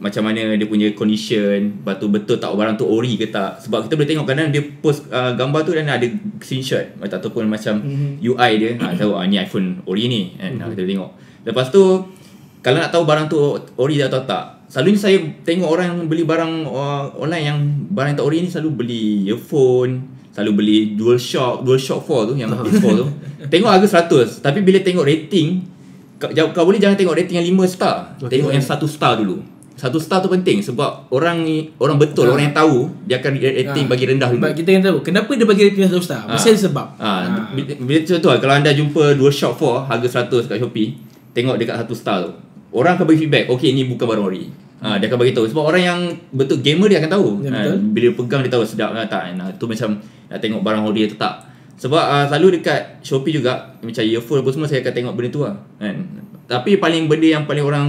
[0.03, 3.87] Macam mana dia punya condition Lepas tu betul tak barang tu ori ke tak Sebab
[3.87, 6.03] kita boleh tengok kadang dia post uh, gambar tu Dan ada
[6.37, 8.19] screenshot Ataupun macam Mhm.
[8.21, 10.59] UI dia ha, Tahu ah, ni iPhone ori ni kan?
[10.59, 11.11] Ha, Kita boleh tengok
[11.47, 11.83] Lepas tu
[12.59, 13.39] kalau nak tahu barang tu
[13.75, 17.59] ori atau tak Selalunya saya tengok orang yang beli barang uh, online yang
[17.93, 20.01] barang yang tak ori ni selalu beli earphone,
[20.33, 23.07] selalu beli DualShock, DualShock 4 tu yang PS4 tu.
[23.53, 25.61] Tengok harga 100, tapi bila tengok rating
[26.17, 28.17] kau, kau boleh jangan tengok rating yang 5 star.
[28.17, 28.41] Okay.
[28.41, 29.45] Tengok yang 1 star dulu.
[29.73, 33.87] Satu star tu penting sebab orang ni orang betul, orang yang tahu dia akan rating
[33.87, 33.91] Ah.
[33.91, 34.39] bagi rendah dulu.
[34.39, 37.21] Sebab kita kena tahu Kenapa dia bagi rating satu star Mesti ada sebab Ah,
[37.51, 40.89] bila, bila contoh kalau anda jumpa DualShock 4 harga 100 kat Shopee,
[41.33, 42.31] tengok dekat satu star tu.
[42.71, 44.45] Orang akan bagi feedback, okay ni bukan barang ori.
[44.83, 46.01] Ha, dia akan bagi tahu sebab orang yang
[46.31, 47.29] betul gamer dia akan tahu.
[47.41, 47.77] Ya, ha, betul.
[47.91, 49.37] bila pegang dia tahu sedap ke tak.
[49.37, 49.95] Nah, tu macam
[50.27, 51.35] nak tengok barang ori atau tak.
[51.79, 55.41] Sebab uh, selalu dekat Shopee juga macam earphone apa semua saya akan tengok benda tu
[55.43, 55.55] lah.
[55.77, 55.97] Kan.
[56.45, 57.89] Tapi paling benda yang paling orang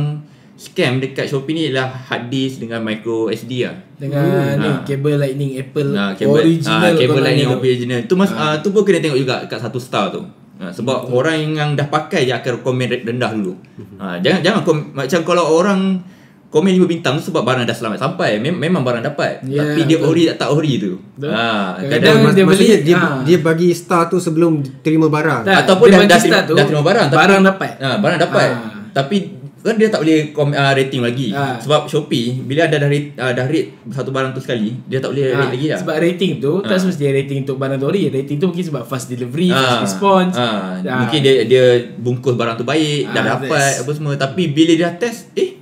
[0.55, 3.75] scam dekat Shopee ni ialah hard disk dengan micro SD lah.
[3.95, 4.23] Dengan
[4.55, 4.81] ni Ha.
[4.83, 7.61] kabel lightning Apple Ha, kabel original ha, kabel kau lightning tengok.
[7.61, 7.99] original.
[8.03, 8.57] Tu mas ha.
[8.57, 10.21] tu pun kena tengok juga kat satu star tu.
[10.55, 11.17] Ha, sebab Betul.
[11.17, 13.53] orang yang dah pakai dia akan komen rate rendah dulu.
[13.97, 15.99] Ha, jangan jangan kom, macam kalau orang
[16.47, 18.37] komen 5 bintang tu sebab barang dah selamat sampai.
[18.37, 19.41] Mem- memang barang dapat.
[19.43, 20.07] Ya, Tapi dia betul.
[20.07, 21.01] ori tak tak ori tu.
[21.17, 21.33] Betul.
[21.33, 23.25] Ha, Kadang- kadang Mas, dia beli, dia, ha.
[23.25, 25.41] dia bagi star tu sebelum terima barang.
[25.43, 27.71] Tak, ataupun dia dah, bagi dah, terima, tu, dah terima barang barang dapat.
[27.75, 28.47] Ha, barang dapat.
[28.47, 28.57] Ha.
[28.93, 29.17] Tapi
[29.63, 31.31] kan dia tak boleh kom, uh, rating lagi.
[31.31, 31.55] Ha.
[31.57, 35.09] Sebab Shopee bila anda dah rate, uh, dah rate satu barang tu sekali, dia tak
[35.09, 35.77] boleh Ha, rate lagi dah.
[35.79, 36.79] sebab rating tu tak Ha.
[36.79, 38.03] semestinya rating untuk barang tu ori.
[38.05, 40.33] Rating tu mungkin sebab fast delivery, fast Ah, response.
[40.35, 40.99] ah, Ah.
[40.99, 41.63] Mungkin dia dia
[41.95, 44.13] bungkus barang tu baik, dah Ah, dapat that's- apa semua.
[44.13, 45.55] Tapi bila dia test, eh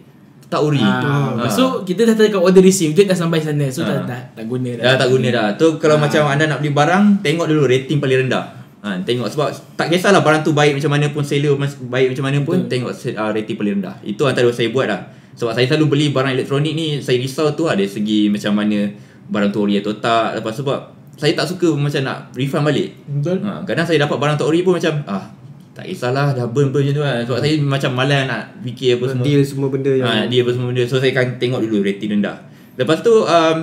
[0.47, 0.82] tak ori.
[0.82, 1.47] Ah, Ah.
[1.47, 4.04] So kita dah tekan order receive Duit dah sampai sana So dah, Ah.
[4.04, 5.45] dah, tak guna dah dah tak guna dah.
[5.56, 6.02] Tu kalau Ah.
[6.02, 8.61] macam anda nak beli barang, tengok dulu rating paling rendah.
[8.82, 11.54] Ha, tengok sebab tak kisahlah barang tu baik macam mana pun seller
[11.86, 12.70] baik macam mana pun Betul.
[12.70, 13.96] tengok uh, rating paling rendah.
[14.02, 15.06] Itu antara saya buat lah.
[15.38, 18.90] Sebab saya selalu beli barang elektronik ni saya risau tu lah dari segi macam mana
[19.30, 20.42] barang tu ori atau tak.
[20.42, 22.90] Lepas sebab saya tak suka macam nak refund balik.
[23.06, 25.30] Betul Ha, kadang saya dapat barang tak ori pun macam ah
[25.72, 27.18] tak kisahlah dah burn burn macam tu kan.
[27.30, 29.26] Sebab saya macam malas nak fikir apa semua.
[29.30, 30.84] Deal semua benda yang Ha, dia apa semua benda.
[30.90, 32.38] So saya akan tengok dulu rating rendah.
[32.82, 33.58] Lepas tu um,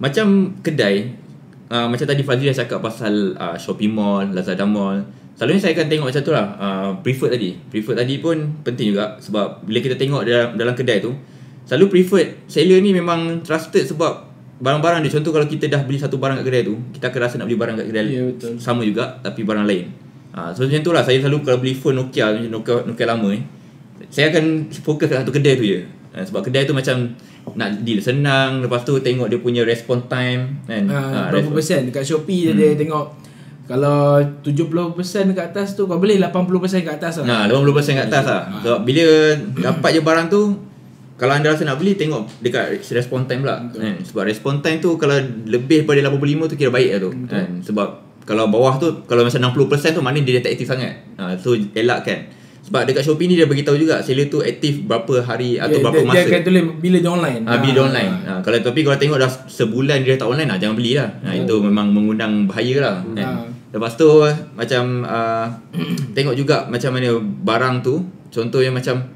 [0.00, 1.20] macam kedai
[1.70, 5.04] uh, macam tadi Fazli dah cakap pasal uh, Shopee Mall, Lazada Mall.
[5.34, 6.46] Selalunya saya akan tengok macam tu lah.
[6.62, 7.58] Uh, Preferred tadi.
[7.58, 11.10] Preferred tadi pun penting juga Sebab bila kita tengok dalam, dalam kedai tu
[11.66, 12.28] Selalu preferred.
[12.46, 14.30] Seller ni memang trusted sebab
[14.62, 15.10] Barang-barang dia.
[15.10, 17.58] Contoh kalau kita dah beli satu barang kat kedai tu Kita akan rasa nak beli
[17.58, 18.52] barang kat kedai Ya, betul.
[18.62, 19.86] Sama juga Tapi barang lain.
[20.38, 21.02] Ha, So macam tu lah.
[21.02, 23.42] Saya selalu kalau beli phone Nokia Nokia, Nokia lama ni
[24.14, 25.82] Saya akan fokus kat satu kedai tu je.
[26.14, 27.10] Ha, Sebab kedai tu macam
[27.50, 30.82] Nak deal senang Lepas tu tengok dia punya response time kan?
[30.86, 32.56] ha, Ha, Berapa respon- persen Dekat Shopee hmm.
[32.56, 33.04] dia tengok
[33.64, 36.40] Kalau 70% dekat atas tu Kau boleh 80%
[36.82, 38.42] kat atas lah Nah, 80% kat atas lah.
[38.58, 39.04] Sebab bila
[39.62, 40.42] dapat je barang tu,
[41.14, 43.62] kalau anda rasa nak beli, tengok dekat response time pula.
[43.70, 44.02] Kan?
[44.02, 45.14] Sebab response time tu kalau
[45.46, 47.10] lebih daripada 85 tu kira baik lah tu.
[47.24, 47.48] Kan?
[47.62, 47.88] Sebab
[48.24, 51.06] kalau bawah tu, kalau macam 60% tu maknanya dia tak aktif sangat.
[51.14, 52.26] Ha, so elakkan.
[52.64, 56.00] Sebab dekat Shopee ni dia beritahu juga seller tu aktif berapa hari atau dia, berapa
[56.00, 56.16] dia, masa.
[56.16, 58.12] Dia akan tulis bila dia online Ah, bila dia online.
[58.24, 61.08] Ah, kalau tapi kalau tengok dah sebulan dia tak online lah, jangan beli lah.
[61.20, 62.96] Ah, itu memang mengundang bahaya lah.
[63.12, 63.20] Kan?
[63.20, 63.44] Ah.
[63.68, 64.08] Lepas tu
[64.56, 65.46] macam uh,
[66.16, 68.00] tengok juga macam mana barang tu.
[68.32, 69.12] Contoh yang macam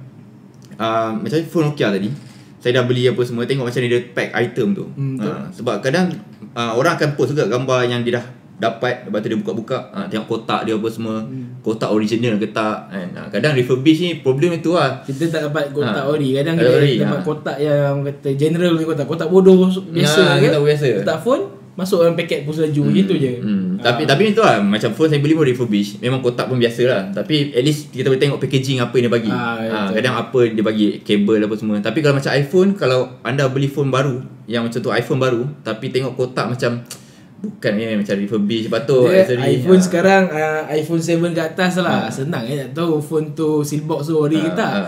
[0.77, 2.13] uh, macam phone Nokia tadi.
[2.61, 4.85] Saya dah beli apa semua tengok macam mana dia pack item tu.
[4.93, 5.17] Hmm.
[5.25, 6.13] Ah, sebab kadang
[6.53, 8.27] uh, orang akan post juga gambar yang dia dah
[8.59, 11.59] dapat lepas tu dia buka-buka uh, tengok kotak dia apa semua Hmm.
[11.61, 15.71] kotak original ke tak kan uh, kadang refurbish ni problem itu lah kita tak dapat
[15.71, 16.09] kotak Ha.
[16.09, 17.25] ori Kadang kita ori, dapat ha.
[17.25, 19.55] kotak yang Kata general punya kotak Kotak bodoh
[19.87, 20.87] biasa Ha, ke kotak biasa.
[20.99, 21.45] Kotak phone
[21.75, 23.79] Masuk dalam paket pus laju Gitu je Hmm.
[23.79, 23.83] Ha.
[23.85, 25.99] Tapi tapi itu lah macam phone saya beli pun refurbish.
[25.99, 27.03] Memang kotak pun biasa lah.
[27.13, 29.31] Tapi at least kita boleh tengok packaging apa yang dia bagi.
[29.31, 29.95] Ah, ha, betul.
[29.95, 31.79] kadang apa dia bagi kabel apa semua.
[31.79, 35.89] Tapi kalau macam iPhone kalau anda beli phone baru yang macam tu iPhone baru tapi
[35.89, 36.83] tengok kotak macam
[37.39, 39.85] bukan ni macam refurbish tu Dia accessory, iPhone ah.
[39.85, 42.11] sekarang uh, iPhone 7 ke atas lah Ha.
[42.11, 44.87] Senang eh nak tahu phone tu seal box tu ori ke Ah, tak ah.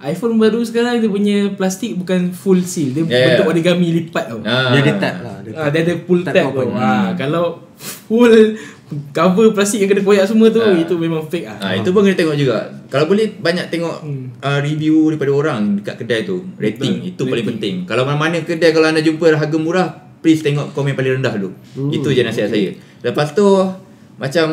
[0.00, 3.26] iPhone baru sekarang dia punya plastik bukan full seal Dia Ya, ya.
[3.32, 4.70] bentuk origami lipat tau Ah.
[4.70, 5.36] dia ada tab lah.
[5.56, 6.66] Ah, dia ada full tab tab tu.
[6.72, 8.34] Ah, kalau full
[9.10, 10.72] cover plastik yang kena koyak semua tu Ah.
[10.72, 11.58] itu memang fake ah.
[11.60, 12.58] Ah, itu pun kena tengok juga.
[12.86, 14.34] Kalau boleh banyak tengok Hmm.
[14.40, 16.42] uh, review daripada orang dekat kedai tu.
[16.56, 17.48] Rating Betul, itu paling rating.
[17.52, 17.74] penting.
[17.84, 21.50] Kalau mana-mana kedai kalau anda jumpa harga murah, please tengok komen paling rendah dulu.
[21.74, 21.90] Hmm.
[21.90, 22.70] Itu je nasihat saya.
[23.00, 23.46] Lepas tu
[24.16, 24.46] macam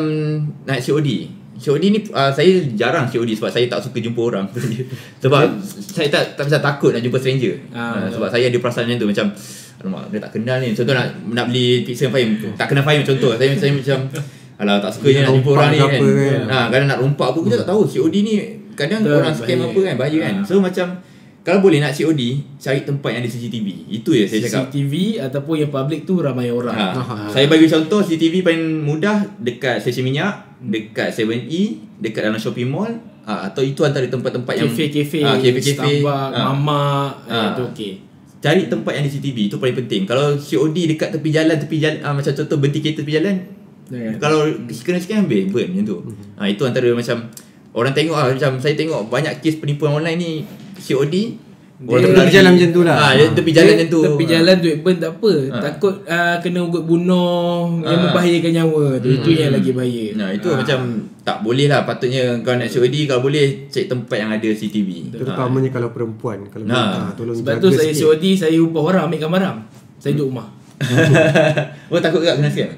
[0.62, 1.08] naik COD.
[1.56, 4.46] COD ni uh, saya jarang COD sebab saya tak suka jumpa orang.
[5.22, 7.54] sebab saya tak tak macam takut nak jumpa stranger.
[7.70, 8.20] Ah, Ah, betul.
[8.20, 9.26] sebab saya ada perasaan macam tu macam
[9.76, 10.72] Alamak, dia tak kenal ni.
[10.72, 12.40] Contoh nak nak beli pixel Fahim.
[12.56, 13.32] Tak kenal Fahim contoh.
[13.34, 13.98] Saya saya macam
[14.56, 15.84] Alah tak suka je nak jumpa orang ni kan.
[15.84, 16.40] apa kan.
[16.48, 18.34] Ha, kadang nak rompak pun kita tak tahu COD ni
[18.72, 20.34] kadang orang scam apa kan bahaya kan.
[20.40, 20.44] Ha.
[20.44, 20.86] So macam
[21.46, 23.86] kalau boleh nak COD cari tempat yang ada CCTV.
[23.86, 24.66] Itu je saya cakap.
[24.66, 26.74] CCTV ataupun yang public tu ramai orang.
[26.74, 26.86] Ha.
[26.90, 27.30] Ah.
[27.30, 32.90] Saya bagi contoh CCTV paling mudah dekat stesen minyak, dekat 7E, dekat dalam shopping mall,
[33.22, 36.02] ha, atau itu antara tempat-tempat yang Kafe-kafe, ha, kafe-kafe.
[36.02, 36.40] Starbucks, Ha.
[36.50, 37.38] mamak, Ha.
[37.54, 37.92] itu okey.
[38.42, 40.02] Cari tempat yang ada CCTV itu paling penting.
[40.02, 43.36] Kalau COD dekat tepi jalan, tepi jalan ha, macam contoh berhenti kereta tepi jalan,
[43.86, 44.12] Jangan.
[44.18, 44.50] kalau
[44.82, 45.96] kena scam habis burn macam tu.
[46.42, 47.30] Ha, itu antara macam
[47.70, 50.32] orang tengok lah macam saya tengok banyak kes penipuan online ni
[50.86, 51.14] COD
[51.76, 52.96] Dia- tepi jalan macam tu lah.
[52.96, 54.00] Ha, dia tepi jalan macam tu.
[54.00, 54.30] Tepi Ha.
[54.32, 55.32] jalan duit burn tak apa.
[55.36, 55.56] Ha.
[55.60, 58.04] Takut uh, kena ugut bunuh yang Ha.
[58.08, 59.08] membahayakan nyawa tu.
[59.10, 59.36] Itu Hmm.
[59.36, 60.06] yang lagi bahaya.
[60.16, 60.56] Nah, itu Ha.
[60.56, 60.78] macam
[61.20, 65.12] tak boleh lah patutnya kau nak COD kalau boleh cek tempat yang ada CCTV.
[65.12, 66.80] Terutamanya kalau perempuan kalau Ha.
[66.80, 67.00] ha.
[67.12, 68.00] tolong Sebab jaga tu saya sikit.
[68.08, 69.56] COD saya ubah orang ambilkan barang.
[69.98, 70.48] Saya duduk rumah.
[71.88, 72.72] oh takut tak kena scam?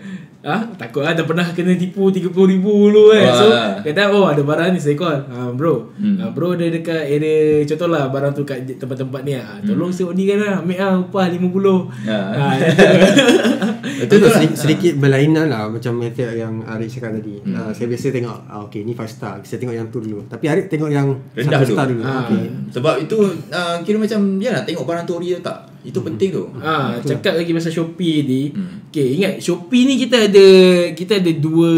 [0.48, 3.24] Ah, takut lah dah pernah kena tipu 30 ribu dulu kan.
[3.36, 3.84] So, Wah.
[3.84, 5.28] kadang oh ada barang ni saya call.
[5.28, 5.92] Ah, bro.
[6.00, 6.16] Hmm.
[6.16, 9.60] Ah, bro ada dekat area contohlah barang tu kat tempat-tempat ni ah.
[9.60, 10.64] Tolong tengok ni kan lah.
[10.64, 12.08] Ambil ah upah 50.
[12.08, 12.20] Ya.
[12.32, 12.54] Ah,
[14.08, 17.44] Itu tu sedikit, sedikit berlainan lah macam method yang Arif cakap tadi.
[17.44, 17.52] Hmm.
[17.52, 19.36] Uh, saya biasa tengok ah, okay ni 5 star.
[19.44, 20.24] Saya tengok yang tu dulu.
[20.32, 21.76] Tapi Arif tengok yang Rendah 1 dulu.
[21.76, 22.02] star dulu.
[22.08, 22.24] Ah.
[22.24, 22.46] Okay.
[22.72, 23.18] Sebab itu
[23.52, 25.58] uh, kira macam ya nak tengok barang tu ori atau tak.
[25.88, 26.44] Itu penting tu.
[26.60, 28.52] Ah, cakap lagi pasal Shopee ni.
[28.52, 28.92] Hmm.
[28.92, 30.46] Okay, ingat Shopee ni kita ada
[30.92, 31.70] kita ada dua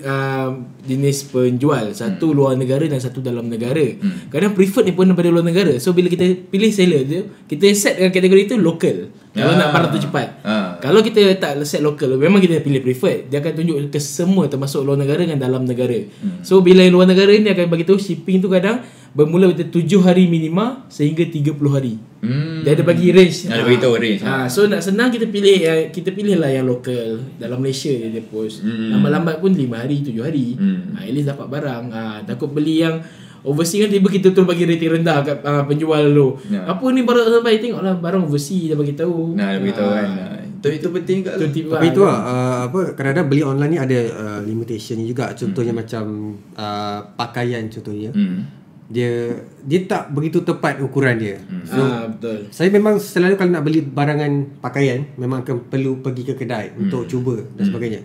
[0.00, 0.50] um,
[0.82, 1.92] jenis penjual.
[1.92, 3.84] Satu luar negara dan satu dalam negara.
[4.00, 4.32] Hmm.
[4.32, 5.76] Kadang preferred ni pun daripada luar negara.
[5.76, 9.12] So bila kita pilih seller tu, kita set dengan kategori tu local.
[9.32, 9.56] Kalau Ah.
[9.56, 10.28] nak barang tu cepat.
[10.44, 10.76] Ah.
[10.80, 13.28] Kalau kita tak set local, memang kita pilih preferred.
[13.28, 16.00] Dia akan tunjuk ke semua termasuk luar negara dengan dalam negara.
[16.24, 16.40] Hmm.
[16.40, 18.80] So bila luar negara ni akan bagi tahu shipping tu kadang
[19.12, 22.00] bermula dari 7 hari minima sehingga 30 hari.
[22.24, 22.64] Hmm.
[22.64, 23.44] Dia ada bagi range.
[23.50, 24.22] Ada bagi tahu range.
[24.24, 28.08] Ha, so nak senang kita pilih yang kita pilih lah yang lokal dalam Malaysia je
[28.08, 28.64] dia post.
[28.64, 28.94] Hmm.
[28.96, 30.46] Lambat-lambat pun 5 hari, 7 hari.
[30.56, 30.96] Hmm.
[30.96, 31.84] Ha, at least dapat barang.
[31.92, 33.04] Ha, takut beli yang
[33.42, 36.28] overseas kan tiba kita terus bagi rating rendah kat uh, penjual tu.
[36.48, 36.62] Ya.
[36.64, 39.34] Apa ni barang sampai tengoklah barang overseas dah bagi tahu.
[39.34, 40.08] Nah, dia beritahu Ah, kan.
[40.08, 41.30] Ah, Itu itu penting juga.
[41.36, 41.74] Tu tu.
[41.74, 45.34] Tapi itu lah uh, apa kadang-kadang beli online ni ada uh, limitation juga.
[45.34, 48.14] Contohnya macam uh, pakaian contohnya.
[48.14, 48.61] Hmm.
[48.92, 49.32] Dia
[49.64, 51.40] dia tak begitu tepat ukuran dia.
[51.64, 52.52] So, ah, betul.
[52.52, 56.80] Saya memang selalu kalau nak beli barangan pakaian memang akan perlu pergi ke kedai hmm.
[56.84, 58.02] untuk cuba dan sebagainya.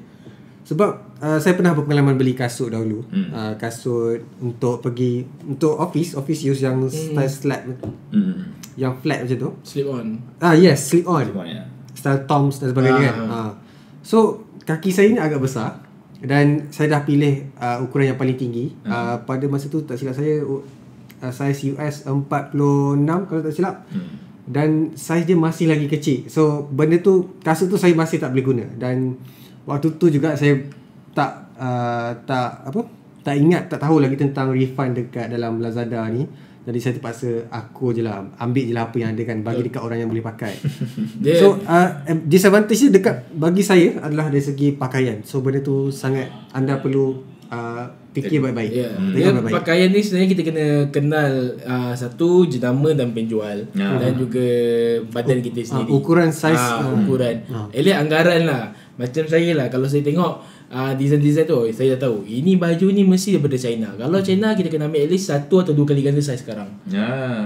[0.67, 0.91] Sebab
[1.23, 3.03] uh, saya pernah berpengalaman beli kasut dahulu.
[3.07, 3.31] Hmm.
[3.31, 7.63] Uh, kasut untuk pergi untuk office, office use yang style flat
[8.11, 8.51] Hmm.
[8.75, 9.51] yang flat macam tu.
[9.63, 10.19] Slip on.
[10.39, 11.23] Ah yes, slip on.
[11.27, 11.67] Semuanya.
[11.95, 13.07] Style Toms dan sebagainya Ah.
[13.07, 13.15] kan.
[13.27, 13.51] Ah.
[14.03, 15.83] So kaki saya ni agak besar
[16.19, 18.75] dan saya dah pilih uh, ukuran yang paling tinggi.
[18.83, 20.43] Uh, pada masa tu tak silap saya
[21.21, 23.85] uh, size US 46 kalau tak silap.
[23.89, 24.25] Hmm.
[24.47, 26.31] Dan saiz dia masih lagi kecil.
[26.31, 29.19] So benda tu kasut tu saya masih tak boleh guna dan
[29.67, 30.55] waktu tu juga saya
[31.11, 32.81] tak uh, tak apa
[33.27, 36.23] tak ingat tak tahu lagi tentang refund dekat dalam Lazada ni.
[36.67, 39.79] Jadi saya terpaksa aku je lah ambil je lah apa yang ada kan bagi dekat
[39.83, 40.55] orang yang boleh pakai.
[41.39, 41.87] So uh,
[42.23, 45.23] disadvantage dia dekat bagi saya adalah dari segi pakaian.
[45.27, 47.87] So benda tu sangat anda perlu uh,
[48.19, 48.71] fikir baik-baik.
[48.71, 49.53] Ya, Tengok dia baik-baik.
[49.53, 53.89] pakaian ni sebenarnya kita kena kenal uh, satu jenama dan penjual Ya.
[53.95, 54.47] dan juga
[55.07, 55.89] badan kita sendiri.
[55.89, 56.93] ukuran saiz, Ah, ah.
[56.93, 57.45] ukuran.
[57.69, 58.63] Elok anggaran lah.
[58.93, 63.03] Macam saya lah kalau saya tengok uh, design-design tu saya dah tahu ini baju ni
[63.03, 63.93] mesti daripada China.
[63.93, 66.65] Kalau China kita kena ambil at least satu atau dua kali ganda saiz sekarang.
[66.87, 67.05] Ya.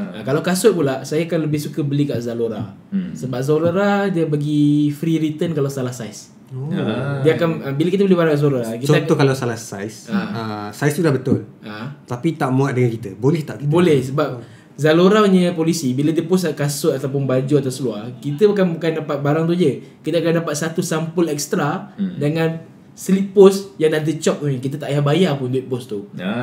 [0.09, 2.71] Uh, kalau kasut pula saya akan lebih suka beli kat Zalora.
[2.87, 3.11] Hmm.
[3.11, 6.31] Sebab Zalora dia bagi free return kalau salah saiz.
[6.51, 6.67] Oh.
[6.67, 6.83] Ya.
[7.23, 10.91] Dia akan uh, bila kita beli barang Zalora kita Contoh kalau salah saiz, uh, saiz
[10.91, 11.47] tu dah betul.
[11.63, 13.15] uh, Tapi tak muat dengan kita.
[13.15, 13.71] Boleh tak kita?
[13.71, 14.43] Boleh sebab
[14.81, 19.17] Zalora punya polisi bila dia post kasut ataupun baju atau seluar, kita bukan bukan dapat
[19.21, 19.71] barang tu je.
[20.01, 22.17] Kita akan dapat satu sampul ekstra hmm.
[22.17, 22.49] dengan
[22.97, 24.57] slip post yang ada chop ni.
[24.57, 26.09] Kita tak payah bayar pun duit post tu.
[26.17, 26.33] Ya.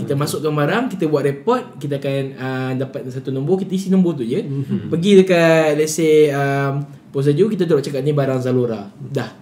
[0.00, 4.16] Kita masukkan barang, kita buat report, kita akan uh, dapat satu nombor, kita isi nombor
[4.16, 4.40] tu je.
[4.40, 4.88] Hmm.
[4.88, 8.88] Pergi dekat let's say um, post baju, kita terus cakap ni barang Zalora.
[8.94, 9.41] Dah.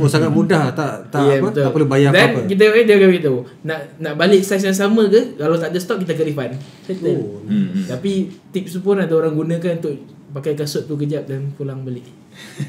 [0.00, 2.40] Oh sangat mudah tak tak Ya, apa tak perlu bayar Dan apa-apa.
[2.48, 5.78] kita eh, dia akan beritahu nak nak balik saiz yang sama ke kalau tak ada
[5.78, 6.52] stok kita akan refund.
[6.82, 7.12] Settle.
[7.12, 7.44] Oh.
[7.44, 7.66] Hmm.
[7.68, 7.84] hmm.
[7.86, 8.12] Tapi
[8.50, 9.94] tips tu pun ada orang gunakan untuk
[10.32, 12.02] pakai kasut tu kejap dan pulang balik.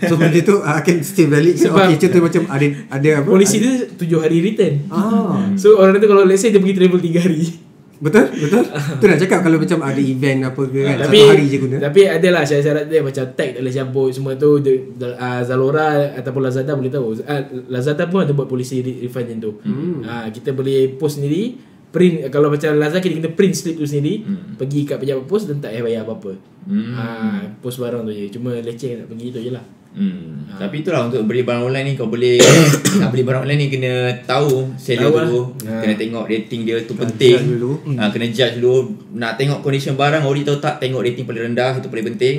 [0.06, 1.58] So benda tu akan still valid.
[1.58, 3.28] So, Sebab- okay, contoh macam ada ada apa?
[3.28, 4.86] Polisi dia tujuh hari return.
[4.88, 7.65] Ah, So orang tu kalau let's say dia pergi travel 3 hari.
[8.06, 8.26] Betul?
[8.38, 8.64] Betul?
[9.02, 11.76] tu nak cakap kalau macam ada event apa ke kan tapi satu hari je guna.
[11.82, 16.42] tapi adalah syarat-syarat dia macam tag tak boleh campur semua tu dia, uh, Zalora ataupun
[16.46, 17.08] Lazada boleh tahu.
[17.26, 17.42] Uh,
[17.74, 19.52] Lazada pun ada buat polisi re- refund macam tu.
[19.66, 20.06] Hmm.
[20.06, 21.58] Uh, kita boleh post sendiri
[21.96, 24.60] print kalau macam Lazada kita kena print slip tu sendiri hmm.
[24.60, 26.32] pergi kat pejabat pos dan tak payah bayar apa-apa.
[26.68, 26.94] Hmm.
[26.98, 28.28] Ah, post barang tu je.
[28.36, 29.66] Cuma leceh nak pergi tu je lah.
[29.96, 30.32] Hmm.
[30.54, 32.36] Tapi itulah untuk beli barang online ni kau boleh
[33.00, 33.92] nak beli barang online ni kena
[34.22, 35.24] tahu seller Tahu lah.
[35.26, 35.72] dulu, Ha.
[35.80, 37.36] kena tengok rating dia tu penting.
[37.36, 37.72] judge dulu.
[37.94, 38.76] Ha, kena judge dulu.
[39.14, 42.36] Nak tengok condition barang ori tahu tak, tengok rating paling rendah itu paling penting.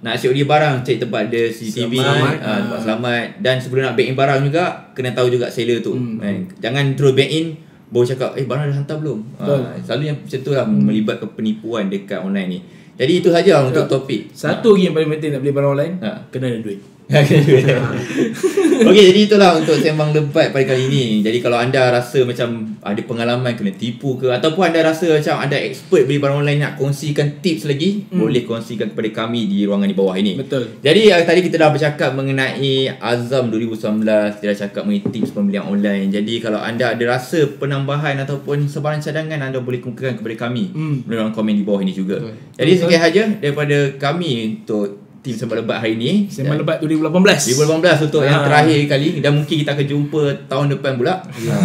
[0.00, 2.36] Nak COD barang cek tempat ada CCTV, Selamat.
[2.40, 5.92] ha, tempat selamat dan sebelum nak back in barang juga kena tahu juga seller tu.
[6.16, 6.48] Kan?
[6.56, 7.46] Jangan terus back in
[7.86, 9.18] baru cakap eh barang dah hantar belum.
[9.36, 9.44] Ha,
[9.82, 12.58] selalu yang macam tu lah melibatkan penipuan dekat online ni.
[12.96, 14.28] Jadi itu saja untuk topik.
[14.30, 16.10] Satu lagi yang paling penting nak beli barang online, Ha.
[16.28, 16.80] kena ada duit.
[18.80, 21.04] Okey jadi itulah untuk sembang lebat pada kali ini.
[21.20, 25.58] Jadi kalau anda rasa macam ada pengalaman kena tipu ke ataupun anda rasa macam anda
[25.58, 28.16] expert beli barang online nak kongsikan tips lagi, hmm.
[28.16, 30.40] boleh kongsikan kepada kami di ruangan di bawah ini.
[30.40, 30.80] Betul.
[30.80, 35.68] Jadi uh, tadi kita dah bercakap mengenai Azam 2019, kita dah cakap mengenai tips pembelian
[35.68, 36.08] online.
[36.08, 41.02] Jadi kalau anda ada rasa penambahan ataupun sebarang cadangan anda boleh kemukakan kepada kami Hmm.
[41.04, 42.22] melalui komen di bawah ini juga.
[42.22, 42.36] Betul.
[42.56, 47.52] Jadi sekian saja daripada kami untuk Tim Sembang Lebat hari ni Sembang Lebat 2018.
[47.52, 48.46] 2018 untuk yang Ah.
[48.48, 51.20] terakhir kali dan mungkin kita akan jumpa tahun depan pula.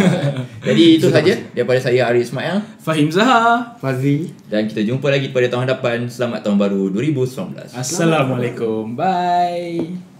[0.68, 3.80] Jadi itu saja daripada saya Ari Ismail Fahim Zaha.
[3.80, 6.12] Fazli dan kita jumpa lagi pada tahun depan.
[6.12, 7.72] Selamat tahun baru 2019.
[7.72, 8.91] Assalamualaikum.
[8.91, 10.14] Bye.